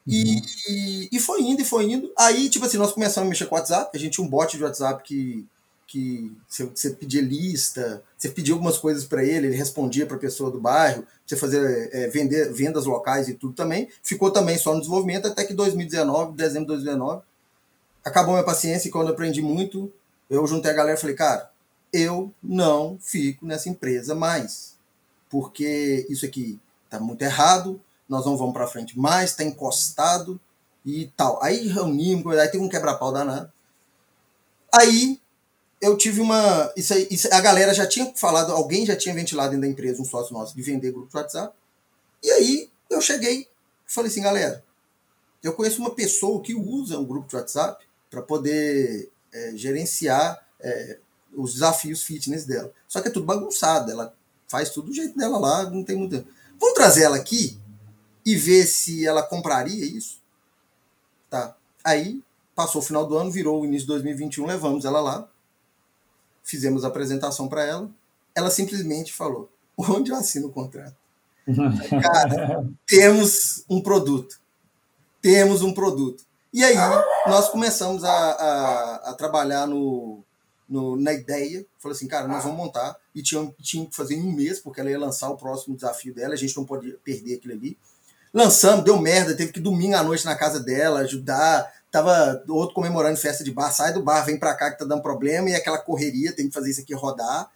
[0.05, 0.13] Uhum.
[0.13, 2.11] E, e, e, foi indo, e foi indo.
[2.17, 3.89] Aí, tipo assim, nós começamos a mexer com o WhatsApp.
[3.95, 5.47] A gente tinha um bot de WhatsApp que,
[5.87, 10.19] que você, você pedia lista, você pedia algumas coisas para ele, ele respondia para a
[10.19, 13.87] pessoa do bairro, você fazer é, vender vendas locais e tudo também.
[14.03, 17.23] Ficou também só no desenvolvimento até que 2019, dezembro de 2019,
[18.03, 19.89] acabou minha paciência e quando eu aprendi muito,
[20.29, 21.49] eu juntei a galera e falei, cara,
[21.93, 24.75] eu não fico nessa empresa mais,
[25.29, 26.59] porque isso aqui
[26.91, 30.39] tá muito errado, nós não vamos para frente mais, tá encostado
[30.85, 31.41] e tal.
[31.41, 33.51] Aí reunimos, aí teve um quebra-pau danado.
[34.71, 35.19] Aí
[35.81, 36.71] eu tive uma.
[36.77, 40.01] Isso aí, isso, a galera já tinha falado, alguém já tinha ventilado dentro da empresa,
[40.01, 41.55] um sócio nosso, de vender grupo de WhatsApp.
[42.23, 43.49] E aí eu cheguei
[43.93, 44.63] falei assim, galera,
[45.43, 50.97] eu conheço uma pessoa que usa um grupo de WhatsApp para poder é, gerenciar é,
[51.35, 52.71] os desafios fitness dela.
[52.87, 54.15] Só que é tudo bagunçado, ela
[54.47, 56.25] faz tudo do jeito dela lá, não tem muito.
[56.61, 57.59] Vamos trazer ela aqui
[58.23, 60.21] e ver se ela compraria isso?
[61.27, 61.55] Tá.
[61.83, 62.21] Aí
[62.55, 65.27] passou o final do ano, virou o início de 2021, levamos ela lá,
[66.43, 67.89] fizemos a apresentação para ela.
[68.35, 70.95] Ela simplesmente falou: onde eu assino o contrato?
[72.01, 74.39] Cara, temos um produto.
[75.19, 76.23] Temos um produto.
[76.53, 76.75] E aí
[77.25, 80.23] nós começamos a, a, a trabalhar no,
[80.71, 81.65] no, na ideia.
[81.77, 82.95] Falei assim, cara, nós vamos montar.
[83.13, 86.13] E tinha, tinha que fazer em um mês, porque ela ia lançar o próximo desafio
[86.13, 86.33] dela.
[86.33, 87.77] A gente não pode perder aquilo ali.
[88.33, 91.69] Lançamos, deu merda, teve que domingo à noite na casa dela, ajudar.
[91.91, 95.01] Tava outro comemorando festa de bar, sai do bar, vem pra cá que tá dando
[95.01, 97.51] problema, e aquela correria, tem que fazer isso aqui rodar.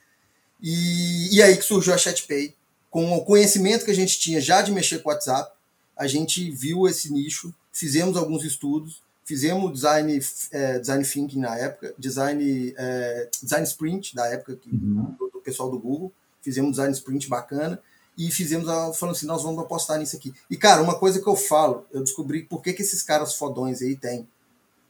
[0.61, 2.53] E, e aí que surgiu a ChatPay.
[2.91, 5.51] Com o conhecimento que a gente tinha já de mexer com o WhatsApp,
[5.95, 10.19] a gente viu esse nicho fizemos alguns estudos, fizemos design,
[10.51, 15.15] é, design thinking na época, design, é, design sprint da época que, uhum.
[15.17, 17.82] do, do, pessoal do Google, fizemos design sprint bacana
[18.15, 20.34] e fizemos a, falando assim, nós vamos apostar nisso aqui.
[20.49, 23.82] E cara, uma coisa que eu falo, eu descobri por que, que esses caras fodões
[23.82, 24.28] aí têm.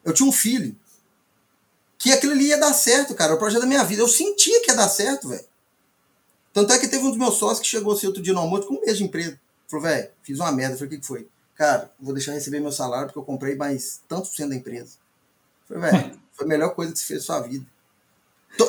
[0.03, 0.75] Eu tinha um filho
[1.97, 4.01] que aquilo ali ia dar certo, cara, o projeto da minha vida.
[4.01, 5.45] Eu sentia que ia dar certo, velho.
[6.53, 8.67] Tanto é que teve um dos meus sócios que chegou assim outro dia no almoço
[8.67, 9.39] com um mês de empresa.
[9.67, 10.75] Falou, velho, fiz uma merda.
[10.75, 11.27] Eu falei, o que, que foi?
[11.55, 14.97] Cara, vou deixar receber meu salário porque eu comprei mais tanto por cento da empresa.
[15.67, 17.65] Falei, velho, foi a melhor coisa que você fez na sua vida.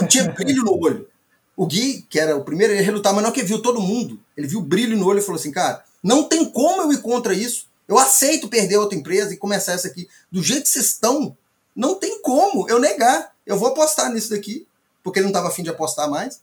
[0.09, 1.09] Tinha brilho no olho.
[1.57, 4.21] O Gui, que era o primeiro, ele relutava, mas não que viu todo mundo.
[4.37, 7.33] Ele viu brilho no olho e falou assim, cara, não tem como eu ir contra
[7.33, 7.67] isso.
[7.89, 10.09] Eu aceito perder outra empresa e começar essa aqui.
[10.31, 11.37] Do jeito que vocês estão,
[11.75, 13.33] não tem como eu negar.
[13.47, 14.67] Eu vou apostar nisso daqui,
[15.03, 16.41] porque ele não estava afim de apostar mais.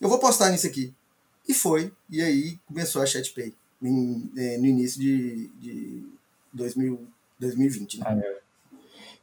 [0.00, 0.94] Eu vou apostar nisso aqui.
[1.48, 1.92] E foi.
[2.08, 3.54] E aí começou a ChatPay
[3.88, 6.02] em, é, no início de, de
[6.52, 7.06] 2000,
[7.38, 8.00] 2020.
[8.00, 8.04] Né?
[8.06, 8.44] Ah,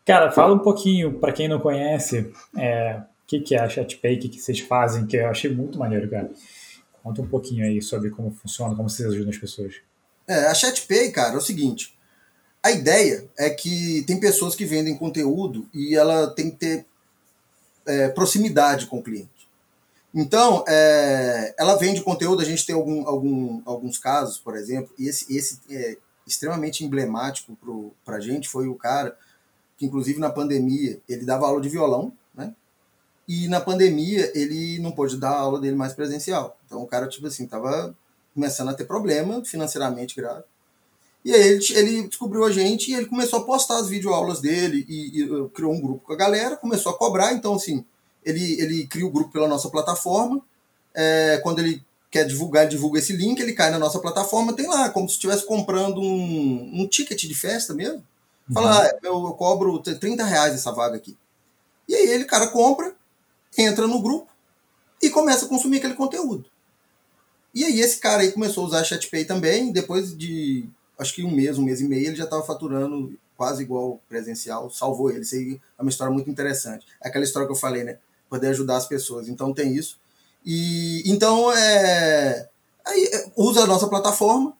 [0.05, 4.18] Cara, fala um pouquinho, para quem não conhece, é, o que, que é a ChatPay,
[4.18, 6.30] o que, que vocês fazem, que eu achei muito maneiro, cara.
[7.03, 9.76] Conta um pouquinho aí sobre como funciona, como vocês ajudam as pessoas.
[10.28, 11.97] É, a ChatPay, cara, é o seguinte.
[12.64, 16.86] A ideia é que tem pessoas que vendem conteúdo e ela tem que ter
[17.88, 19.41] é, proximidade com o cliente.
[20.14, 25.07] Então, é, ela vende conteúdo, a gente tem algum, algum, alguns casos, por exemplo, e
[25.07, 25.97] esse, esse é
[26.28, 27.57] extremamente emblemático
[28.03, 29.18] para a gente foi o cara
[29.78, 32.53] que, inclusive, na pandemia, ele dava aula de violão, né?
[33.28, 36.57] E na pandemia ele não pôde dar a aula dele mais presencial.
[36.66, 37.95] Então o cara, tipo assim, tava
[38.34, 40.43] começando a ter problema financeiramente grave.
[41.24, 44.86] E aí ele, ele descobriu a gente e ele começou a postar as videoaulas dele
[44.88, 47.34] e, e criou um grupo com a galera, começou a cobrar.
[47.34, 47.86] Então, assim,
[48.26, 50.41] ele, ele cria o grupo pela nossa plataforma.
[50.93, 54.67] É, quando ele quer divulgar, ele divulga esse link, ele cai na nossa plataforma, tem
[54.67, 58.03] lá, como se estivesse comprando um, um ticket de festa mesmo.
[58.53, 58.82] Fala, uhum.
[58.82, 61.17] ah, eu, eu, cobro 30 reais essa vaga aqui.
[61.88, 62.93] E aí ele, cara, compra,
[63.57, 64.30] entra no grupo
[65.01, 66.45] e começa a consumir aquele conteúdo.
[67.53, 70.69] E aí esse cara aí começou a usar a ChatPay também, depois de
[70.99, 74.69] acho que um mês, um mês e meio, ele já estava faturando quase igual presencial,
[74.69, 75.22] salvou ele.
[75.22, 76.86] Isso aí é uma história muito interessante.
[77.03, 77.97] É aquela história que eu falei, né?
[78.32, 79.28] Poder ajudar as pessoas.
[79.28, 80.00] Então tem isso.
[80.44, 82.50] E então é,
[82.86, 84.58] aí, é, usa a nossa plataforma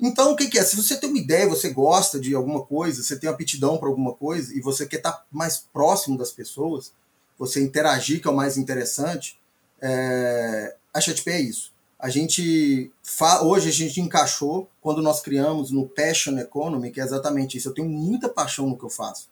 [0.00, 0.64] Então, o que, que, é?
[0.64, 4.14] Se você tem uma ideia, você gosta de alguma coisa, você tem aptidão para alguma
[4.14, 6.92] coisa e você quer estar tá mais próximo das pessoas,
[7.38, 9.38] você interagir, que é o mais interessante,
[9.82, 10.76] é...
[10.94, 11.74] a ChatP é isso.
[11.98, 12.92] A gente
[13.42, 17.68] hoje a gente encaixou quando nós criamos no Passion Economy, que é exatamente isso.
[17.68, 19.28] Eu tenho muita paixão no que eu faço.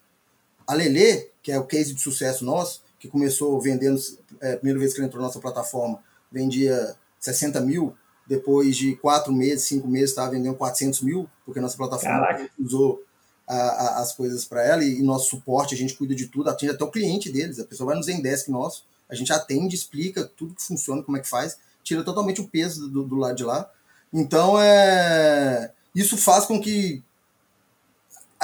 [0.66, 4.00] A Lele, que é o case de sucesso nosso, que começou vendendo,
[4.40, 6.02] é, a primeira vez que ele entrou na nossa plataforma,
[6.32, 7.94] vendia 60 mil,
[8.26, 12.50] depois de quatro meses, cinco meses, estava vendendo 400 mil, porque nossa plataforma Caraca.
[12.58, 13.04] usou
[13.46, 16.48] a, a, as coisas para ela e, e, nosso suporte, a gente cuida de tudo,
[16.48, 17.60] atende até o cliente deles.
[17.60, 21.20] A pessoa vai no Zendesk nosso, a gente atende, explica tudo que funciona, como é
[21.20, 23.70] que faz, tira totalmente o peso do, do lado de lá.
[24.10, 27.02] Então, é, isso faz com que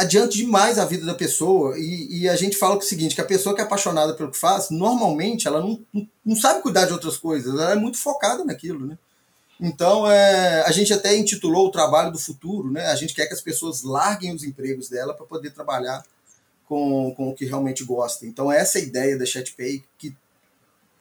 [0.00, 3.24] adiante demais a vida da pessoa e, e, a gente fala o seguinte, que a
[3.24, 6.92] pessoa que é apaixonada pelo que faz, normalmente ela não, não, não sabe cuidar de
[6.92, 8.96] outras coisas, ela é muito focada naquilo, né?
[9.60, 12.86] Então, é, a gente até intitulou o trabalho do futuro, né?
[12.86, 16.02] A gente quer que as pessoas larguem os empregos dela para poder trabalhar
[16.66, 18.24] com, com o que realmente gosta.
[18.24, 20.16] Então, essa é a ideia da ChatPay, que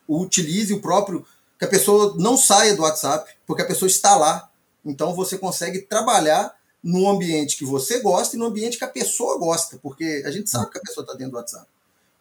[0.10, 1.26] utilize o próprio...
[1.58, 4.52] que a pessoa não saia do WhatsApp, porque a pessoa está lá.
[4.84, 9.38] Então, você consegue trabalhar no ambiente que você gosta e no ambiente que a pessoa
[9.38, 11.68] gosta, porque a gente sabe que a pessoa está dentro do WhatsApp.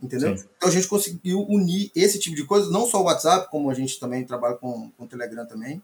[0.00, 0.36] Entendeu?
[0.36, 0.44] Sim.
[0.56, 3.74] Então a gente conseguiu unir esse tipo de coisa, não só o WhatsApp, como a
[3.74, 5.82] gente também trabalha com, com o Telegram também.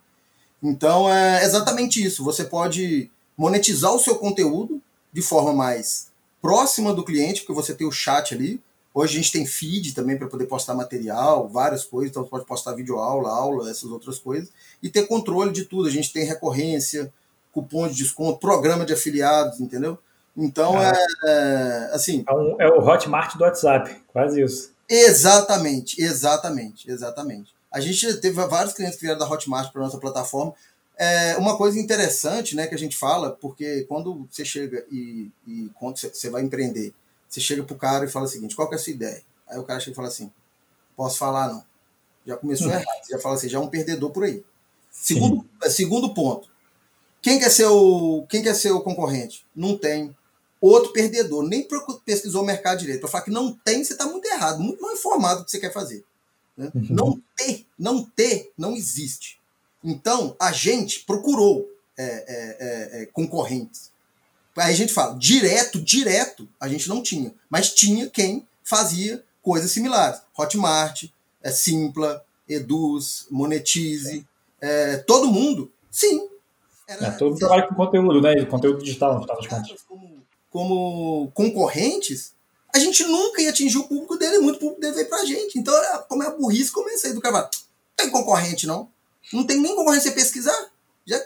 [0.63, 2.23] Então é exatamente isso.
[2.25, 4.81] Você pode monetizar o seu conteúdo
[5.13, 6.09] de forma mais
[6.41, 8.61] próxima do cliente, porque você tem o chat ali.
[8.93, 12.47] Hoje a gente tem feed também para poder postar material, várias coisas, então você pode
[12.47, 14.51] postar vídeo aula, aula, essas outras coisas,
[14.81, 15.89] e ter controle de tudo.
[15.89, 17.13] A gente tem recorrência,
[17.55, 19.97] cupom de desconto, programa de afiliados, entendeu?
[20.37, 20.93] Então é,
[21.25, 22.25] é assim.
[22.29, 24.73] É, um, é, o Hotmart do WhatsApp, quase isso.
[24.89, 27.55] Exatamente, exatamente, exatamente.
[27.71, 30.53] A gente teve vários clientes que vieram da Hotmart para nossa plataforma.
[30.97, 35.71] É uma coisa interessante, né, que a gente fala, porque quando você chega e, e
[35.75, 36.93] quando você vai empreender,
[37.29, 39.23] você chega pro cara e fala o seguinte: qual que é a sua ideia?
[39.49, 40.31] Aí o cara chega e fala assim:
[40.97, 41.65] posso falar não.
[42.27, 42.85] Já começou errado.
[43.03, 44.45] Você já fala assim, já é um perdedor por aí.
[44.91, 46.49] Segundo, segundo ponto,
[47.25, 49.47] quem quer ser o, quem quer ser o concorrente?
[49.57, 50.15] Não tem.
[50.61, 51.67] Outro perdedor, nem
[52.05, 53.01] pesquisou o mercado direito.
[53.01, 55.59] Para falar que não tem, você está muito errado, muito mal informado do que você
[55.59, 56.05] quer fazer.
[56.55, 56.71] Né?
[56.75, 56.87] Uhum.
[56.91, 59.41] Não ter, não ter, não existe.
[59.83, 61.67] Então, a gente procurou
[61.97, 62.57] é, é,
[62.99, 63.91] é, é concorrentes.
[64.55, 67.35] Aí a gente fala, direto, direto, a gente não tinha.
[67.49, 70.21] Mas tinha quem fazia coisas similares.
[70.39, 71.05] Hotmart,
[71.43, 74.27] é, Simpla, Eduz, Monetize,
[74.61, 76.29] é, todo mundo, sim,
[76.87, 78.45] era, é, todo mundo trabalha com conteúdo, né?
[78.45, 79.83] Conteúdo digital, no final das contas.
[79.83, 82.35] Como, como concorrentes,
[82.75, 85.59] a gente nunca ia atingir o público dele, muito público dele veio pra gente.
[85.59, 85.75] Então,
[86.09, 87.39] como é a burrice, comecei do cara.
[87.39, 87.49] Não
[87.97, 88.89] tem concorrente, não.
[89.33, 90.71] Não tem nem concorrência pesquisar.
[91.07, 91.21] Já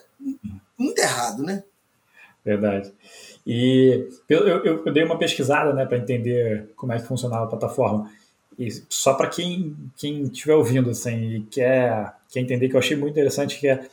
[0.79, 1.65] muito errado, né?
[2.45, 2.93] Verdade.
[3.47, 7.49] E eu, eu, eu dei uma pesquisada né, para entender como é que funcionava a
[7.49, 8.11] plataforma.
[8.59, 12.97] E só para quem quem estiver ouvindo assim, e quer, quer entender, que eu achei
[12.97, 13.89] muito interessante, que é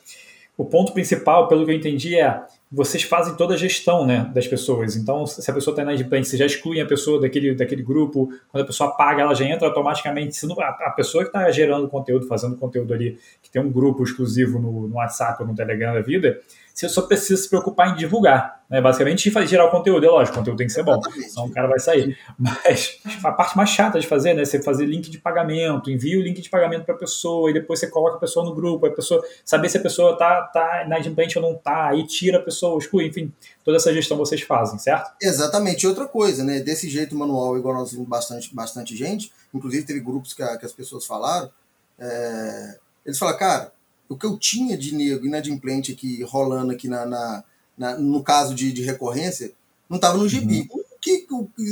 [0.58, 2.42] o ponto principal, pelo que eu entendi, é
[2.72, 4.96] vocês fazem toda a gestão né, das pessoas.
[4.96, 8.30] Então, se a pessoa está inadimplente, você já exclui a pessoa daquele, daquele grupo.
[8.50, 10.46] Quando a pessoa paga, ela já entra automaticamente.
[10.46, 14.04] Não, a, a, pessoa que está gerando conteúdo, fazendo conteúdo ali, que tem um grupo
[14.04, 16.40] exclusivo no, no WhatsApp ou no Telegram da vida,
[16.76, 18.62] você só precisa se preocupar em divulgar.
[18.70, 18.82] Né?
[18.82, 20.06] Basicamente, gerar o conteúdo.
[20.06, 22.18] É lógico, o conteúdo tem que ser bom, senão o cara vai sair.
[22.38, 24.44] Mas a parte mais chata de fazer, né?
[24.44, 27.80] Você fazer link de pagamento, envia o link de pagamento para a pessoa, e depois
[27.80, 31.40] você coloca a pessoa no grupo, a pessoa saber se a pessoa tá, tá inadimplente
[31.40, 33.32] ou não tá, aí tira a pessoa, exclui, enfim,
[33.64, 35.14] toda essa gestão vocês fazem, certo?
[35.22, 35.84] Exatamente.
[35.84, 36.60] E outra coisa, né?
[36.60, 40.66] Desse jeito manual, igual nós vimos bastante, bastante gente, inclusive teve grupos que, a, que
[40.66, 41.50] as pessoas falaram,
[41.98, 43.72] é, eles falaram, cara,
[44.08, 47.44] o que eu tinha de nego inadimplente aqui rolando aqui na, na,
[47.78, 49.52] na no caso de, de recorrência
[49.90, 50.68] não estava no gibi.
[50.72, 50.84] Uhum.
[51.02, 51.28] Que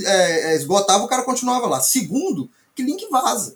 [0.05, 1.79] é, é, esgotava, o cara continuava lá.
[1.81, 3.55] Segundo, que link vaza.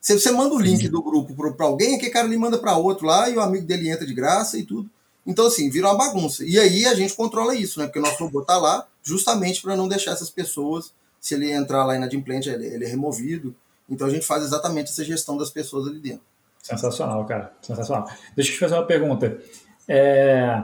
[0.00, 0.90] Se você manda o link uhum.
[0.90, 3.90] do grupo para alguém, aquele cara lhe manda para outro lá e o amigo dele
[3.90, 4.88] entra de graça e tudo.
[5.26, 6.44] Então, assim, vira uma bagunça.
[6.46, 7.86] E aí a gente controla isso, né?
[7.86, 11.84] Porque o nosso robô está lá justamente para não deixar essas pessoas, se ele entrar
[11.84, 13.54] lá inadimplente, ele, ele é removido.
[13.88, 16.22] Então a gente faz exatamente essa gestão das pessoas ali dentro.
[16.68, 17.52] Sensacional, cara.
[17.62, 18.06] Sensacional.
[18.36, 19.40] Deixa eu te fazer uma pergunta.
[19.88, 20.62] É...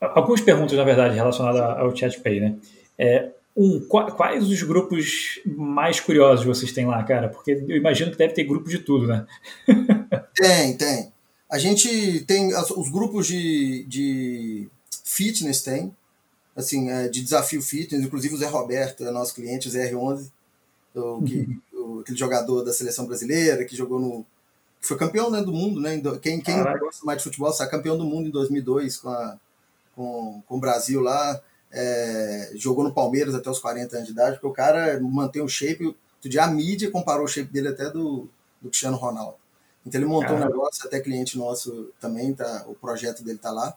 [0.00, 2.56] Algumas perguntas, na verdade, relacionadas ao ChatPay, né?
[2.98, 7.28] É, um, quais os grupos mais curiosos vocês têm lá, cara?
[7.28, 9.26] Porque eu imagino que deve ter grupo de tudo, né?
[10.34, 11.12] tem, tem.
[11.50, 14.68] A gente tem os grupos de, de
[15.04, 15.94] fitness, tem.
[16.54, 18.04] Assim, é, de desafio fitness.
[18.04, 20.30] Inclusive o Zé Roberto é nosso cliente, o ZR11,
[20.94, 24.26] o, que, o, aquele jogador da seleção brasileira que jogou no
[24.80, 26.00] foi campeão né, do mundo, né?
[26.22, 29.38] Quem, quem gosta mais de futebol sabe campeão do mundo em 2002 com a,
[29.94, 34.36] com, com o Brasil lá, é, jogou no Palmeiras até os 40 anos de idade,
[34.36, 35.96] porque o cara mantém o shape.
[36.38, 38.28] A mídia comparou o shape dele até do,
[38.60, 39.36] do Cristiano Ronaldo.
[39.86, 43.74] Então ele montou um negócio, até cliente nosso também, tá, o projeto dele tá lá.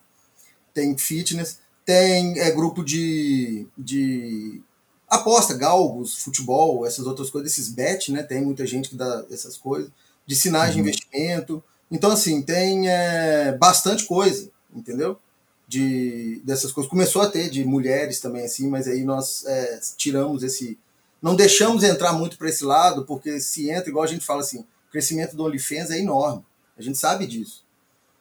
[0.73, 4.61] Tem fitness, tem é, grupo de, de
[5.07, 8.23] aposta, galgos, futebol, essas outras coisas, esses bet, né?
[8.23, 9.91] Tem muita gente que dá essas coisas,
[10.26, 10.76] de sinais uhum.
[10.76, 11.63] de investimento.
[11.91, 15.19] Então, assim, tem é, bastante coisa, entendeu?
[15.67, 16.89] De, dessas coisas.
[16.89, 20.78] Começou a ter de mulheres também, assim, mas aí nós é, tiramos esse.
[21.21, 24.59] Não deixamos entrar muito para esse lado, porque se entra, igual a gente fala assim,
[24.59, 26.43] o crescimento do OnlyFans é enorme.
[26.78, 27.63] A gente sabe disso.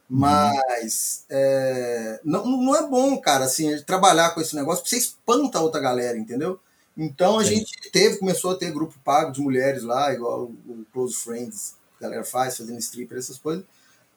[0.09, 0.19] Uhum.
[0.19, 5.59] Mas é, não, não é bom, cara, assim, trabalhar com esse negócio, porque você espanta
[5.59, 6.61] a outra galera, entendeu?
[6.97, 7.57] Então a Sim.
[7.57, 11.75] gente teve, começou a ter grupo pago de mulheres lá, igual o Close Friends,
[12.05, 13.65] a galera faz, fazendo stripper, essas coisas.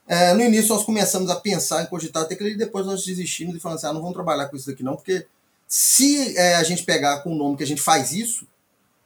[0.08, 3.60] É, no início nós começamos a pensar em cogitar até que depois nós desistimos e
[3.60, 5.26] falamos assim, ah, não vamos trabalhar com isso daqui não, porque
[5.68, 8.48] se é, a gente pegar com o nome que a gente faz isso,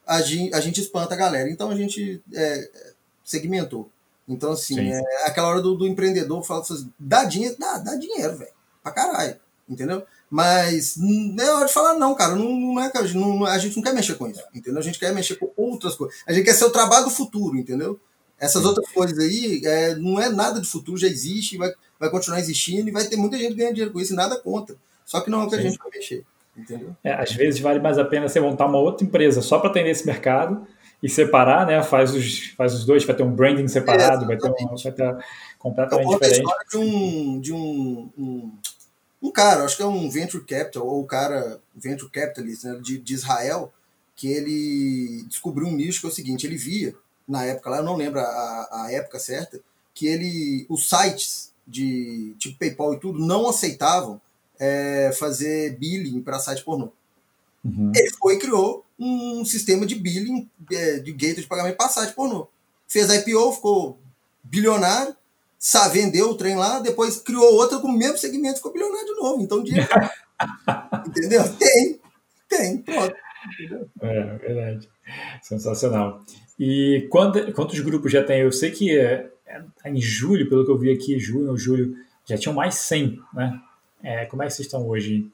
[0.05, 1.49] a gente, a gente espanta a galera.
[1.49, 2.69] Então a gente é,
[3.23, 3.89] segmentou.
[4.27, 8.37] Então, assim, é aquela hora do, do empreendedor fala assim, dá dinheiro, dá, dá dinheiro,
[8.37, 8.51] velho.
[8.83, 9.35] Pra caralho.
[9.67, 10.03] Entendeu?
[10.29, 12.35] Mas não é hora de falar, não, cara.
[12.35, 14.79] Não, não é, não, a gente não quer mexer com isso, entendeu?
[14.79, 16.15] A gente quer mexer com outras coisas.
[16.27, 17.99] A gente quer ser o trabalho do futuro, entendeu?
[18.39, 22.39] Essas outras coisas aí é, não é nada de futuro, já existe, vai, vai continuar
[22.39, 24.75] existindo e vai ter muita gente ganhando dinheiro com isso e nada contra.
[25.05, 25.61] Só que não é o que Sim.
[25.61, 26.25] a gente vai mexer.
[26.55, 26.95] Entendeu?
[27.03, 29.89] É, às vezes vale mais a pena você montar uma outra empresa só para atender
[29.89, 30.65] esse mercado
[31.01, 31.81] e separar, né?
[31.83, 34.91] Faz os, faz os dois, vai ter um branding separado, é, vai ter um, vai
[34.91, 35.17] ter
[35.57, 36.39] completamente Eu diferente.
[36.39, 38.51] A história de um, de um, um,
[39.23, 42.97] um, cara, acho que é um venture capital ou o cara venture capitalist né, de,
[42.97, 43.71] de Israel,
[44.15, 46.93] que ele descobriu um nicho que é o seguinte, ele via
[47.29, 49.61] na época lá, eu não lembro a, a época certa,
[49.93, 54.19] que ele os sites de tipo PayPal e tudo não aceitavam
[54.59, 56.91] é, fazer billing para site pornô.
[57.63, 57.91] Uhum.
[57.95, 62.13] Ele foi e criou um sistema de billing, é, de gateway de pagamento para site
[62.13, 62.47] pornô.
[62.87, 63.99] Fez IPO, ficou
[64.43, 65.15] bilionário,
[65.59, 69.15] sabe, vendeu o trem lá, depois criou outra com o mesmo segmento, ficou bilionário de
[69.15, 69.41] novo.
[69.43, 69.87] Então, dinheiro.
[71.05, 71.43] entendeu?
[71.57, 71.99] Tem,
[72.47, 73.15] tem, pronto.
[73.53, 73.89] Entendeu?
[74.01, 74.89] É, verdade.
[75.43, 76.23] Sensacional.
[76.59, 78.41] E quando, quantos grupos já tem?
[78.41, 81.95] Eu sei que é, é, em julho, pelo que eu vi aqui, junho ou julho,
[82.25, 83.61] já tinham mais 100, né?
[84.03, 85.29] É, como é que vocês estão hoje?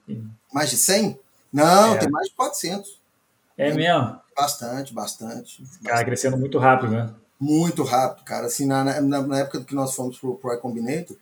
[0.53, 1.19] Mais de 100?
[1.51, 1.97] Não, é.
[1.97, 2.99] tem mais de 400.
[3.57, 4.19] É mesmo?
[4.35, 5.63] Bastante, bastante.
[5.83, 7.13] Cara, crescendo muito rápido, né?
[7.39, 8.47] Muito rápido, cara.
[8.47, 11.15] Assim, na, na, na época que nós fomos pro Pro Combinator,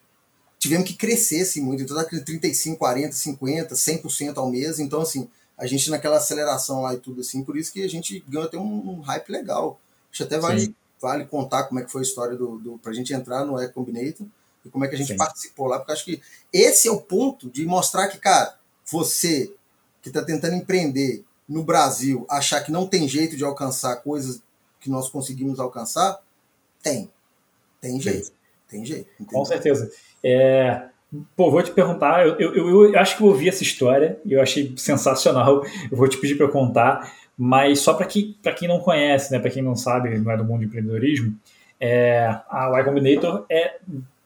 [0.58, 1.84] tivemos que crescer assim, muito.
[1.84, 4.80] Então, daquele 35, 40, 50, 100% ao mês.
[4.80, 8.24] Então, assim, a gente naquela aceleração lá e tudo assim, por isso que a gente
[8.28, 9.80] ganhou até um, um hype legal.
[10.14, 13.14] Acho até vale, vale contar como é que foi a história do, do pra gente
[13.14, 14.28] entrar no E Combinator
[14.64, 15.18] e como é que a gente Sim.
[15.18, 16.22] participou lá, porque acho que
[16.54, 18.56] esse é o ponto de mostrar que, cara,
[18.86, 19.54] você
[20.02, 24.42] que está tentando empreender no Brasil achar que não tem jeito de alcançar coisas
[24.80, 26.22] que nós conseguimos alcançar,
[26.82, 27.10] tem.
[27.82, 28.32] Tem jeito.
[28.68, 29.10] Tem jeito.
[29.20, 29.40] Entendeu?
[29.40, 29.92] Com certeza.
[30.24, 30.88] É,
[31.36, 34.42] pô, vou te perguntar, eu, eu, eu, acho que eu ouvi essa história e eu
[34.42, 35.66] achei sensacional.
[35.92, 39.50] Eu vou te pedir para contar, mas só para que, quem não conhece, né, para
[39.50, 41.36] quem não sabe, não é do mundo do empreendedorismo,
[41.80, 43.78] é, a Y Combinator é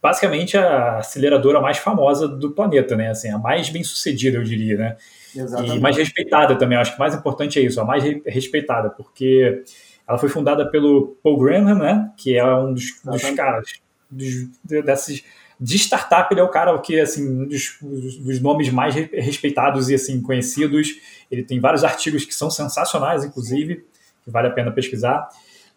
[0.02, 3.10] basicamente a aceleradora mais famosa do planeta, né?
[3.10, 4.98] Assim, a mais bem sucedida, eu diria, né?
[5.36, 5.78] Exatamente.
[5.78, 9.64] E mais respeitada também, acho que o mais importante é isso, a mais respeitada, porque
[10.08, 13.68] ela foi fundada pelo Paul Graham, né, que é um dos, dos caras
[14.10, 15.24] dos, desses
[15.60, 19.96] de startup, ele é o cara que assim um dos, dos, nomes mais respeitados e
[19.96, 20.96] assim conhecidos.
[21.32, 23.86] Ele tem vários artigos que são sensacionais, inclusive,
[24.24, 25.28] que vale a pena pesquisar.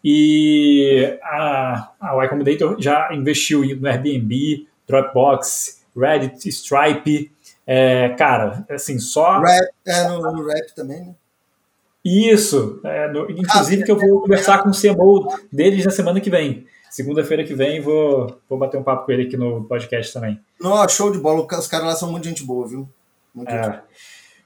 [0.03, 7.31] E a, a Y Combinator já investiu no Airbnb, Dropbox, Reddit, Stripe,
[7.65, 9.39] é, cara, assim, só.
[9.39, 11.15] Rap, é, no, rap também, né?
[12.03, 16.19] Isso, é, no, inclusive ah, que eu vou conversar com o CMO deles na semana
[16.19, 16.65] que vem.
[16.91, 20.37] Segunda-feira que vem vou, vou bater um papo com ele aqui no podcast também.
[20.59, 22.87] Não, show de bola, os caras lá são muito gente boa, viu?
[23.33, 23.79] Muito é, gente.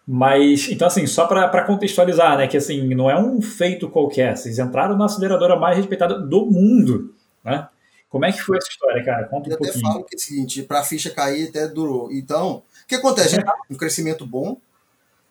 [0.08, 4.60] Mas, então assim, só para contextualizar, né, que assim, não é um feito qualquer, vocês
[4.60, 7.68] entraram na aceleradora mais respeitada do mundo, né?
[8.08, 9.26] Como é que foi essa história, cara?
[9.26, 9.84] Conta um eu pouquinho.
[9.84, 12.12] Eu até falo que é o seguinte, para a ficha cair até durou.
[12.12, 13.30] Então, o que acontece?
[13.30, 14.58] A gente tava um crescimento bom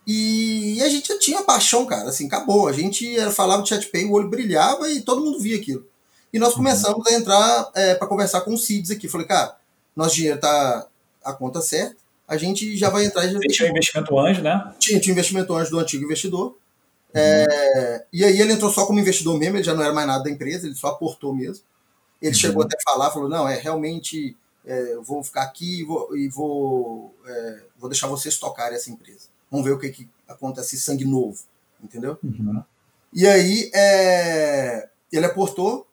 [0.05, 2.09] e a gente já tinha paixão, cara.
[2.09, 2.67] Assim, acabou.
[2.67, 5.87] A gente falava de chatpay, o olho brilhava e todo mundo via aquilo.
[6.35, 6.57] E nós uhum.
[6.57, 7.15] começamos uhum.
[7.15, 9.09] a entrar é, para conversar com os CIDs aqui.
[9.09, 9.57] Falei, cara,
[9.95, 10.85] nosso dinheiro tá
[11.23, 11.95] a conta certa,
[12.27, 13.29] a gente já vai entrar.
[13.29, 14.75] Já tinha investimento anjo, né?
[14.81, 16.47] Tinha, tinha investimento anjo do antigo investidor.
[16.47, 16.57] Uhum.
[17.15, 20.25] É, e aí ele entrou só como investidor mesmo, ele já não era mais nada
[20.25, 21.63] da empresa, ele só aportou mesmo.
[22.21, 22.41] Ele uhum.
[22.41, 26.29] chegou até a falar, falou, não, é realmente é, vou ficar aqui e vou, e
[26.29, 29.29] vou, é, vou deixar vocês tocarem essa empresa.
[29.49, 31.39] Vamos ver o que, que acontece, sangue novo,
[31.81, 32.19] entendeu?
[32.25, 32.61] Uhum.
[33.13, 35.87] E aí é, ele aportou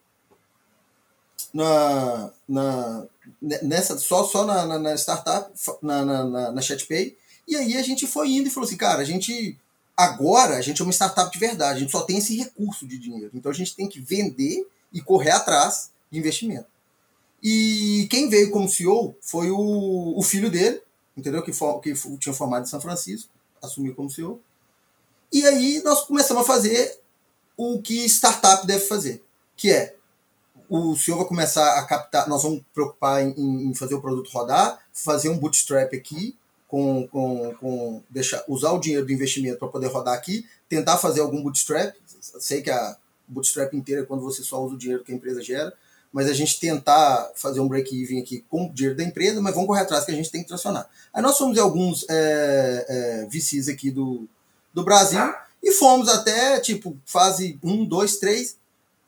[1.53, 3.05] na, na,
[3.41, 8.07] nessa, só, só na, na, na startup, na, na, na ChatPay, e aí a gente
[8.07, 9.57] foi indo e falou assim, cara, a gente
[9.95, 12.97] agora a gente é uma startup de verdade, a gente só tem esse recurso de
[12.97, 13.31] dinheiro.
[13.33, 16.67] Então a gente tem que vender e correr atrás de investimento.
[17.43, 20.81] E quem veio como CEO foi o, o filho dele,
[21.15, 21.41] entendeu?
[21.41, 23.29] Que, for, que tinha formado em São Francisco,
[23.61, 24.39] assumiu como CEO.
[25.31, 26.99] E aí nós começamos a fazer
[27.57, 29.23] o que startup deve fazer,
[29.55, 29.95] que é
[30.73, 33.33] o senhor vai começar a captar, nós vamos preocupar em,
[33.69, 36.33] em fazer o produto rodar, fazer um bootstrap aqui,
[36.65, 41.19] com, com, com deixar, usar o dinheiro do investimento para poder rodar aqui, tentar fazer
[41.19, 41.93] algum bootstrap.
[42.21, 42.95] Sei que a
[43.27, 45.73] bootstrap inteira é quando você só usa o dinheiro que a empresa gera,
[46.13, 49.67] mas a gente tentar fazer um break-even aqui com o dinheiro da empresa, mas vamos
[49.67, 50.87] correr atrás que a gente tem que tracionar.
[51.13, 54.25] Aí nós fomos em alguns é, é, VCs aqui do,
[54.73, 58.55] do Brasil e fomos até, tipo, fase 1, 2, 3.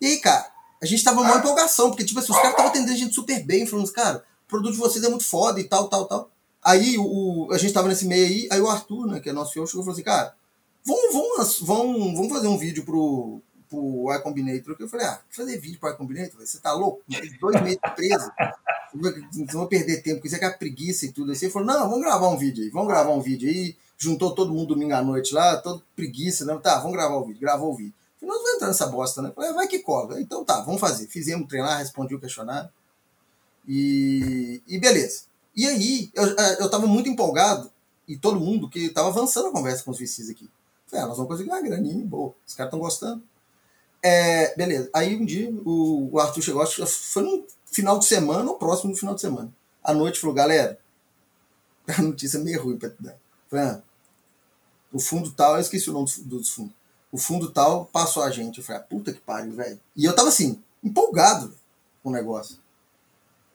[0.01, 0.53] E aí, cara,
[0.84, 3.42] a gente tava uma empolgação, porque, tipo assim, os caras estavam atendendo a gente super
[3.46, 6.30] bem, falando, cara, o produto de vocês é muito foda e tal, tal, tal.
[6.62, 9.54] Aí o, a gente tava nesse meio aí, aí o Arthur, né, que é nosso
[9.54, 10.36] CEO, chegou e falou assim, cara,
[10.86, 15.58] vamos, vamos, vamos, vamos fazer um vídeo pro, pro iCombinator, que eu falei, ah, fazer
[15.58, 16.46] vídeo pro iCombinator?
[16.46, 17.02] Você tá louco?
[17.40, 18.30] Dois meses preso.
[18.94, 21.46] Não vou perder tempo, porque isso é a preguiça e tudo assim.
[21.46, 23.78] Ele falou, não, vamos gravar um vídeo aí, vamos gravar um vídeo aí.
[23.98, 26.60] Juntou todo mundo domingo à noite lá, todo preguiça, né?
[26.62, 27.40] Tá, vamos gravar o vídeo.
[27.40, 27.94] Gravou o vídeo.
[28.26, 29.32] Nós vamos entrar nessa bosta, né?
[29.36, 30.19] Falei, vai que cola.
[30.21, 31.07] Então tá, vamos fazer.
[31.07, 32.69] Fizemos treinar, respondi o questionário.
[33.67, 35.26] E, e beleza.
[35.55, 36.26] E aí, eu,
[36.59, 37.71] eu tava muito empolgado,
[38.07, 40.49] e todo mundo que tava avançando a conversa com os VCs aqui.
[40.88, 42.34] Falei, ah, nós vamos conseguir uma graninha boa.
[42.45, 43.24] Os caras estão gostando.
[44.01, 44.89] É, beleza.
[44.93, 48.57] Aí um dia o, o Arthur chegou, acho que foi no final de semana ou
[48.57, 49.53] próximo do final de semana.
[49.84, 50.78] À noite falou, galera,
[51.88, 53.15] a notícia é meio ruim pra te dar.
[53.49, 53.82] Falei, ah,
[54.91, 56.74] o fundo tal, eu esqueci o nome dos fundos.
[57.14, 58.57] O fundo tal passou a gente.
[58.57, 59.80] Eu falei, ah, puta que pariu, velho.
[59.95, 61.53] E eu tava assim, empolgado
[62.01, 62.57] com o negócio.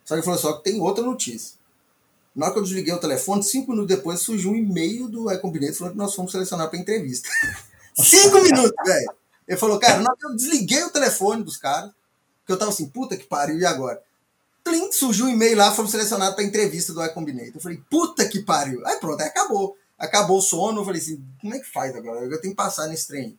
[0.04, 1.58] Só que ele falou só que tem outra notícia.
[2.36, 5.76] Na hora que eu desliguei o telefone, cinco minutos depois surgiu um e-mail do iCombinator
[5.76, 7.28] falando que nós fomos selecionados para entrevista.
[7.98, 9.12] cinco minutos, velho.
[9.48, 11.90] Ele falou, cara, na hora que eu desliguei o telefone dos caras,
[12.46, 14.00] que eu tava assim, puta que pariu, e agora?
[14.62, 17.56] Plim, surgiu um e-mail lá, fomos selecionados para entrevista do iCombinator.
[17.56, 18.86] Eu falei, puta que pariu.
[18.86, 19.76] Aí pronto, aí acabou.
[19.98, 22.20] Acabou o sono, eu falei assim, como é que faz agora?
[22.20, 23.36] Eu tenho que passar nesse trem.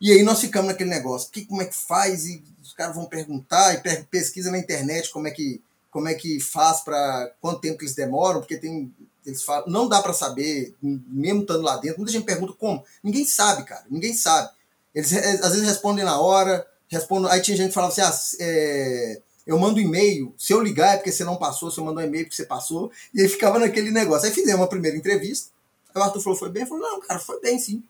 [0.00, 2.26] E aí nós ficamos naquele negócio, que, como é que faz?
[2.26, 6.40] E os caras vão perguntar, e pesquisa na internet como é que, como é que
[6.40, 8.90] faz para quanto tempo eles demoram, porque tem
[9.24, 11.98] eles falam, não dá para saber, mesmo estando lá dentro.
[11.98, 12.84] Muita gente pergunta como.
[13.02, 13.84] Ninguém sabe, cara.
[13.90, 14.50] Ninguém sabe.
[14.94, 17.30] Eles às vezes respondem na hora, respondem.
[17.30, 20.96] Aí tinha gente que falava assim: ah, é, eu mando e-mail, se eu ligar é
[20.96, 22.90] porque você não passou, se eu mandar um e-mail é porque você passou.
[23.14, 24.26] E aí ficava naquele negócio.
[24.26, 25.50] Aí fizemos uma primeira entrevista.
[25.94, 26.66] Aí o Arthur falou: foi bem?
[26.66, 27.82] Falou: não, cara, foi bem sim.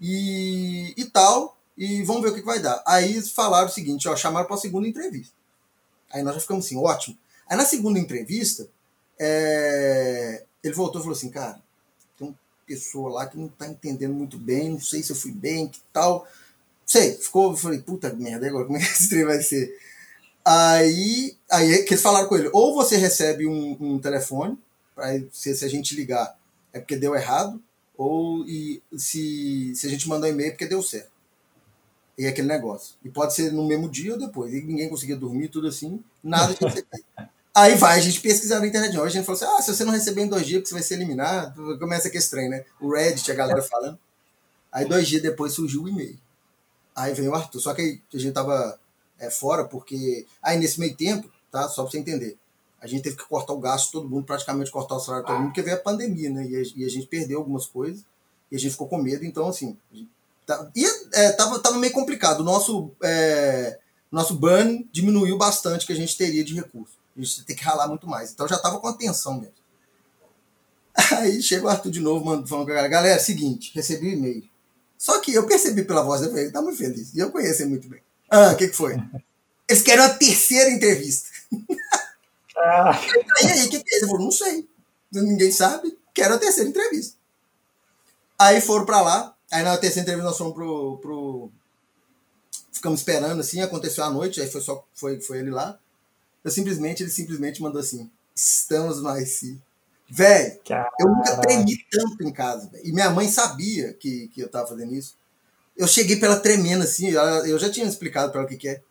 [0.00, 1.58] E, e tal.
[1.76, 2.82] E vamos ver o que, que vai dar.
[2.86, 5.34] Aí falaram o seguinte: ó, chamaram para a segunda entrevista.
[6.12, 7.16] Aí nós já ficamos assim: ótimo.
[7.48, 8.68] Aí na segunda entrevista,
[9.18, 11.60] é, ele voltou e falou assim: cara,
[12.18, 15.32] tem uma pessoa lá que não está entendendo muito bem, não sei se eu fui
[15.32, 16.26] bem, que tal
[16.90, 19.78] sei, ficou, falei, puta merda, agora como é que esse trem vai ser?
[20.44, 24.58] Aí, aí que eles falaram com ele, ou você recebe um, um telefone,
[24.92, 26.36] para se, se a gente ligar
[26.72, 27.62] é porque deu errado,
[28.00, 31.10] ou e, se, se a gente mandar um e-mail é porque deu certo.
[32.16, 32.94] E aquele negócio.
[33.04, 34.54] E pode ser no mesmo dia ou depois.
[34.54, 37.04] E ninguém conseguia dormir, tudo assim, nada de receber.
[37.54, 38.96] Aí vai a gente pesquisar na internet.
[38.96, 40.82] Hoje a gente falou assim: ah, se você não receber em dois dias, você vai
[40.82, 41.78] ser eliminado.
[41.78, 42.64] Começa que estranho, né?
[42.80, 43.98] O Reddit, a galera falando.
[44.72, 46.18] Aí dois dias depois surgiu o e-mail.
[46.96, 47.60] Aí veio o Arthur.
[47.60, 48.80] Só que a gente tava
[49.18, 50.26] é, fora, porque.
[50.42, 51.68] Aí nesse meio tempo, tá?
[51.68, 52.38] Só pra você entender.
[52.80, 55.48] A gente teve que cortar o gasto todo mundo, praticamente cortar o salário todo mundo,
[55.48, 56.46] porque veio a pandemia, né?
[56.46, 58.04] E a, e a gente perdeu algumas coisas,
[58.50, 59.76] e a gente ficou com medo, então assim.
[60.46, 62.40] Tá, e é, tava, tava meio complicado.
[62.40, 63.78] O nosso, é,
[64.10, 66.94] nosso burn diminuiu bastante que a gente teria de recurso.
[67.16, 68.32] A gente tem que ralar muito mais.
[68.32, 69.54] Então já tava com atenção mesmo.
[71.18, 74.12] Aí chega o Arthur de novo, mano, falando com a galera, galera, seguinte, recebi um
[74.12, 74.44] e-mail.
[74.98, 77.14] Só que eu percebi pela voz dele, ele tá muito feliz.
[77.14, 78.00] E eu conheço ele muito bem.
[78.28, 78.96] Ah, o que, que foi?
[79.68, 81.28] Eles querem uma terceira entrevista.
[82.62, 83.00] Ah.
[83.42, 83.98] E aí, o que, que é?
[83.98, 84.68] Ele falou, não sei.
[85.12, 85.96] Ninguém sabe.
[86.14, 87.16] Quero a terceira entrevista.
[88.38, 89.34] Aí foram pra lá.
[89.52, 90.98] Aí na terceira entrevista nós fomos pro.
[90.98, 91.50] pro...
[92.72, 95.78] Ficamos esperando, assim, aconteceu à noite, aí foi só foi, foi ele lá.
[96.42, 99.60] Eu simplesmente, ele simplesmente mandou assim: estamos no IC.
[100.08, 100.58] Velho,
[100.98, 102.68] eu nunca tremi tanto em casa.
[102.72, 102.86] Véio.
[102.86, 105.14] E minha mãe sabia que, que eu tava fazendo isso.
[105.76, 108.82] Eu cheguei pela tremendo assim, eu já tinha explicado para ela o que, que é.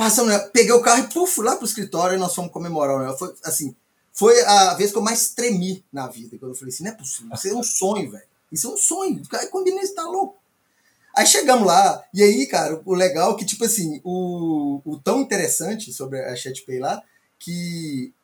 [0.00, 3.04] Passando, peguei o carro e puf, lá pro escritório e nós fomos comemorar.
[3.04, 3.76] Ela foi assim,
[4.14, 6.38] foi a vez que eu mais tremi na vida.
[6.38, 8.24] Quando eu falei assim, não é possível, isso é um sonho, velho.
[8.50, 9.22] Isso é um sonho.
[9.30, 10.38] Aí combinei, você tá louco.
[11.14, 15.20] Aí chegamos lá, e aí, cara, o legal é que, tipo assim, o, o tão
[15.20, 17.02] interessante sobre a ChatPay lá,
[17.38, 18.14] que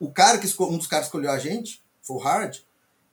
[0.00, 2.56] o cara que um dos caras que escolheu a gente, foi o Hard,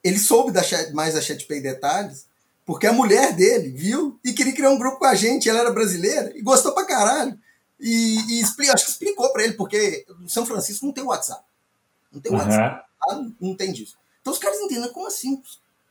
[0.01, 2.25] ele soube da chat, mais da ChatPay detalhes,
[2.65, 5.71] porque a mulher dele viu e queria criar um grupo com a gente, ela era
[5.71, 7.37] brasileira, e gostou pra caralho.
[7.79, 11.43] E, e explicou, acho que explicou para ele, porque São Francisco não tem WhatsApp.
[12.11, 12.85] Não tem WhatsApp.
[13.09, 13.35] Uhum.
[13.39, 13.97] Não tem disso.
[14.21, 15.41] Então os caras entendem como assim?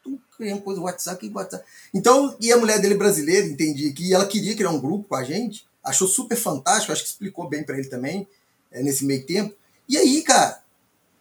[0.03, 1.65] Tu criando coisa WhatsApp e WhatsApp.
[1.95, 5.25] Então, e a mulher dele brasileira entendia que ela queria criar um grupo com a
[5.25, 8.29] gente, achou super fantástico, acho que explicou bem para ele também,
[8.71, 9.55] é, nesse meio tempo.
[9.89, 10.63] E aí, cara,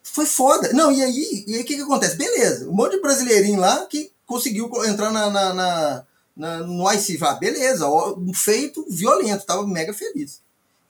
[0.04, 0.74] foi foda.
[0.74, 2.18] Não, e aí, e aí o que, que acontece?
[2.18, 6.06] Beleza, um monte de brasileirinho lá que conseguiu entrar na, na, na,
[6.36, 7.18] na no IC.
[7.22, 10.42] Ah, beleza, um feito violento, tava mega feliz.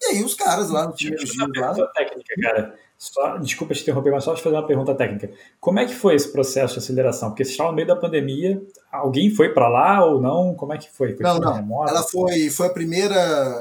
[0.01, 1.87] E aí os caras lá, nos primeiros dias lá...
[1.87, 2.75] técnica, cara.
[2.97, 5.31] Só, desculpa te interromper, mas só te fazer uma pergunta técnica.
[5.59, 7.29] Como é que foi esse processo de aceleração?
[7.29, 8.59] Porque você estava no meio da pandemia,
[8.91, 10.55] alguém foi para lá ou não?
[10.55, 11.13] Como é que foi?
[11.13, 11.53] foi não, não.
[11.53, 11.91] Remota?
[11.91, 13.15] Ela foi, foi a primeira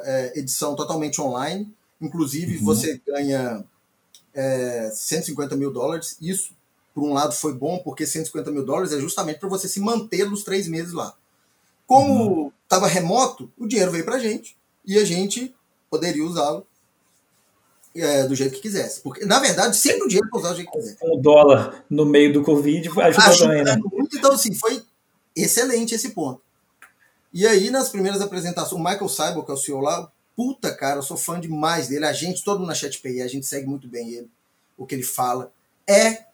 [0.05, 1.71] é, edição totalmente online.
[2.01, 2.65] Inclusive, uhum.
[2.65, 3.63] você ganha
[4.35, 6.17] é, 150 mil dólares.
[6.19, 6.53] Isso,
[6.95, 10.31] por um lado, foi bom, porque 150 mil dólares é justamente para você se manter
[10.31, 11.15] nos três meses lá.
[11.87, 12.93] Como estava uhum.
[12.93, 15.55] remoto, o dinheiro veio para a gente e a gente
[15.91, 16.67] poderia usá-lo
[17.95, 19.01] é, do jeito que quisesse.
[19.01, 20.97] Porque, na verdade, sempre o dinheiro para usar do jeito que quiser.
[21.01, 23.77] O dólar no meio do Covid ajudou também, né?
[23.93, 24.83] Muito, então, assim, foi
[25.35, 26.41] excelente esse ponto.
[27.33, 30.99] E aí, nas primeiras apresentações, o Michael Seibel, que é o CEO lá, puta, cara,
[30.99, 32.05] eu sou fã demais dele.
[32.05, 34.31] A gente, todo mundo na ChatPI, a gente segue muito bem ele,
[34.77, 35.53] o que ele fala.
[35.87, 36.27] É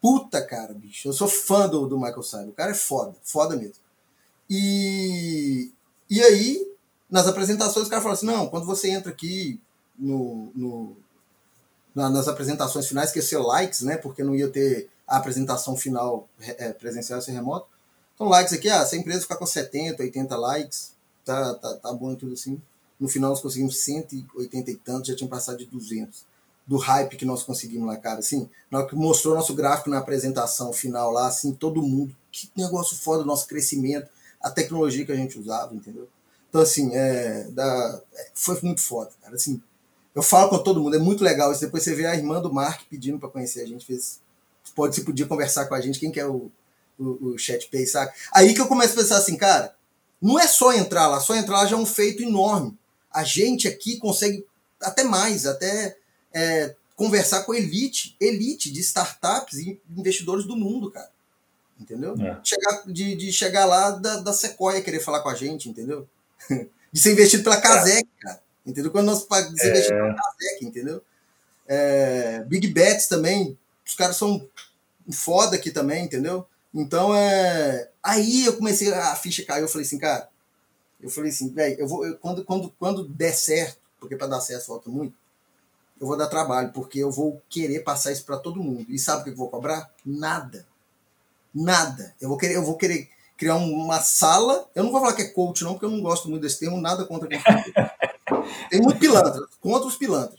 [0.00, 1.08] puta, cara, bicho.
[1.08, 2.50] Eu sou fã do, do Michael Seibel.
[2.50, 3.74] O cara é foda, foda mesmo.
[4.48, 5.70] E,
[6.08, 6.66] e aí,
[7.10, 9.60] nas apresentações, o cara fala assim: não, quando você entra aqui
[9.98, 10.96] no, no
[11.94, 13.96] nas apresentações finais, que ia ser likes, né?
[13.96, 17.66] Porque não ia ter a apresentação final é, presencial, ia ser remoto.
[18.14, 20.92] Então, likes aqui, ah, se a empresa ficar com 70, 80 likes,
[21.24, 22.60] tá, tá, tá bom e tudo assim.
[22.98, 26.24] No final, nós conseguimos 180 e tantos, já tinha passado de 200.
[26.66, 28.20] Do hype que nós conseguimos lá, cara.
[28.20, 32.50] Assim, na hora que mostrou nosso gráfico na apresentação final lá, assim, todo mundo, que
[32.56, 34.08] negócio foda, nosso crescimento,
[34.40, 36.08] a tecnologia que a gente usava, entendeu?
[36.50, 39.36] Então, assim, é, da, é, foi muito foda, cara.
[39.36, 39.62] Assim,
[40.14, 41.60] eu falo com todo mundo, é muito legal isso.
[41.60, 43.86] Depois você vê a irmã do Mark pedindo para conhecer a gente.
[43.86, 44.20] Fez,
[44.74, 46.50] pode se podia conversar com a gente, quem que é o,
[46.98, 48.12] o, o ChatPay, saca?
[48.32, 49.74] Aí que eu começo a pensar assim, cara,
[50.20, 52.76] não é só entrar lá, só entrar lá já é um feito enorme.
[53.12, 54.44] A gente aqui consegue
[54.82, 55.96] até mais, até
[56.34, 61.10] é, conversar com elite, elite de startups e investidores do mundo, cara.
[61.78, 62.14] Entendeu?
[62.20, 62.38] É.
[62.44, 66.06] Chegar, de, de chegar lá da, da Sequoia querer falar com a gente, entendeu?
[66.92, 68.40] De ser investido pela Casec, cara.
[68.66, 68.90] Entendeu?
[68.90, 70.08] Quando nós desinvestimos é...
[70.08, 71.02] na Casec, entendeu?
[71.66, 74.48] É, Big Bets também, os caras são
[75.12, 76.46] foda aqui também, entendeu?
[76.74, 77.88] Então é.
[78.02, 80.28] Aí eu comecei, a ficha caiu, eu falei assim, cara,
[81.00, 82.06] eu falei assim, velho, eu vou.
[82.06, 85.14] Eu, quando, quando, quando der certo, porque para dar certo falta muito,
[86.00, 88.86] eu vou dar trabalho, porque eu vou querer passar isso para todo mundo.
[88.88, 89.92] E sabe o que eu vou cobrar?
[90.04, 90.66] Nada.
[91.54, 92.14] Nada.
[92.20, 93.10] Eu vou querer, eu vou querer
[93.40, 94.68] criar uma sala.
[94.74, 96.78] Eu não vou falar que é coach, não, porque eu não gosto muito desse termo,
[96.78, 97.26] nada contra
[98.68, 100.38] Tem muito pilantra, contra os pilantras.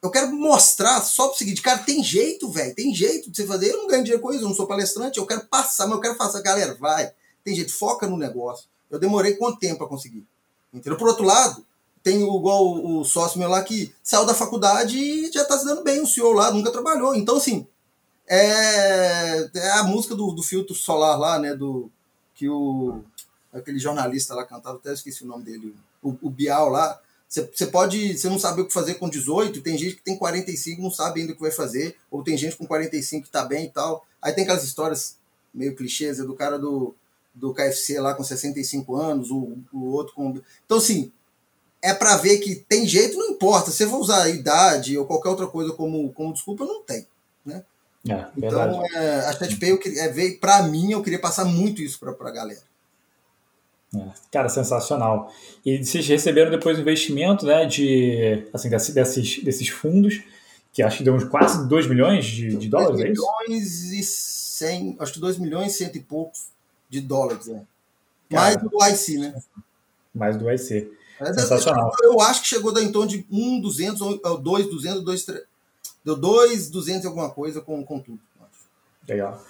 [0.00, 3.72] Eu quero mostrar só pro seguinte, cara, tem jeito, velho, tem jeito de você fazer.
[3.72, 6.00] Eu não ganho dinheiro com isso, eu não sou palestrante, eu quero passar, mas eu
[6.00, 7.10] quero passar, galera, vai.
[7.42, 8.68] Tem jeito, foca no negócio.
[8.88, 10.24] Eu demorei quanto tempo para conseguir?
[10.72, 10.96] Entendeu?
[10.96, 11.66] Por outro lado,
[12.04, 15.58] tem o, igual o, o sócio meu lá que saiu da faculdade e já tá
[15.58, 17.16] se dando bem, o senhor lá, nunca trabalhou.
[17.16, 17.66] Então, assim,
[18.28, 21.90] é, é a música do, do filtro solar lá, né, do
[22.38, 23.02] que o
[23.52, 28.16] aquele jornalista lá cantava, até esqueci o nome dele, o, o Bial lá, você pode,
[28.16, 31.20] você não sabe o que fazer com 18, tem gente que tem 45 não sabe
[31.20, 34.06] ainda o que vai fazer, ou tem gente com 45 que tá bem e tal.
[34.22, 35.18] Aí tem aquelas histórias
[35.52, 36.94] meio clichês do cara do,
[37.34, 40.40] do KFC lá com 65 anos, o, o outro com.
[40.64, 41.12] Então, assim,
[41.82, 43.70] é para ver que tem jeito, não importa.
[43.70, 47.06] Se você usar a idade ou qualquer outra coisa como, como desculpa, não tem.
[47.44, 47.62] Né?
[48.10, 51.82] É, então, é, a ChatPay, eu queria, é, veio para mim, eu queria passar muito
[51.82, 52.62] isso para a galera.
[53.94, 55.32] É, cara, sensacional.
[55.64, 60.22] E vocês receberam depois o investimento né, de, assim, desses, desses fundos,
[60.72, 64.02] que acho que deu uns quase 2 milhões de, de dólares, 2 é milhões e
[64.02, 66.46] 100, acho que 2 milhões e 100 e poucos
[66.88, 67.62] de dólares, né?
[68.30, 69.34] Mais do IC, né?
[70.14, 70.90] Mais do IC.
[71.20, 71.92] É, Sensacional.
[72.02, 75.47] Eu acho que chegou da em torno de 1,200 ou 2,200, 2,300.
[76.08, 78.18] Deu 2,200 e alguma coisa com, com tudo.
[79.06, 79.42] Legal.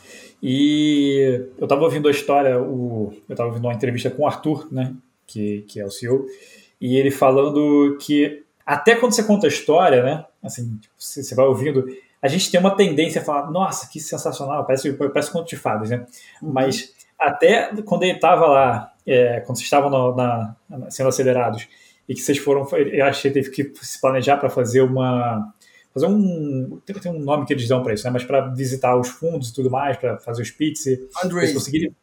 [0.43, 4.69] E eu estava ouvindo a história, o, eu estava ouvindo uma entrevista com o Arthur,
[4.73, 4.95] né,
[5.27, 6.27] que, que é o CEO,
[6.81, 11.35] e ele falando que até quando você conta a história, né, assim, tipo, você, você
[11.35, 11.87] vai ouvindo,
[12.23, 15.91] a gente tem uma tendência a falar, nossa, que sensacional, parece, parece conto de fadas,
[15.91, 16.07] né?
[16.41, 16.53] Uhum.
[16.53, 20.55] Mas até quando ele estava lá, é, quando vocês estavam no, na,
[20.89, 21.69] sendo acelerados,
[22.09, 25.53] e que vocês foram, eu achei que teve que se planejar para fazer uma,
[25.99, 28.11] fazer um, tem, tem um nome que eles dão para isso, né?
[28.11, 30.85] Mas para visitar os fundos e tudo mais, para fazer os pits,
[31.53, 31.95] conseguirem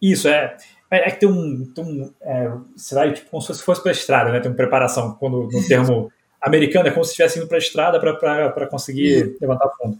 [0.00, 0.56] isso, é.
[0.90, 1.64] É, é que tem um.
[1.74, 4.40] Tem um é, será tipo, como se fosse para a estrada, né?
[4.40, 5.14] Tem uma preparação.
[5.14, 9.70] Quando, no termo americano, é como se estivesse indo para a estrada para conseguir levantar
[9.80, 9.98] fundo.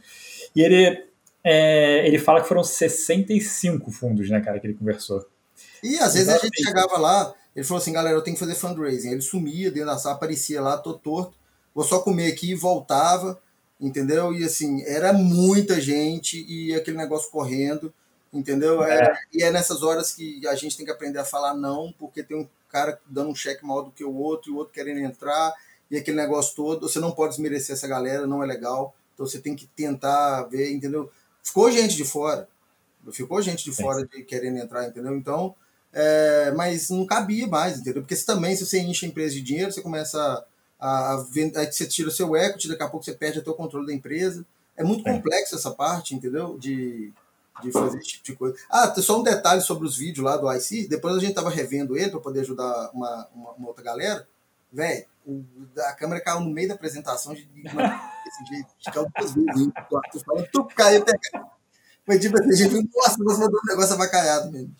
[0.54, 1.04] E ele,
[1.42, 5.26] é, ele fala que foram 65 fundos, né, cara, que ele conversou.
[5.82, 8.54] E às vezes a gente chegava lá, ele falou assim, galera, eu tenho que fazer
[8.54, 9.10] fundraising.
[9.10, 11.36] Ele sumia dentro da sala, aparecia lá, tô torto,
[11.76, 13.40] vou só comer aqui e voltava,
[13.80, 14.34] entendeu?
[14.34, 17.94] E assim, era muita gente e aquele negócio correndo
[18.32, 18.82] entendeu?
[18.82, 19.04] É.
[19.04, 22.22] É, e é nessas horas que a gente tem que aprender a falar não, porque
[22.22, 25.00] tem um cara dando um cheque maior do que o outro, e o outro querendo
[25.00, 25.54] entrar,
[25.90, 26.88] e aquele negócio todo.
[26.88, 28.94] Você não pode desmerecer essa galera, não é legal.
[29.14, 31.10] Então você tem que tentar ver, entendeu?
[31.42, 32.48] Ficou gente de fora,
[33.12, 35.16] ficou gente de fora de querendo entrar, entendeu?
[35.16, 35.54] Então,
[35.92, 38.02] é, mas não cabia mais, entendeu?
[38.02, 40.44] Porque você também, se você enche a empresa de dinheiro, você começa
[40.78, 43.50] a, a vender, aí você tira o seu equity, daqui a pouco você perde até
[43.50, 44.44] o controle da empresa.
[44.76, 46.58] É muito complexo essa parte, entendeu?
[46.58, 47.12] De,
[47.62, 48.56] de fazer esse tipo de coisa.
[48.70, 50.86] Ah, só um detalhe sobre os vídeos lá do IC.
[50.88, 54.28] Depois a gente tava revendo ele para poder ajudar uma, uma, uma outra galera.
[54.70, 55.06] Velho,
[55.78, 58.68] a câmera caiu no meio da apresentação de, desse jeito.
[58.92, 59.72] Caiu duas vezes.
[60.24, 61.12] Falando, tu caiu até.
[62.04, 64.74] Foi tipo assim, a gente viu, nossa, você mandou um negócio avacalhado mesmo.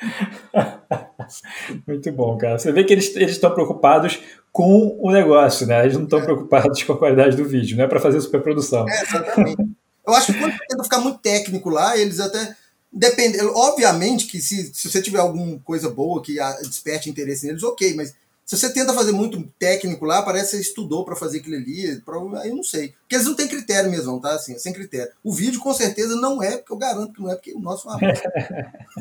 [1.86, 2.58] Muito bom, cara.
[2.58, 4.22] Você vê que eles estão preocupados
[4.54, 5.82] com o negócio, né?
[5.82, 6.22] Eles não estão é.
[6.22, 8.88] preocupados com a qualidade do vídeo, não é para fazer superprodução.
[8.88, 9.68] É, exatamente.
[10.06, 12.54] Eu acho que quando tenta ficar muito técnico lá, eles até.
[12.92, 17.94] Depende, obviamente que se, se você tiver alguma coisa boa que desperte interesse neles, ok,
[17.96, 18.14] mas
[18.44, 22.00] se você tenta fazer muito técnico lá, parece que você estudou para fazer aquilo ali,
[22.40, 22.94] aí eu não sei.
[23.00, 24.36] Porque eles não têm critério mesmo, tá?
[24.36, 25.10] Assim, sem critério.
[25.24, 27.88] O vídeo com certeza não é, porque eu garanto que não é, porque o nosso
[27.90, 28.14] é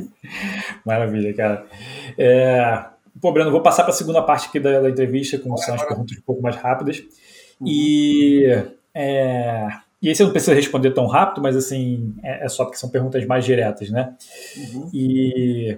[0.83, 1.67] Maravilha, cara.
[2.17, 2.92] É...
[3.21, 5.85] Pô, Breno, vou passar para a segunda parte aqui da, da entrevista, com são as
[5.85, 6.99] perguntas um pouco mais rápidas.
[7.59, 7.67] Uhum.
[7.67, 9.67] E é...
[10.01, 12.89] E aí você não precisa responder tão rápido, mas assim, é, é só porque são
[12.89, 14.13] perguntas mais diretas, né?
[14.57, 14.89] Uhum.
[14.93, 15.77] E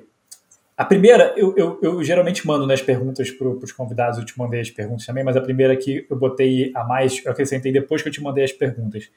[0.76, 4.36] a primeira, eu, eu, eu, geralmente mando né, as perguntas para os convidados, eu te
[4.36, 8.02] mandei as perguntas também, mas a primeira que eu botei a mais, eu acrescentei depois
[8.02, 9.12] que eu te mandei as perguntas.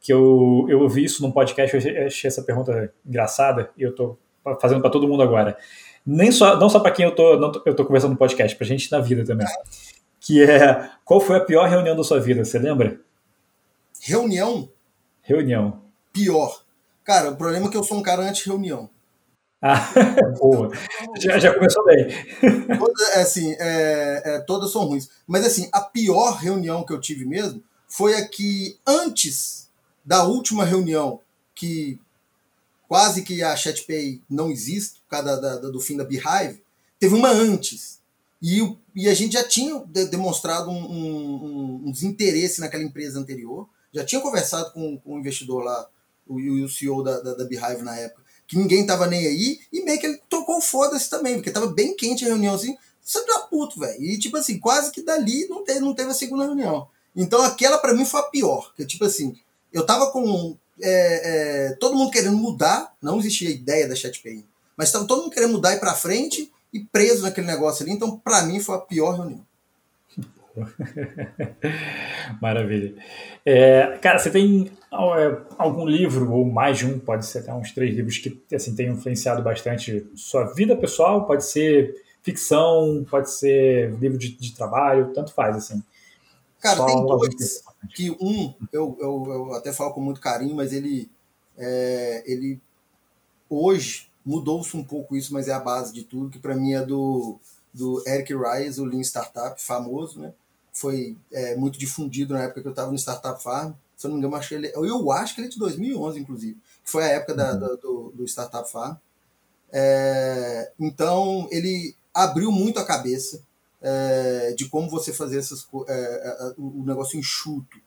[0.00, 4.18] Que eu, eu ouvi isso num podcast, eu achei essa pergunta engraçada e eu estou
[4.60, 5.58] fazendo para todo mundo agora.
[6.06, 8.66] Nem só, não só para quem eu tô, não, eu tô conversando no podcast, para
[8.66, 9.46] gente na vida também.
[10.20, 13.00] Que é, qual foi a pior reunião da sua vida, você lembra?
[14.00, 14.68] Reunião?
[15.22, 15.82] Reunião.
[16.12, 16.62] Pior.
[17.02, 18.90] Cara, o problema é que eu sou um cara anti-reunião.
[19.62, 19.90] Ah,
[20.38, 20.70] boa.
[21.18, 22.08] Já, já começou bem.
[22.78, 25.08] Toda, é, assim, é, é, todas são ruins.
[25.26, 29.70] Mas assim, a pior reunião que eu tive mesmo foi a que antes
[30.04, 31.20] da última reunião,
[31.54, 31.98] que
[32.88, 36.62] quase que a ChatPay não existe, por causa da, da, do fim da Beehive,
[36.98, 38.00] teve uma antes.
[38.42, 38.60] E,
[38.94, 44.20] e a gente já tinha demonstrado um, um, um desinteresse naquela empresa anterior já tinha
[44.20, 45.88] conversado com, com o investidor lá,
[46.26, 49.84] o, o CEO da, da, da Beehive na época, que ninguém tava nem aí, e
[49.84, 53.40] meio que ele tocou foda-se também, porque tava bem quente a reunião assim, você tá
[53.40, 54.02] puto, velho.
[54.02, 56.88] E tipo assim, quase que dali não teve, não teve a segunda reunião.
[57.14, 59.36] Então aquela para mim foi a pior, que tipo assim,
[59.72, 64.44] eu tava com é, é, todo mundo querendo mudar, não existia ideia da ChatPay,
[64.76, 68.18] mas tava todo mundo querendo mudar e para frente e preso naquele negócio ali, então
[68.18, 69.44] para mim foi a pior reunião.
[72.40, 72.94] Maravilha.
[73.44, 77.72] É, cara, você tem é, algum livro, ou mais de um, pode ser até uns
[77.72, 81.26] três livros, que assim, tem influenciado bastante sua vida pessoal?
[81.26, 85.82] Pode ser ficção, pode ser livro de, de trabalho, tanto faz, assim.
[86.60, 87.62] Cara, Só tem dois.
[87.92, 91.10] Que um, eu, eu, eu, até falo com muito carinho, mas ele,
[91.56, 92.60] é, ele
[93.48, 96.84] hoje mudou-se um pouco isso, mas é a base de tudo, que para mim é
[96.84, 97.38] do,
[97.72, 100.32] do Eric Ries, o Lean Startup, famoso, né?
[100.74, 103.72] foi é, muito difundido na época que eu estava no Startup Farm.
[103.96, 106.18] Se eu não me engano, acho que ele, eu acho que ele é de 2011,
[106.18, 107.60] inclusive, que foi a época da, uhum.
[107.60, 108.96] da, do, do, Startup Farm.
[109.72, 113.40] É, então, ele abriu muito a cabeça
[113.86, 117.78] é, de como você fazer essas, é, é, o negócio enxuto,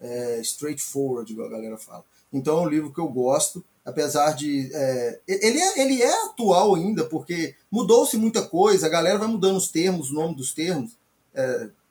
[0.00, 2.04] é, straightforward, igual a galera fala.
[2.32, 4.68] Então, é um livro que eu gosto, apesar de.
[5.28, 9.68] ele, é, ele é atual ainda, porque mudou-se muita coisa, a galera vai mudando os
[9.68, 10.98] termos, o nome dos termos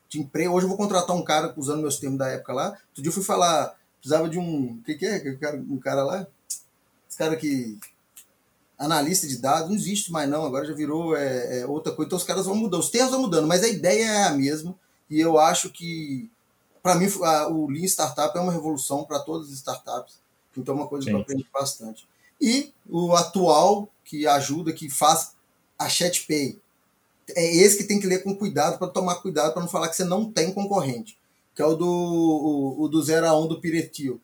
[0.10, 0.54] de emprego.
[0.54, 2.68] Hoje eu vou contratar um cara usando meus termos da época lá.
[2.90, 4.74] Outro dia eu fui falar, precisava de um.
[4.74, 5.24] O que, que é?
[5.70, 6.28] Um cara lá?
[7.08, 7.80] Esse cara que.
[8.84, 12.08] Analista de dados, não existe mais não, agora já virou é, é outra coisa.
[12.08, 14.76] Então os caras vão mudando, os termos vão mudando, mas a ideia é a mesma.
[15.10, 16.30] E eu acho que
[16.84, 20.20] para mim, a, o Lean Startup é uma revolução para todas as startups.
[20.56, 21.12] Então, é uma coisa Sim.
[21.12, 22.06] que eu aprendi bastante.
[22.40, 25.32] E o atual, que ajuda, que faz
[25.80, 26.60] a ChatPay.
[27.30, 29.96] É esse que tem que ler com cuidado, para tomar cuidado, para não falar que
[29.96, 31.18] você não tem concorrente.
[31.56, 34.20] Que é o do, o, o do 0 a 1 um do Piretil.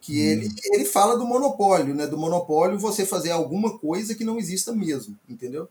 [0.00, 0.24] Que hum.
[0.24, 2.06] ele, ele fala do monopólio, né?
[2.06, 5.68] Do monopólio você fazer alguma coisa que não exista mesmo, entendeu?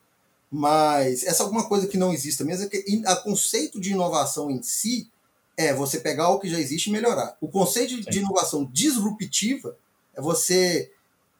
[0.51, 4.61] Mas essa alguma coisa que não exista mesmo, é que a conceito de inovação em
[4.63, 5.07] si
[5.55, 7.37] é você pegar o que já existe e melhorar.
[7.41, 8.09] O conceito Sim.
[8.09, 9.75] de inovação disruptiva
[10.15, 10.91] é você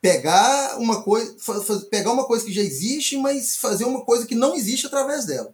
[0.02, 1.36] pegar uma coisa,
[1.90, 5.54] pegar uma coisa que já existe, mas fazer uma coisa que não existe através dela.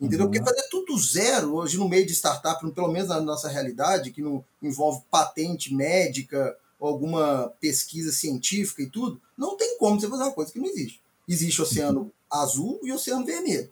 [0.00, 0.26] Entendeu?
[0.26, 0.32] Uhum.
[0.32, 4.20] Porque fazer tudo zero, hoje no meio de startup, pelo menos na nossa realidade, que
[4.20, 6.56] não envolve patente médica
[6.86, 11.00] alguma pesquisa científica e tudo, não tem como você fazer uma coisa que não existe.
[11.28, 13.70] Existe oceano azul e oceano vermelho.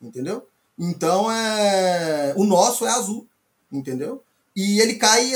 [0.00, 0.46] Entendeu?
[0.78, 2.34] Então é.
[2.36, 3.26] O nosso é azul.
[3.70, 4.22] Entendeu?
[4.54, 5.32] E ele cai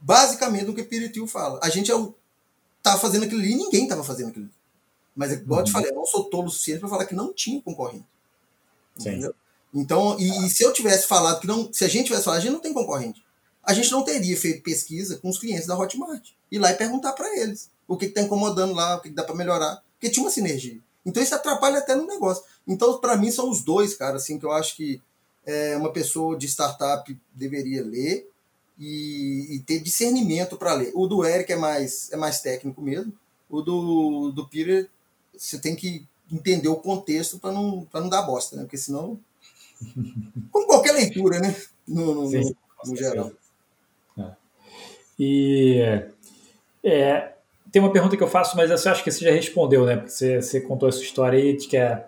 [0.00, 1.58] basicamente no que Piritil fala.
[1.62, 2.14] A gente é o
[2.84, 4.54] estava fazendo aquilo ali e ninguém estava fazendo aquilo ali.
[5.16, 5.60] Mas, igual uhum.
[5.60, 5.72] eu te uhum.
[5.72, 8.06] falei, eu não sou tolo o suficiente para falar que não tinha concorrente.
[8.98, 9.34] Entendeu?
[9.72, 11.72] Então, e, e, se eu tivesse falado que não.
[11.72, 13.23] Se a gente tivesse falado, a gente não tem concorrente.
[13.66, 16.30] A gente não teria feito pesquisa com os clientes da Hotmart.
[16.50, 19.24] Ir lá e perguntar para eles o que está incomodando lá, o que, que dá
[19.24, 19.82] para melhorar.
[19.94, 20.78] Porque tinha uma sinergia.
[21.04, 22.44] Então isso atrapalha até no negócio.
[22.66, 25.00] Então, para mim, são os dois, cara, assim, que eu acho que
[25.46, 28.28] é, uma pessoa de startup deveria ler
[28.78, 30.92] e, e ter discernimento para ler.
[30.94, 33.12] O do Eric é mais, é mais técnico mesmo.
[33.48, 34.88] O do, do Peter,
[35.36, 38.62] você tem que entender o contexto para não, não dar bosta, né?
[38.62, 39.18] Porque senão.
[40.50, 41.54] Como qualquer leitura, né?
[41.86, 42.54] No, no, Sim,
[42.84, 43.30] no, no geral.
[45.18, 45.80] E
[46.82, 47.32] é,
[47.70, 49.96] tem uma pergunta que eu faço, mas eu acho que você já respondeu, né?
[49.96, 52.06] Porque você, você contou essa história aí de que é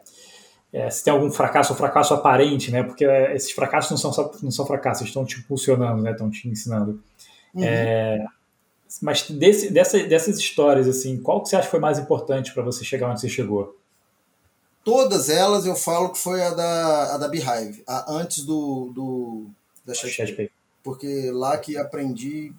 [0.77, 2.83] é, se tem algum fracasso ou fracasso aparente, né?
[2.83, 6.13] Porque é, esses fracassos não são, não são fracassos, estão te impulsionando, né?
[6.13, 7.03] Estão te ensinando.
[7.55, 7.65] Uhum.
[7.65, 8.27] É,
[9.01, 12.63] mas desse, dessa, dessas histórias, assim, qual que você acha que foi mais importante para
[12.63, 13.75] você chegar onde você chegou?
[14.85, 19.47] Todas elas eu falo que foi a da, a da Beehive, a, antes do, do
[19.83, 20.53] da ChatGPT.
[20.83, 22.53] Porque lá que aprendi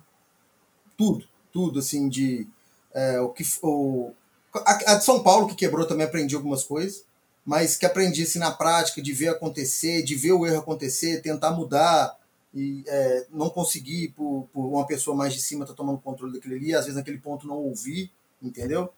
[0.98, 2.48] tudo, tudo, assim, de
[2.94, 4.11] é, o que o,
[4.53, 7.06] a, a de São Paulo que quebrou também aprendi algumas coisas
[7.48, 12.19] mas que aprendisse na prática, de ver acontecer, de ver o erro acontecer, tentar mudar
[12.53, 16.56] e é, não conseguir por, por, uma pessoa mais de cima tá tomando controle daquele
[16.56, 18.11] ali, às vezes naquele ponto não ouvir,
[18.44, 18.90] entendeu?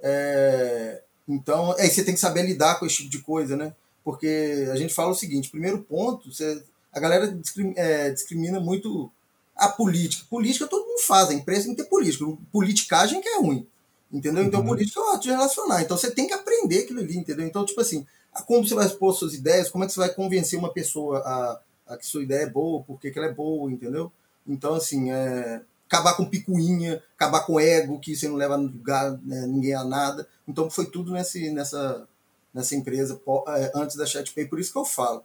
[0.00, 3.74] É, então, aí você tem que saber lidar com esse tipo de coisa, né?
[4.02, 9.12] Porque a gente fala o seguinte: primeiro ponto, você, a galera discrimina, é, discrimina muito
[9.54, 10.24] a política.
[10.30, 12.24] Política todo faz, a empresa tem que ter política.
[12.52, 13.66] Politicagem que é ruim.
[14.12, 14.44] Entendeu?
[14.44, 14.66] Então, uhum.
[14.66, 15.82] por isso que é o ato de relacionar.
[15.82, 17.46] Então, você tem que aprender aquilo ali, entendeu?
[17.46, 18.06] Então, tipo assim,
[18.46, 21.60] como você vai expor suas ideias, como é que você vai convencer uma pessoa a,
[21.94, 24.12] a que sua ideia é boa, por que ela é boa, entendeu?
[24.46, 29.46] Então, assim, é, acabar com picuinha, acabar com ego, que você não leva lugar, né,
[29.46, 30.28] ninguém a nada.
[30.46, 32.06] Então, foi tudo nesse, nessa,
[32.52, 34.46] nessa empresa é, antes da ChatPay.
[34.46, 35.24] Por isso que eu falo.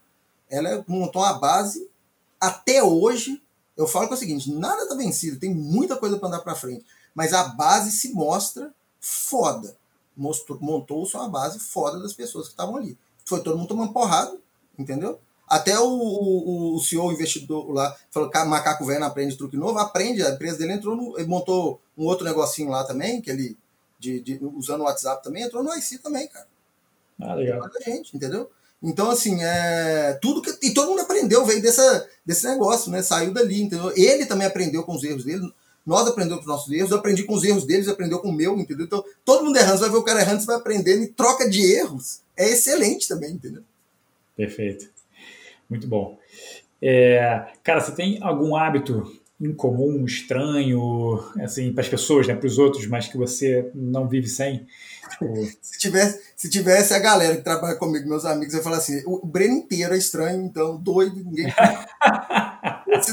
[0.50, 1.90] Ela montou uma base,
[2.40, 3.42] até hoje,
[3.76, 6.56] eu falo que é o seguinte, nada está vencido, tem muita coisa para andar para
[6.56, 9.76] frente mas a base se mostra foda.
[10.16, 12.98] Montou-se uma base foda das pessoas que estavam ali.
[13.26, 14.36] Foi todo mundo tomando porrada,
[14.78, 15.20] entendeu?
[15.48, 19.58] Até o, o, o CEO, o investidor lá, falou que macaco velho não aprende truque
[19.58, 23.30] novo, aprende, a empresa dele entrou no, ele montou um outro negocinho lá também, que
[23.30, 23.58] ele,
[24.00, 26.48] de, de, usando o WhatsApp também, entrou no IC também, cara.
[27.22, 27.70] Ah, legal.
[27.86, 28.50] gente, entendeu?
[28.84, 30.68] Então, assim, é, tudo que.
[30.68, 33.02] E todo mundo aprendeu, veio dessa, desse negócio, né?
[33.02, 33.94] Saiu dali, entendeu?
[33.96, 35.50] Ele também aprendeu com os erros dele.
[35.86, 38.34] Nós aprendemos com os nossos erros, eu aprendi com os erros deles, aprendeu com o
[38.34, 38.86] meu, entendeu?
[38.86, 41.50] Então, todo mundo errando, você vai ver o cara errando, você vai aprendendo e troca
[41.50, 43.64] de erros é excelente também, entendeu?
[44.36, 44.90] Perfeito.
[45.70, 46.18] Muito bom.
[46.82, 52.58] É, cara, você tem algum hábito incomum, estranho, assim, para as pessoas, né, para os
[52.58, 54.66] outros, mas que você não vive sem?
[55.10, 55.34] Tipo...
[55.62, 59.26] se, tivesse, se tivesse a galera que trabalha comigo, meus amigos, eu falar assim: o
[59.26, 61.45] Breno inteiro é estranho, então doido, ninguém.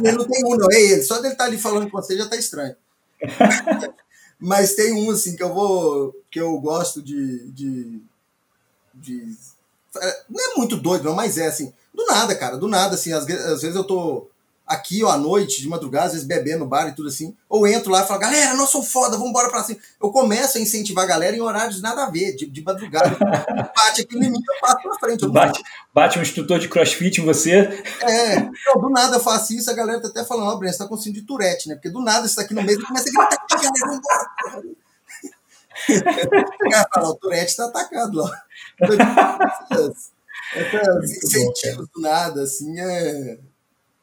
[0.02, 1.02] ele não tem um, não, é ele.
[1.04, 2.74] Só dele estar tá ali falando com você já tá estranho.
[4.36, 6.12] mas tem um assim que eu vou.
[6.28, 7.52] que eu gosto de.
[7.52, 8.02] de,
[8.94, 9.36] de
[10.28, 11.72] não é muito doido, não, mas é assim.
[11.94, 14.26] Do nada, cara, do nada, assim, às, às vezes eu tô
[14.70, 17.66] aqui, ó, à noite, de madrugada, às vezes bebendo no bar e tudo assim, ou
[17.66, 19.80] entro lá e falo, galera, nós somos foda, vamos embora pra cima.
[20.00, 23.10] Eu começo a incentivar a galera em horários nada a ver, de, de madrugada.
[23.74, 25.26] bate aqui em mim, eu passo pra frente.
[25.26, 25.60] Bate,
[25.92, 27.82] bate um instrutor de crossfit em você.
[28.02, 30.72] É, então, do nada eu faço isso, a galera tá até falando, ó, oh, Breno,
[30.72, 31.74] você tá com síndrome de Tourette, né?
[31.74, 34.30] Porque do nada você tá aqui no meio e começa a gritar, galera, vambora.
[36.64, 38.42] o cara fala, o Tourette tá atacado lá.
[40.52, 43.38] Então, tipo, esses incentivos do nada, assim, é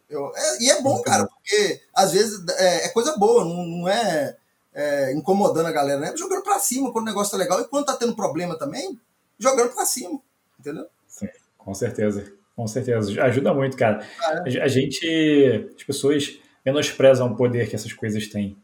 [0.09, 3.89] Eu, é, e é bom, cara, porque às vezes é, é coisa boa, não, não
[3.89, 4.37] é,
[4.73, 6.13] é, incomodando a galera, né?
[6.15, 7.59] Jogando pra cima quando o negócio tá legal.
[7.59, 8.99] E quando tá tendo problema também,
[9.37, 10.19] jogando pra cima,
[10.59, 10.87] entendeu?
[11.07, 11.27] Sim,
[11.57, 12.37] com certeza.
[12.55, 13.21] Com certeza.
[13.23, 14.03] Ajuda muito, cara.
[14.19, 14.43] Ah.
[14.63, 18.57] A gente, as pessoas menosprezam o poder que essas coisas têm.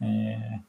[0.00, 0.60] É,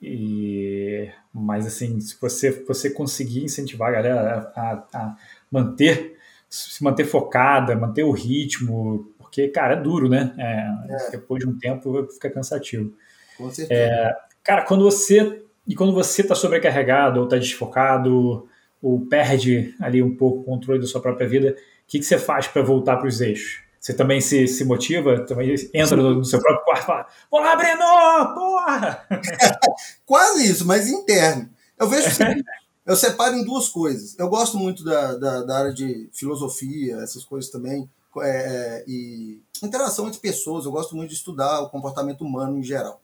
[0.00, 5.16] e, mas, assim, se você, você conseguir incentivar a galera a, a
[5.50, 6.16] manter,
[6.48, 10.32] se manter focada, manter o ritmo, porque, cara, é duro, né?
[10.38, 11.10] É, é.
[11.10, 12.94] Depois de um tempo fica cansativo.
[13.36, 13.80] Com certeza.
[13.80, 15.42] É, cara, quando você.
[15.66, 18.48] E quando você está sobrecarregado ou está desfocado
[18.80, 21.54] ou perde ali um pouco o controle da sua própria vida, o
[21.88, 23.64] que, que você faz para voltar para os eixos?
[23.80, 27.56] Você também se, se motiva, também entra no, no seu próprio quarto e fala: Olá,
[27.56, 28.34] Breno!
[28.34, 29.04] Porra!
[30.06, 31.50] Quase isso, mas interno.
[31.76, 32.06] Eu vejo
[32.86, 34.16] eu separo em duas coisas.
[34.16, 37.88] Eu gosto muito da, da, da área de filosofia, essas coisas também,
[38.22, 40.64] é, é, e interação entre pessoas.
[40.64, 43.00] Eu gosto muito de estudar o comportamento humano em geral.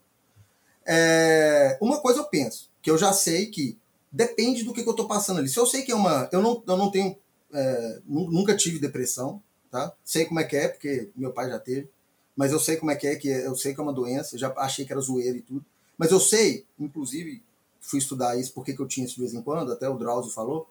[0.85, 3.77] É, uma coisa eu penso, que eu já sei que
[4.11, 5.47] depende do que, que eu estou passando ali.
[5.47, 6.27] Se eu sei que é uma.
[6.31, 7.15] Eu não, eu não tenho.
[7.53, 9.93] É, nunca tive depressão, tá?
[10.03, 11.89] Sei como é que é, porque meu pai já teve,
[12.35, 14.53] mas eu sei como é que é, que eu sei que é uma doença, já
[14.57, 15.65] achei que era zoeira e tudo.
[15.97, 17.43] Mas eu sei, inclusive,
[17.79, 20.31] fui estudar isso porque que eu tinha isso de vez em quando, até o Drauzio
[20.31, 20.69] falou.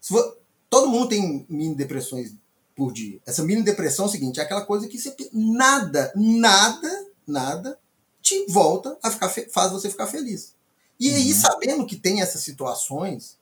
[0.00, 0.38] For,
[0.70, 2.34] todo mundo tem mini depressões
[2.76, 3.18] por dia.
[3.26, 7.78] Essa mini depressão é o seguinte, é aquela coisa que você nada, nada, nada
[8.20, 10.54] te volta a ficar faz você ficar feliz.
[11.00, 11.38] E aí, uhum.
[11.38, 13.38] sabendo que tem essas situações,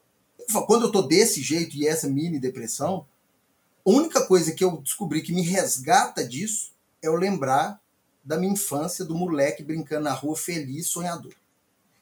[0.67, 3.07] quando eu tô desse jeito e essa mini depressão,
[3.85, 7.81] a única coisa que eu descobri que me resgata disso é eu lembrar
[8.25, 11.35] da minha infância, do moleque brincando na rua feliz, sonhador.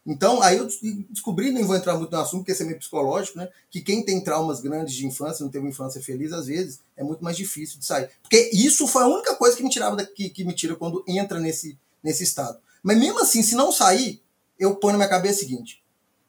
[0.05, 0.67] Então, aí eu
[1.11, 3.49] descobri, nem vou entrar muito no assunto, porque esse é meio psicológico, né?
[3.71, 7.05] Que quem tem traumas grandes de infância, não teve uma infância feliz, às vezes é
[7.05, 8.11] muito mais difícil de sair.
[8.21, 11.39] Porque isso foi a única coisa que me tirava daqui, que me tira quando entra
[11.39, 12.59] nesse, nesse estado.
[12.83, 14.21] Mas mesmo assim, se não sair,
[14.59, 15.83] eu ponho na minha cabeça o seguinte: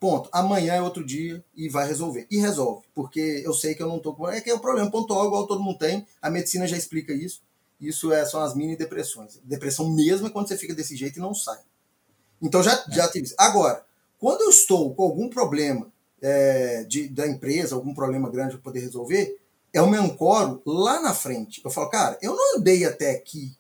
[0.04, 0.28] Ponto.
[0.34, 2.28] Amanhã é outro dia e vai resolver.
[2.30, 4.28] E resolve, porque eu sei que eu não tô com.
[4.28, 6.06] É que é o problema pontual, igual todo mundo tem.
[6.22, 7.42] A medicina já explica isso.
[7.80, 9.40] Isso é, são as mini depressões.
[9.46, 11.60] Depressão mesmo é quando você fica desse jeito e não sai.
[12.44, 13.36] Então já, já tive isso.
[13.38, 13.84] Agora,
[14.20, 15.92] quando eu estou com algum problema
[16.22, 19.40] é, de, da empresa, algum problema grande para poder resolver,
[19.74, 21.62] eu me ancoro lá na frente.
[21.64, 23.56] Eu falo, cara, eu não andei até aqui.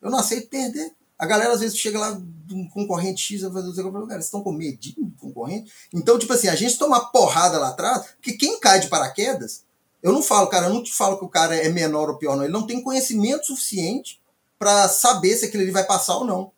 [0.00, 0.92] Eu não aceito perder.
[1.18, 2.18] A galera às vezes chega lá
[2.50, 5.70] um concorrente X vai fazer o cara, vocês estão com medinho do concorrente?
[5.92, 9.64] Então, tipo assim, a gente toma porrada lá atrás, porque quem cai de paraquedas,
[10.02, 12.36] eu não falo, cara, eu não te falo que o cara é menor ou pior,
[12.36, 12.44] não.
[12.44, 14.18] Ele não tem conhecimento suficiente
[14.58, 16.52] para saber se aquilo ali vai passar ou não.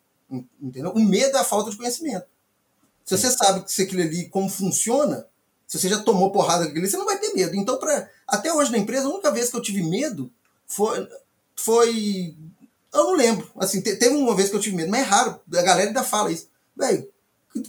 [0.61, 0.91] Entendeu?
[0.91, 2.25] O medo é a falta de conhecimento.
[3.05, 5.27] Se você sabe que se aquilo ali como funciona,
[5.67, 7.55] se você já tomou porrada ali, você não vai ter medo.
[7.55, 10.31] Então, pra, até hoje na empresa, a única vez que eu tive medo
[10.67, 11.07] foi,
[11.55, 12.35] foi
[12.93, 13.49] eu não lembro.
[13.57, 15.39] Assim, teve uma vez que eu tive medo, mas é raro.
[15.51, 16.47] A galera ainda fala isso.
[16.75, 17.09] Velho,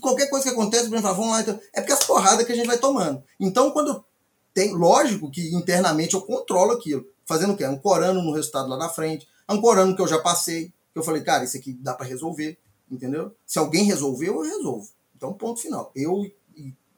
[0.00, 1.40] qualquer coisa que acontece, o fala, vamos lá.
[1.40, 3.22] Então, é porque as porradas que a gente vai tomando.
[3.40, 4.04] Então, quando
[4.52, 4.72] tem.
[4.72, 7.06] Lógico que internamente eu controlo aquilo.
[7.26, 7.64] Fazendo o quê?
[7.64, 10.72] Ancorando no resultado lá na frente, ancorando que eu já passei.
[10.94, 12.56] Que eu falei, cara, isso aqui dá para resolver.
[12.90, 13.34] Entendeu?
[13.46, 14.88] Se alguém resolveu, eu resolvo.
[15.14, 15.92] Então, ponto final.
[15.94, 16.30] Eu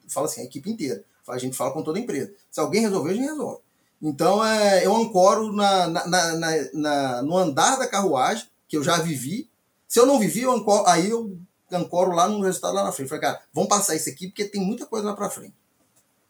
[0.07, 1.05] falo assim, a equipe inteira.
[1.29, 2.33] A gente fala com toda a empresa.
[2.51, 3.61] Se alguém resolveu, a gente resolve.
[4.01, 8.99] Então é, eu ancoro na, na, na, na, no andar da carruagem, que eu já
[8.99, 9.49] vivi.
[9.89, 11.37] Se eu não vivi, eu ancoro, aí eu
[11.73, 13.09] ancoro lá no resultado lá na frente.
[13.09, 15.55] Falei, cara, vamos passar isso aqui porque tem muita coisa lá para frente.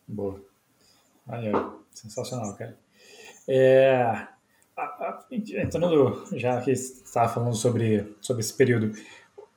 [0.06, 0.40] Boa.
[1.26, 1.52] Aí,
[1.92, 2.78] sensacional, cara.
[3.48, 4.26] É,
[5.30, 8.94] entrando, já que estava falando sobre, sobre esse período,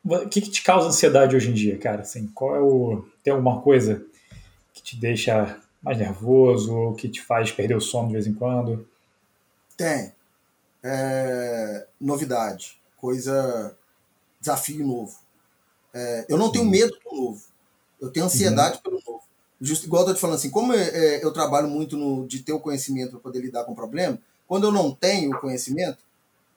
[0.03, 2.01] o que, que, te causa ansiedade hoje em dia, cara?
[2.01, 3.05] Assim, qual é o.
[3.21, 4.05] Tem alguma coisa
[4.73, 8.33] que te deixa mais nervoso ou que te faz perder o sono de vez em
[8.33, 8.87] quando?
[9.75, 10.13] Tem.
[10.81, 13.75] É, novidade, coisa,
[14.39, 15.17] desafio novo.
[15.93, 17.41] É, eu não tenho medo do novo.
[17.99, 18.83] Eu tenho ansiedade uhum.
[18.83, 19.23] pelo novo.
[19.59, 22.53] Justo igual eu tô te falando assim, como é, eu trabalho muito no, de ter
[22.53, 24.17] o conhecimento para poder lidar com o problema,
[24.49, 25.99] quando eu não tenho o conhecimento,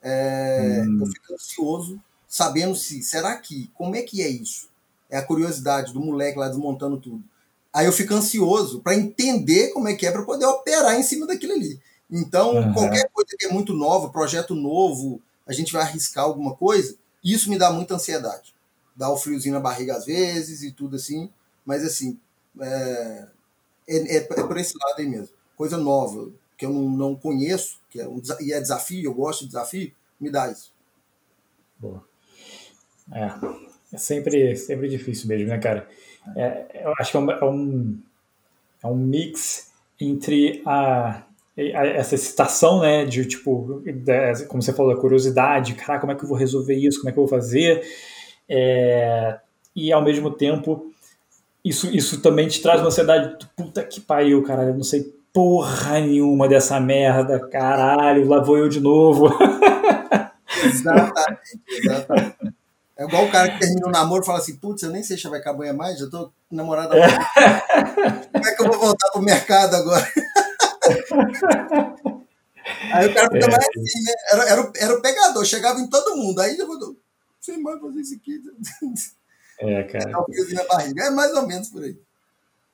[0.01, 1.01] é, uhum.
[1.01, 4.67] eu fico ansioso, sabendo se, será que, como é que é isso?
[5.07, 7.23] É a curiosidade do moleque lá desmontando tudo.
[7.71, 11.27] Aí eu fico ansioso para entender como é que é para poder operar em cima
[11.27, 11.79] daquilo ali.
[12.09, 12.73] Então, uhum.
[12.73, 17.47] qualquer coisa que é muito nova, projeto novo, a gente vai arriscar alguma coisa, isso
[17.47, 18.55] me dá muita ansiedade.
[18.95, 21.29] Dá o friozinho na barriga às vezes e tudo assim,
[21.63, 22.19] mas assim,
[22.59, 23.27] é,
[23.87, 25.29] é, é, é por esse lado aí mesmo.
[25.55, 29.41] Coisa nova, que eu não, não conheço, que é um, e é desafio, eu gosto
[29.41, 30.73] de desafio, me dá isso.
[31.77, 32.03] Boa.
[33.13, 33.31] É,
[33.93, 35.87] é sempre, sempre difícil mesmo, né, cara?
[36.35, 37.99] É, eu acho que é um, é um,
[38.81, 39.71] é um mix
[40.01, 41.23] entre a,
[41.55, 43.83] essa excitação, né, de tipo,
[44.47, 47.11] como você falou, a curiosidade, cara, como é que eu vou resolver isso, como é
[47.11, 47.85] que eu vou fazer,
[48.49, 49.39] é,
[49.75, 50.91] e ao mesmo tempo,
[51.63, 55.99] isso, isso também te traz uma ansiedade, puta que pariu, cara, eu não sei porra
[55.99, 59.27] nenhuma dessa merda, caralho, lá vou eu de novo.
[60.63, 62.53] Exatamente, exatamente.
[62.95, 65.01] É igual o cara que termina o um namoro e fala assim, putz, eu nem
[65.01, 66.95] sei se vai acabar mais, já tô namorada.
[66.95, 67.07] É.
[68.31, 70.07] Como é que eu vou voltar pro mercado agora?
[72.93, 73.49] Aí o cara fica é.
[73.49, 74.13] mais assim, né?
[74.31, 76.39] Era, era, era o pegador, chegava em todo mundo.
[76.39, 76.95] Aí eu vou,
[77.39, 78.39] você manda fazer isso aqui.
[79.59, 80.11] É, cara.
[80.11, 81.03] na barriga.
[81.05, 81.97] É mais ou menos por aí.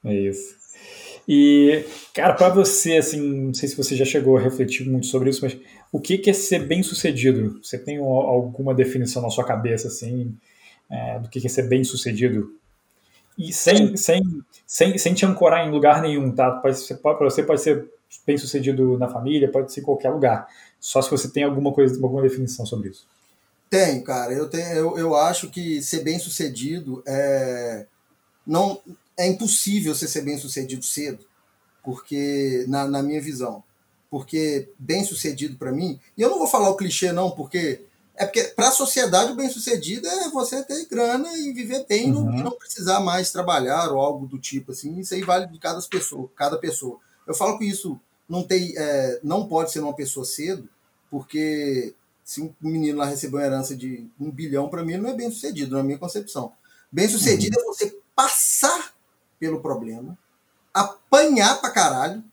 [0.05, 0.55] É isso.
[1.31, 5.29] E, cara, para você, assim, não sei se você já chegou a refletir muito sobre
[5.29, 5.55] isso, mas
[5.91, 7.59] o que é ser bem sucedido?
[7.63, 10.35] Você tem alguma definição na sua cabeça, assim,
[10.89, 12.51] é, do que é ser bem sucedido?
[13.37, 14.23] E sem, sem,
[14.65, 16.49] sem, sem te ancorar em lugar nenhum, tá?
[16.49, 17.87] Para você pode ser
[18.25, 20.47] bem sucedido na família, pode ser em qualquer lugar.
[20.79, 23.05] Só se você tem alguma coisa, alguma definição sobre isso.
[23.69, 24.33] Tenho, cara.
[24.33, 27.85] Eu, tenho, eu, eu acho que ser bem sucedido é.
[28.47, 28.81] Não,
[29.19, 31.25] é impossível você ser bem sucedido cedo,
[31.83, 33.61] porque na, na minha visão.
[34.09, 37.81] Porque bem sucedido para mim, e eu não vou falar o clichê não, porque
[38.15, 42.11] é porque para a sociedade o bem sucedido é você ter grana e viver bem
[42.13, 42.39] uhum.
[42.39, 44.97] e não precisar mais trabalhar ou algo do tipo assim.
[44.99, 46.97] Isso aí vale de cada pessoa, cada pessoa.
[47.27, 50.67] Eu falo que isso não tem, é, não pode ser uma pessoa cedo,
[51.11, 51.93] porque
[52.23, 55.29] se um menino lá recebeu uma herança de um bilhão, para mim não é bem
[55.29, 56.53] sucedido, na minha concepção.
[56.91, 57.63] Bem sucedido uhum.
[57.63, 58.98] é você passar
[59.39, 60.17] pelo problema,
[60.73, 62.23] apanhar pra caralho,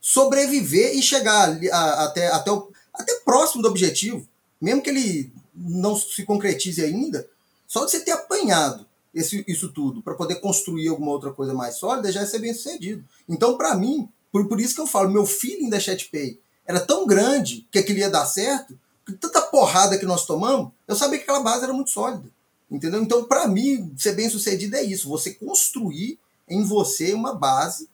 [0.00, 4.26] sobreviver e chegar ali, a, até, até, o, até próximo do objetivo,
[4.60, 7.28] mesmo que ele não se concretize ainda,
[7.66, 11.76] só de você ter apanhado esse, isso tudo para poder construir alguma outra coisa mais
[11.76, 13.04] sólida já é ser bem sucedido.
[13.28, 17.06] Então, para mim, por, por isso que eu falo, meu feeling da ChatPay era tão
[17.06, 21.24] grande que aquilo ia dar certo, que tanta porrada que nós tomamos, eu sabia que
[21.24, 22.28] aquela base era muito sólida.
[22.70, 23.02] Entendeu?
[23.02, 26.18] Então, para mim, ser bem sucedido é isso: você construir
[26.48, 27.88] em você uma base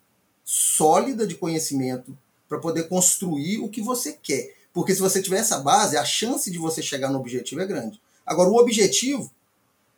[0.44, 2.16] sólida de conhecimento
[2.48, 4.54] para poder construir o que você quer.
[4.72, 8.00] Porque se você tiver essa base, a chance de você chegar no objetivo é grande.
[8.26, 9.30] Agora, o objetivo,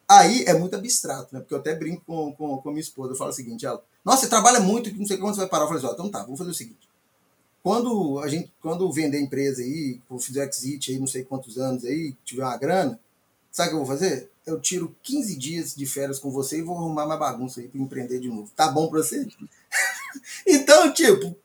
[0.08, 1.40] aí é muito abstrato, né?
[1.40, 3.12] Porque eu até brinco com, com, com minha esposa.
[3.12, 5.64] Eu falo o seguinte: ela, nossa, você trabalha muito, não sei quando você vai parar.
[5.64, 6.88] Eu falei assim, então tá, vamos fazer o seguinte.
[7.62, 12.14] Quando a gente, quando vender empresa aí, fizer exit aí, não sei quantos anos aí,
[12.24, 12.98] tiver uma grana,
[13.52, 14.30] sabe o que eu vou fazer?
[14.44, 17.80] Eu tiro 15 dias de férias com você e vou arrumar mais bagunça aí para
[17.80, 18.50] empreender de novo.
[18.56, 19.28] Tá bom para você?
[20.44, 21.36] então, tipo,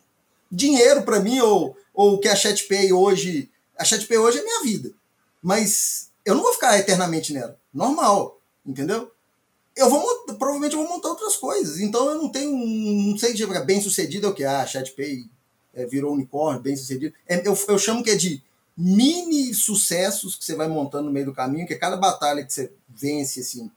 [0.52, 3.52] dinheiro para mim, ou, ou que a ChatPay hoje.
[3.78, 4.92] A ChatPay hoje é minha vida.
[5.44, 7.60] Mas eu não vou ficar eternamente nela.
[7.72, 8.40] Normal.
[8.66, 9.12] Entendeu?
[9.78, 10.02] eu vou
[10.40, 11.80] provavelmente eu vou montar outras coisas.
[11.80, 15.26] Então eu não tenho, não sei de bem sucedido é o que ah, ChatPay
[15.74, 17.14] é, virou unicórnio, bem sucedido.
[17.28, 18.42] É, eu, eu chamo que é de
[18.78, 22.54] mini sucessos que você vai montando no meio do caminho, que é cada batalha que
[22.54, 23.72] você vence assim,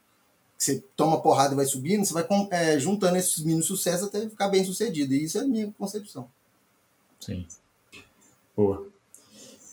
[0.57, 4.21] que você toma porrada e vai subindo, você vai é, juntando esses mini sucessos até
[4.29, 5.13] ficar bem sucedido.
[5.13, 6.29] E isso é a minha concepção.
[7.19, 7.47] Sim.
[8.55, 8.87] Boa.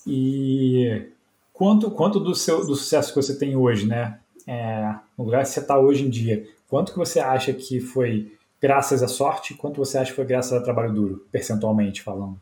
[0.06, 1.10] E
[1.52, 4.20] quanto, quanto do seu do sucesso que você tem hoje, né?
[4.48, 8.32] é, no lugar que você está hoje em dia, quanto que você acha que foi
[8.60, 12.40] graças à sorte, quanto você acha que foi graças ao trabalho duro, percentualmente falando?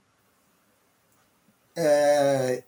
[1.76, 2.62] É,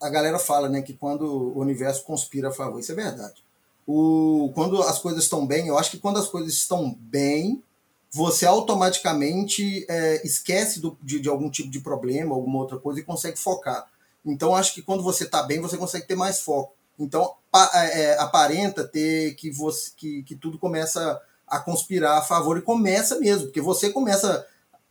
[0.00, 3.42] a, a galera fala né, que quando o universo conspira a favor, isso é verdade.
[3.86, 7.62] O, quando as coisas estão bem, eu acho que quando as coisas estão bem,
[8.10, 13.04] você automaticamente é, esquece do, de, de, algum tipo de problema, alguma outra coisa e
[13.04, 13.88] consegue focar.
[14.24, 16.74] Então, acho que quando você está bem, você consegue ter mais foco.
[16.98, 17.34] Então,
[17.74, 22.62] é, é, aparenta ter que, você, que, que tudo começa a conspirar a favor e
[22.62, 24.46] começa mesmo, porque você começa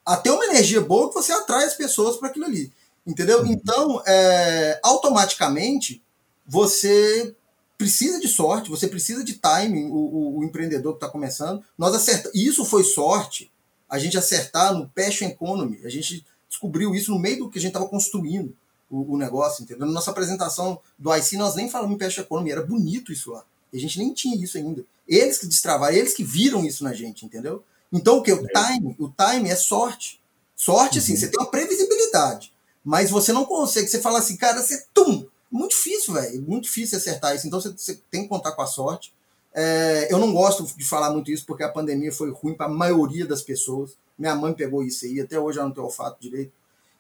[0.06, 2.72] a ter uma energia boa que você atrai as pessoas para aquilo ali.
[3.06, 3.42] Entendeu?
[3.42, 3.52] Uhum.
[3.52, 6.04] Então, é, automaticamente,
[6.46, 7.36] você
[7.78, 11.64] precisa de sorte, você precisa de timing, o, o, o empreendedor que está começando.
[11.78, 12.38] Nós acertamos.
[12.38, 13.52] Isso foi sorte,
[13.90, 15.80] a gente acertar no Passion Economy.
[15.86, 18.54] A gente descobriu isso no meio do que a gente estava construindo
[18.90, 19.86] o, o, negócio, entendeu?
[19.86, 23.46] Na nossa apresentação do IC, nós nem falamos em Pest Economy, era bonito isso lá.
[23.72, 24.84] E a gente nem tinha isso ainda.
[25.08, 27.64] Eles que destravaram, eles que viram isso na gente, entendeu?
[27.92, 28.32] Então o que?
[28.32, 30.20] O time, o time é sorte.
[30.56, 31.18] Sorte, assim, uhum.
[31.18, 32.52] assim, você tem uma previsibilidade.
[32.84, 35.28] Mas você não consegue, você fala assim, cara, você tum.
[35.52, 36.42] Muito difícil, velho.
[36.42, 37.48] Muito difícil acertar isso.
[37.48, 39.14] Então você, você tem que contar com a sorte.
[39.54, 42.70] É, eu não gosto de falar muito isso porque a pandemia foi ruim para a
[42.70, 43.98] maioria das pessoas.
[44.18, 46.52] Minha mãe pegou isso aí, até hoje ela não tem olfato direito.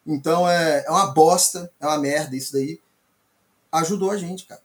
[0.05, 2.79] Então é, é uma bosta, é uma merda isso daí.
[3.71, 4.61] Ajudou a gente, cara.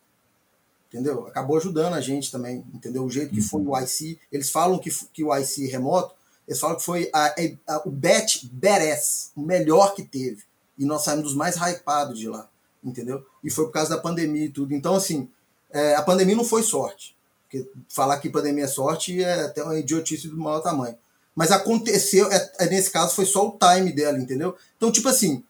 [0.89, 1.27] Entendeu?
[1.27, 3.05] Acabou ajudando a gente também, entendeu?
[3.05, 4.19] O jeito que foi o IC.
[4.31, 6.15] Eles falam que, que o IC remoto,
[6.47, 7.35] eles falam que foi a,
[7.67, 10.45] a, o bet badass, o melhor que teve.
[10.79, 12.49] E nós saímos dos mais hypados de lá,
[12.83, 13.25] entendeu?
[13.43, 14.75] E foi por causa da pandemia e tudo.
[14.75, 15.29] Então, assim,
[15.71, 17.17] é, a pandemia não foi sorte.
[17.43, 20.97] Porque falar que pandemia é sorte é até uma idiotice do maior tamanho.
[21.35, 24.57] Mas aconteceu, é, é, nesse caso, foi só o time dela, entendeu?
[24.77, 25.43] Então, tipo assim,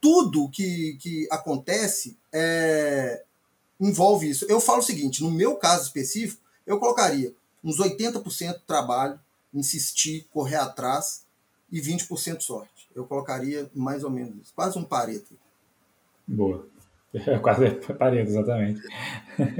[0.00, 3.22] tudo que, que acontece é,
[3.80, 4.44] envolve isso.
[4.48, 7.32] Eu falo o seguinte: no meu caso específico, eu colocaria
[7.62, 9.18] uns 80% trabalho,
[9.54, 11.24] insistir, correr atrás
[11.70, 12.71] e 20% sorte.
[12.94, 15.36] Eu colocaria mais ou menos isso, quase um pareto.
[16.26, 16.66] Boa.
[17.42, 18.80] Quase pareto, exatamente.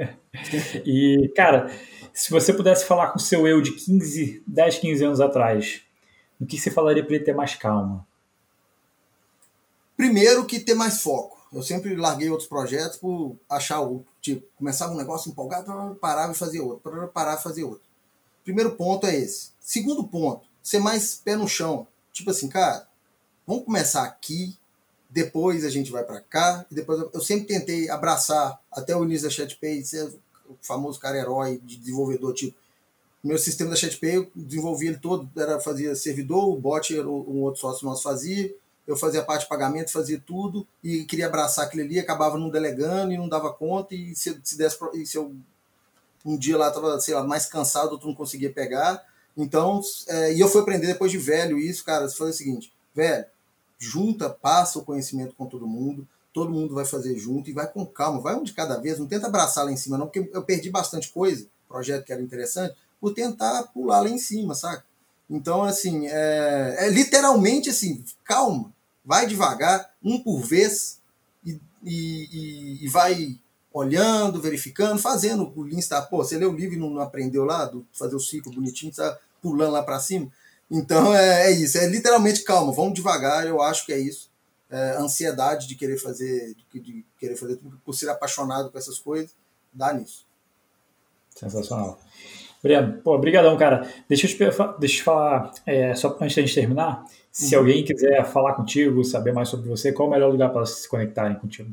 [0.86, 1.70] e, cara,
[2.12, 5.82] se você pudesse falar com o seu eu de 15, 10, 15 anos atrás,
[6.40, 8.06] o que você falaria para ele ter mais calma?
[9.96, 11.38] Primeiro que ter mais foco.
[11.52, 14.10] Eu sempre larguei outros projetos por achar outro.
[14.20, 17.82] Tipo, começava um negócio empolgado, parava e fazia outro, parava e fazia outro.
[18.42, 19.50] Primeiro ponto é esse.
[19.60, 21.86] Segundo ponto, ser mais pé no chão.
[22.12, 22.88] Tipo assim, cara,
[23.46, 24.56] vamos começar aqui,
[25.10, 29.28] depois a gente vai para cá, e depois eu sempre tentei abraçar até o início
[29.28, 30.06] da ChatPay, ser
[30.48, 32.56] o famoso cara herói de desenvolvedor, tipo,
[33.22, 37.60] meu sistema da ChatPay, eu desenvolvi ele todo, era fazia servidor, o bot um outro
[37.60, 38.52] sócio nosso fazia,
[38.86, 42.48] eu fazia a parte de pagamento, fazia tudo, e queria abraçar aquilo ali, acabava não
[42.48, 45.34] delegando e não dava conta, e se, se, desse, e se eu
[46.24, 49.04] um dia lá estava, sei lá, mais cansado, outro não conseguia pegar,
[49.36, 53.24] então, é, e eu fui aprender depois de velho isso, cara, fazer o seguinte, velho,
[53.78, 57.84] junta, passa o conhecimento com todo mundo, todo mundo vai fazer junto e vai com
[57.84, 60.42] calma, vai um de cada vez, não tenta abraçar lá em cima não, porque eu
[60.42, 64.84] perdi bastante coisa, projeto que era interessante, por tentar pular lá em cima, saca?
[65.28, 68.72] Então, assim, é, é literalmente assim, calma,
[69.04, 71.00] vai devagar, um por vez,
[71.44, 73.38] e, e, e vai
[73.72, 77.64] olhando, verificando, fazendo o Lean está, pô, você leu o livro e não aprendeu lá,
[77.64, 80.30] do fazer o ciclo bonitinho, está pulando lá para cima.
[80.72, 84.30] Então é, é, isso, é literalmente calma, vamos devagar, eu acho que é isso.
[84.70, 89.36] É, ansiedade de querer fazer, de, querer fazer tudo, por ser apaixonado com essas coisas,
[89.70, 90.26] dá nisso.
[91.36, 92.00] Sensacional.
[92.62, 93.86] Breno, pô, brigadão, cara.
[94.08, 97.60] Deixa eu te, deixa eu te falar, é, só antes da gente terminar, se uhum.
[97.60, 100.88] alguém quiser falar contigo, saber mais sobre você, qual é o melhor lugar para se
[100.88, 101.70] conectarem contigo?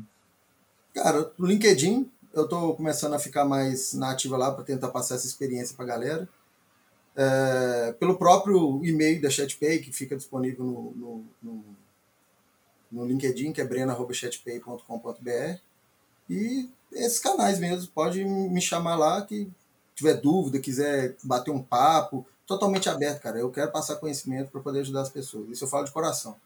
[0.92, 5.14] Cara, no LinkedIn, eu estou começando a ficar mais na ativa lá para tentar passar
[5.14, 6.28] essa experiência para a galera.
[7.16, 11.64] É, pelo próprio e-mail da ChatPay, que fica disponível no, no, no,
[12.90, 15.58] no LinkedIn, que é brena.chatpay.com.br.
[16.28, 19.50] E esses canais mesmo, pode me chamar lá que
[19.94, 23.38] tiver dúvida, quiser bater um papo, totalmente aberto, cara.
[23.38, 25.48] Eu quero passar conhecimento para poder ajudar as pessoas.
[25.50, 26.36] Isso eu falo de coração.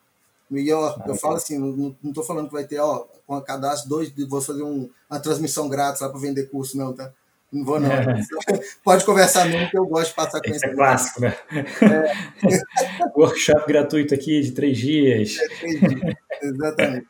[0.50, 3.42] E ó, eu falo assim, não, não tô falando que vai ter, ó, com a
[3.42, 7.12] cadastro dois, vou fazer um, uma transmissão grátis lá para vender curso, não, tá?
[7.54, 7.88] Não vou, não.
[7.92, 8.20] É.
[8.82, 11.36] Pode conversar mesmo, que eu gosto de passar com Esse é clássico, né?
[11.52, 13.10] É.
[13.16, 15.38] Workshop gratuito aqui de três dias.
[15.38, 16.14] É, três dias.
[16.42, 17.06] Exatamente.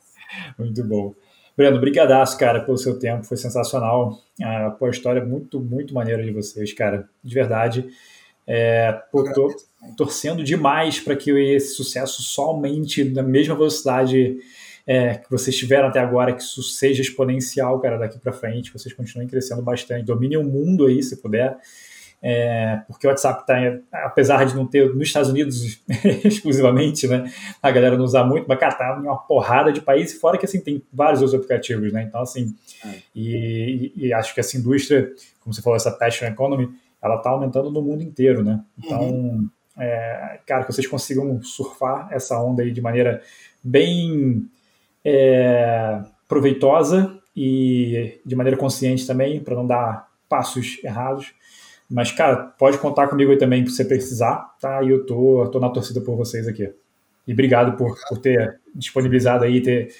[0.58, 1.14] Muito bom.
[1.54, 4.18] Breno, brigadaço, cara, pelo seu tempo, foi sensacional.
[4.42, 7.90] A história é muito, muito maneira de vocês, cara, de verdade.
[8.46, 9.54] É, pô, tô
[9.94, 14.38] torcendo demais para que esse sucesso só aumente na mesma velocidade
[14.86, 18.94] é, que vocês tiveram até agora, que isso seja exponencial, cara, daqui para frente, vocês
[18.94, 21.56] continuem crescendo bastante, dominem o mundo aí, se puder,
[22.20, 25.80] é, porque o WhatsApp está, apesar de não ter nos Estados Unidos
[26.24, 27.30] exclusivamente, né,
[27.60, 30.44] a galera não usa muito, mas, cara, tá em uma porrada de países, fora que,
[30.44, 32.54] assim, tem vários outros aplicativos, né, então, assim,
[32.84, 32.98] é.
[33.14, 37.70] e, e, acho que essa indústria, como você falou, essa passion economy, ela está aumentando
[37.70, 39.10] no mundo inteiro, né, então...
[39.10, 39.48] Uhum.
[39.74, 43.22] É, cara, que vocês consigam surfar essa onda aí de maneira
[43.64, 44.46] bem
[45.04, 51.34] é, proveitosa e de maneira consciente também, para não dar passos errados.
[51.90, 54.82] Mas, cara, pode contar comigo aí também se você precisar, tá?
[54.82, 56.72] E eu tô, tô na torcida por vocês aqui.
[57.26, 59.94] E obrigado por, por ter disponibilizado aí, ter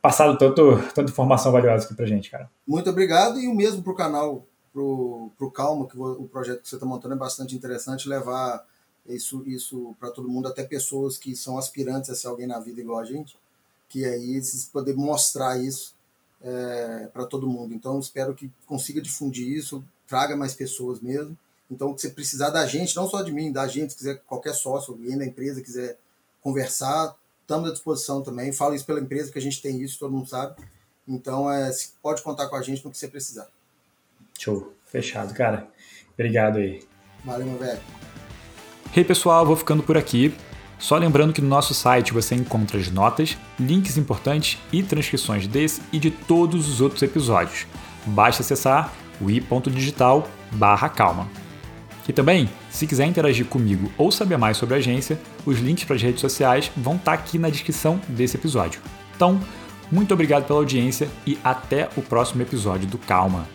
[0.00, 2.48] passado tanto, tanta informação valiosa aqui pra gente, cara.
[2.66, 6.76] Muito obrigado e o mesmo pro canal, pro, pro Calma, que o projeto que você
[6.76, 8.64] está montando é bastante interessante, levar
[9.06, 12.80] isso, isso para todo mundo, até pessoas que são aspirantes a ser alguém na vida
[12.80, 13.36] igual a gente
[13.92, 15.94] que aí eles poder mostrar isso
[16.42, 17.74] é, para todo mundo.
[17.74, 21.36] Então, espero que consiga difundir isso, traga mais pessoas mesmo.
[21.70, 24.94] Então, se precisar da gente, não só de mim, da gente, se quiser qualquer sócio,
[24.94, 25.98] alguém da empresa quiser
[26.40, 28.50] conversar, estamos à disposição também.
[28.50, 30.56] Falo isso pela empresa, que a gente tem isso, todo mundo sabe.
[31.06, 31.70] Então, é,
[32.02, 33.48] pode contar com a gente no que você precisar.
[34.38, 34.72] Show.
[34.86, 35.68] Fechado, cara.
[36.14, 36.86] Obrigado aí.
[37.24, 37.80] Valeu, meu velho.
[38.94, 40.34] Hey, pessoal, vou ficando por aqui.
[40.82, 45.80] Só lembrando que no nosso site você encontra as notas, links importantes e transcrições desse
[45.92, 47.68] e de todos os outros episódios.
[48.04, 50.28] Basta acessar o i.digital
[50.92, 51.28] calma.
[52.08, 55.94] E também, se quiser interagir comigo ou saber mais sobre a agência, os links para
[55.94, 58.80] as redes sociais vão estar tá aqui na descrição desse episódio.
[59.14, 59.40] Então,
[59.88, 63.46] muito obrigado pela audiência e até o próximo episódio do Calma.